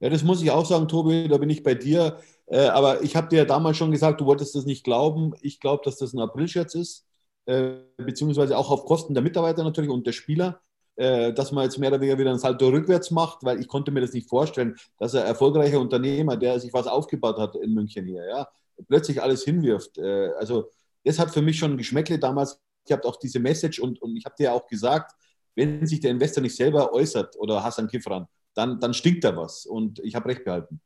Ja, 0.00 0.10
das 0.10 0.24
muss 0.24 0.42
ich 0.42 0.50
auch 0.50 0.66
sagen, 0.66 0.88
Tobi, 0.88 1.28
da 1.28 1.38
bin 1.38 1.50
ich 1.50 1.62
bei 1.62 1.74
dir. 1.74 2.18
Äh, 2.46 2.66
aber 2.66 3.02
ich 3.02 3.16
habe 3.16 3.28
dir 3.28 3.38
ja 3.38 3.44
damals 3.44 3.76
schon 3.76 3.90
gesagt, 3.90 4.20
du 4.20 4.26
wolltest 4.26 4.54
das 4.54 4.66
nicht 4.66 4.84
glauben. 4.84 5.34
Ich 5.40 5.60
glaube, 5.60 5.82
dass 5.84 5.96
das 5.96 6.12
ein 6.12 6.20
Aprilscherz 6.20 6.74
ist, 6.74 7.06
äh, 7.46 7.76
beziehungsweise 7.96 8.56
auch 8.58 8.70
auf 8.70 8.84
Kosten 8.84 9.14
der 9.14 9.22
Mitarbeiter 9.22 9.64
natürlich 9.64 9.90
und 9.90 10.06
der 10.06 10.12
Spieler, 10.12 10.60
äh, 10.96 11.32
dass 11.32 11.52
man 11.52 11.64
jetzt 11.64 11.78
mehr 11.78 11.90
oder 11.90 12.00
weniger 12.00 12.18
wieder 12.18 12.30
ein 12.30 12.38
Salto 12.38 12.68
rückwärts 12.68 13.10
macht, 13.10 13.44
weil 13.44 13.60
ich 13.60 13.68
konnte 13.68 13.90
mir 13.90 14.00
das 14.00 14.12
nicht 14.12 14.28
vorstellen, 14.28 14.76
dass 14.98 15.14
ein 15.14 15.26
erfolgreicher 15.26 15.80
Unternehmer, 15.80 16.36
der 16.36 16.60
sich 16.60 16.72
was 16.72 16.86
aufgebaut 16.86 17.38
hat 17.38 17.56
in 17.56 17.74
München 17.74 18.06
hier, 18.06 18.24
ja, 18.26 18.48
plötzlich 18.88 19.22
alles 19.22 19.42
hinwirft. 19.44 19.98
Äh, 19.98 20.30
also 20.38 20.70
das 21.04 21.18
hat 21.18 21.32
für 21.32 21.42
mich 21.42 21.58
schon 21.58 21.72
ein 21.72 21.78
Geschmäckle 21.78 22.18
damals. 22.18 22.60
Ich 22.86 22.92
habe 22.92 23.04
auch 23.04 23.16
diese 23.16 23.38
Message 23.40 23.78
und, 23.78 24.00
und 24.02 24.16
ich 24.16 24.24
habe 24.24 24.34
dir 24.38 24.44
ja 24.44 24.52
auch 24.52 24.66
gesagt, 24.66 25.12
wenn 25.54 25.86
sich 25.86 26.00
der 26.00 26.10
Investor 26.10 26.42
nicht 26.42 26.56
selber 26.56 26.92
äußert 26.92 27.36
oder 27.38 27.62
Hassan 27.62 27.88
Kifran, 27.88 28.26
dann, 28.54 28.80
dann 28.80 28.94
stinkt 28.94 29.24
da 29.24 29.36
was. 29.36 29.66
Und 29.66 29.98
ich 30.00 30.14
habe 30.14 30.28
recht 30.28 30.44
behalten. 30.44 30.80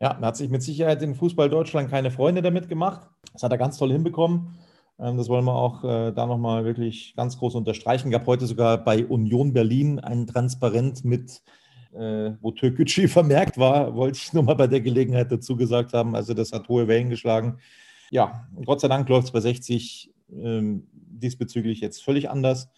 Ja, 0.00 0.16
er 0.20 0.26
hat 0.26 0.36
sich 0.36 0.48
mit 0.48 0.62
Sicherheit 0.62 1.02
in 1.02 1.14
Fußball 1.14 1.50
Deutschland 1.50 1.90
keine 1.90 2.10
Freunde 2.10 2.40
damit 2.40 2.68
gemacht. 2.68 3.08
Das 3.32 3.42
hat 3.42 3.50
er 3.50 3.58
ganz 3.58 3.78
toll 3.78 3.90
hinbekommen. 3.90 4.58
Ähm, 4.98 5.16
das 5.16 5.28
wollen 5.28 5.44
wir 5.44 5.54
auch 5.54 5.82
äh, 5.84 6.12
da 6.12 6.26
nochmal 6.26 6.64
wirklich 6.64 7.14
ganz 7.16 7.38
groß 7.38 7.54
unterstreichen. 7.56 8.10
Gab 8.10 8.26
heute 8.26 8.46
sogar 8.46 8.78
bei 8.78 9.04
Union 9.04 9.52
Berlin 9.52 9.98
ein 9.98 10.26
Transparent 10.26 11.04
mit, 11.04 11.42
äh, 11.92 12.32
wo 12.40 12.52
Türkgücü 12.52 13.08
vermerkt 13.08 13.58
war, 13.58 13.94
wollte 13.94 14.18
ich 14.18 14.32
nur 14.32 14.44
mal 14.44 14.54
bei 14.54 14.66
der 14.68 14.80
Gelegenheit 14.80 15.32
dazu 15.32 15.56
gesagt 15.56 15.92
haben. 15.92 16.14
Also 16.14 16.34
das 16.34 16.52
hat 16.52 16.68
hohe 16.68 16.86
Wellen 16.88 17.10
geschlagen. 17.10 17.58
Ja, 18.10 18.46
Gott 18.64 18.80
sei 18.80 18.88
Dank 18.88 19.08
läuft 19.08 19.26
es 19.26 19.32
bei 19.32 19.40
60 19.40 20.12
ähm, 20.32 20.86
diesbezüglich 20.92 21.80
jetzt 21.80 22.02
völlig 22.02 22.30
anders. 22.30 22.68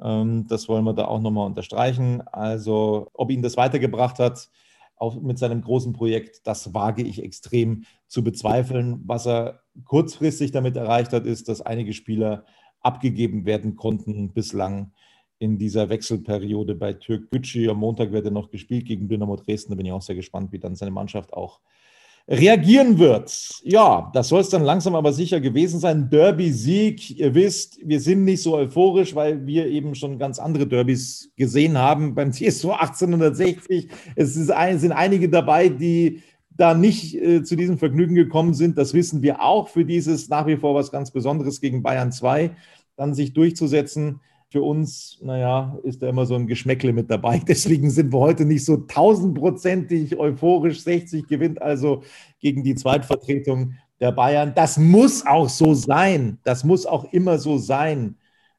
Ähm, 0.00 0.46
das 0.48 0.68
wollen 0.68 0.84
wir 0.84 0.94
da 0.94 1.04
auch 1.04 1.20
nochmal 1.20 1.46
unterstreichen. 1.46 2.22
Also 2.32 3.08
ob 3.12 3.30
ihn 3.30 3.42
das 3.42 3.56
weitergebracht 3.56 4.18
hat, 4.18 4.48
auch 5.02 5.20
mit 5.20 5.36
seinem 5.36 5.62
großen 5.62 5.92
Projekt, 5.92 6.46
das 6.46 6.74
wage 6.74 7.02
ich 7.02 7.22
extrem 7.22 7.84
zu 8.06 8.22
bezweifeln. 8.22 9.02
Was 9.04 9.26
er 9.26 9.62
kurzfristig 9.84 10.52
damit 10.52 10.76
erreicht 10.76 11.12
hat, 11.12 11.26
ist, 11.26 11.48
dass 11.48 11.60
einige 11.60 11.92
Spieler 11.92 12.44
abgegeben 12.80 13.44
werden 13.44 13.74
konnten 13.74 14.32
bislang 14.32 14.92
in 15.40 15.58
dieser 15.58 15.88
Wechselperiode 15.88 16.76
bei 16.76 16.92
Türk 16.92 17.32
Gücü. 17.32 17.68
Am 17.68 17.78
Montag 17.78 18.12
wird 18.12 18.26
er 18.26 18.30
noch 18.30 18.50
gespielt 18.50 18.86
gegen 18.86 19.08
Dynamo 19.08 19.34
Dresden. 19.34 19.72
Da 19.72 19.76
bin 19.76 19.86
ich 19.86 19.92
auch 19.92 20.02
sehr 20.02 20.14
gespannt, 20.14 20.52
wie 20.52 20.60
dann 20.60 20.76
seine 20.76 20.92
Mannschaft 20.92 21.32
auch 21.32 21.60
reagieren 22.32 22.98
wird. 22.98 23.60
Ja, 23.62 24.10
das 24.14 24.28
soll 24.28 24.40
es 24.40 24.48
dann 24.48 24.62
langsam 24.62 24.94
aber 24.94 25.12
sicher 25.12 25.38
gewesen 25.38 25.80
sein. 25.80 26.08
Derby-Sieg, 26.08 27.18
ihr 27.18 27.34
wisst, 27.34 27.78
wir 27.84 28.00
sind 28.00 28.24
nicht 28.24 28.42
so 28.42 28.56
euphorisch, 28.56 29.14
weil 29.14 29.46
wir 29.46 29.66
eben 29.66 29.94
schon 29.94 30.18
ganz 30.18 30.38
andere 30.38 30.66
Derbys 30.66 31.30
gesehen 31.36 31.76
haben 31.76 32.14
beim 32.14 32.32
CSU 32.32 32.70
1860. 32.72 33.88
Es 34.16 34.50
ein, 34.50 34.78
sind 34.78 34.92
einige 34.92 35.28
dabei, 35.28 35.68
die 35.68 36.22
da 36.50 36.72
nicht 36.72 37.14
äh, 37.14 37.42
zu 37.42 37.54
diesem 37.54 37.76
Vergnügen 37.76 38.14
gekommen 38.14 38.54
sind. 38.54 38.78
Das 38.78 38.94
wissen 38.94 39.22
wir 39.22 39.42
auch 39.42 39.68
für 39.68 39.84
dieses 39.84 40.30
nach 40.30 40.46
wie 40.46 40.56
vor 40.56 40.74
was 40.74 40.90
ganz 40.90 41.10
Besonderes 41.10 41.60
gegen 41.60 41.82
Bayern 41.82 42.12
2, 42.12 42.56
dann 42.96 43.12
sich 43.12 43.34
durchzusetzen 43.34 44.20
für 44.52 44.62
uns, 44.62 45.18
naja, 45.22 45.78
ist 45.82 46.02
da 46.02 46.08
immer 46.08 46.26
so 46.26 46.34
ein 46.34 46.46
Geschmäckle 46.46 46.92
mit 46.92 47.10
dabei. 47.10 47.38
Deswegen 47.48 47.90
sind 47.90 48.12
wir 48.12 48.20
heute 48.20 48.44
nicht 48.44 48.64
so 48.64 48.76
tausendprozentig 48.76 50.16
euphorisch. 50.18 50.82
60 50.82 51.26
gewinnt 51.26 51.60
also 51.60 52.02
gegen 52.38 52.62
die 52.62 52.74
Zweitvertretung 52.74 53.74
der 53.98 54.12
Bayern. 54.12 54.52
Das 54.54 54.78
muss 54.78 55.26
auch 55.26 55.48
so 55.48 55.72
sein. 55.72 56.38
Das 56.44 56.64
muss 56.64 56.84
auch 56.84 57.04
immer 57.12 57.38
so 57.38 57.56
sein, 57.56 58.16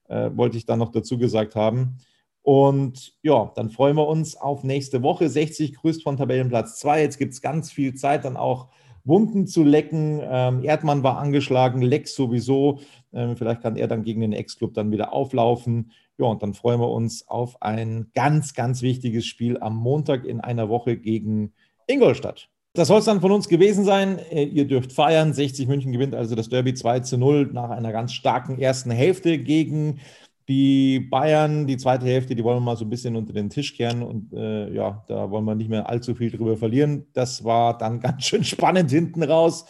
äh, 0.09 0.31
wollte 0.33 0.57
ich 0.57 0.65
dann 0.65 0.79
noch 0.79 0.91
dazu 0.91 1.17
gesagt 1.17 1.55
haben. 1.55 1.97
Und 2.41 3.13
ja, 3.21 3.51
dann 3.55 3.69
freuen 3.69 3.95
wir 3.95 4.07
uns 4.07 4.35
auf 4.35 4.63
nächste 4.63 5.03
Woche. 5.03 5.29
60 5.29 5.75
grüßt 5.75 6.01
von 6.01 6.17
Tabellenplatz 6.17 6.79
2. 6.79 7.01
Jetzt 7.01 7.19
gibt 7.19 7.33
es 7.33 7.41
ganz 7.41 7.71
viel 7.71 7.93
Zeit, 7.93 8.25
dann 8.25 8.35
auch 8.35 8.69
Wunden 9.05 9.47
zu 9.47 9.63
lecken. 9.63 10.21
Ähm, 10.23 10.63
Erdmann 10.63 11.03
war 11.03 11.17
angeschlagen, 11.17 11.81
Lex 11.81 12.15
sowieso. 12.15 12.79
Ähm, 13.13 13.35
vielleicht 13.35 13.61
kann 13.61 13.75
er 13.75 13.87
dann 13.87 14.03
gegen 14.03 14.21
den 14.21 14.33
Ex-Club 14.33 14.73
dann 14.73 14.91
wieder 14.91 15.13
auflaufen. 15.13 15.91
Ja, 16.17 16.27
und 16.27 16.43
dann 16.43 16.53
freuen 16.53 16.79
wir 16.79 16.89
uns 16.89 17.27
auf 17.27 17.61
ein 17.61 18.11
ganz, 18.13 18.53
ganz 18.53 18.81
wichtiges 18.81 19.25
Spiel 19.25 19.57
am 19.59 19.75
Montag 19.75 20.25
in 20.25 20.41
einer 20.41 20.69
Woche 20.69 20.97
gegen 20.97 21.53
Ingolstadt. 21.87 22.49
Das 22.75 22.87
soll 22.87 22.99
es 22.99 23.05
dann 23.05 23.21
von 23.21 23.31
uns 23.31 23.49
gewesen 23.49 23.85
sein. 23.85 24.17
Äh, 24.31 24.45
ihr 24.45 24.65
dürft 24.65 24.93
feiern. 24.93 25.33
60 25.33 25.67
München 25.67 25.91
gewinnt 25.91 26.15
also 26.15 26.33
das 26.35 26.49
Derby 26.49 26.73
2 26.73 27.01
zu 27.01 27.17
0 27.17 27.51
nach 27.53 27.69
einer 27.69 27.91
ganz 27.91 28.13
starken 28.13 28.57
ersten 28.57 28.89
Hälfte 28.89 29.37
gegen 29.37 29.99
die 30.47 30.99
Bayern, 30.99 31.67
die 31.67 31.77
zweite 31.77 32.05
Hälfte, 32.05 32.35
die 32.35 32.43
wollen 32.43 32.57
wir 32.57 32.61
mal 32.61 32.77
so 32.77 32.85
ein 32.85 32.89
bisschen 32.89 33.15
unter 33.15 33.33
den 33.33 33.49
Tisch 33.49 33.75
kehren 33.75 34.03
und 34.03 34.33
äh, 34.33 34.73
ja, 34.73 35.03
da 35.07 35.29
wollen 35.29 35.45
wir 35.45 35.55
nicht 35.55 35.69
mehr 35.69 35.89
allzu 35.89 36.15
viel 36.15 36.31
drüber 36.31 36.57
verlieren. 36.57 37.07
Das 37.13 37.43
war 37.43 37.77
dann 37.77 37.99
ganz 38.01 38.25
schön 38.25 38.43
spannend 38.43 38.91
hinten 38.91 39.23
raus. 39.23 39.65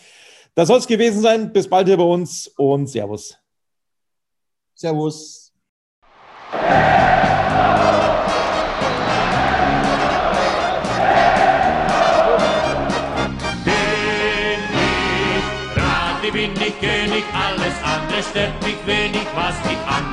Das 0.56 0.68
soll 0.68 0.80
es 0.80 0.88
gewesen 0.88 1.22
sein. 1.22 1.52
Bis 1.52 1.68
bald 1.68 1.88
hier 1.88 1.98
bei 1.98 2.04
uns 2.04 2.48
und 2.48 2.88
Servus. 2.88 3.38
Servus. 4.76 5.44
bin 16.34 16.52
ich 16.54 16.80
König, 16.80 17.24
alles 17.32 17.76
andere 17.84 18.24
stört 18.24 18.64
mich 18.64 18.76
wenig, 18.88 19.28
was 19.36 19.56
die 19.70 19.78
anderen 19.86 20.13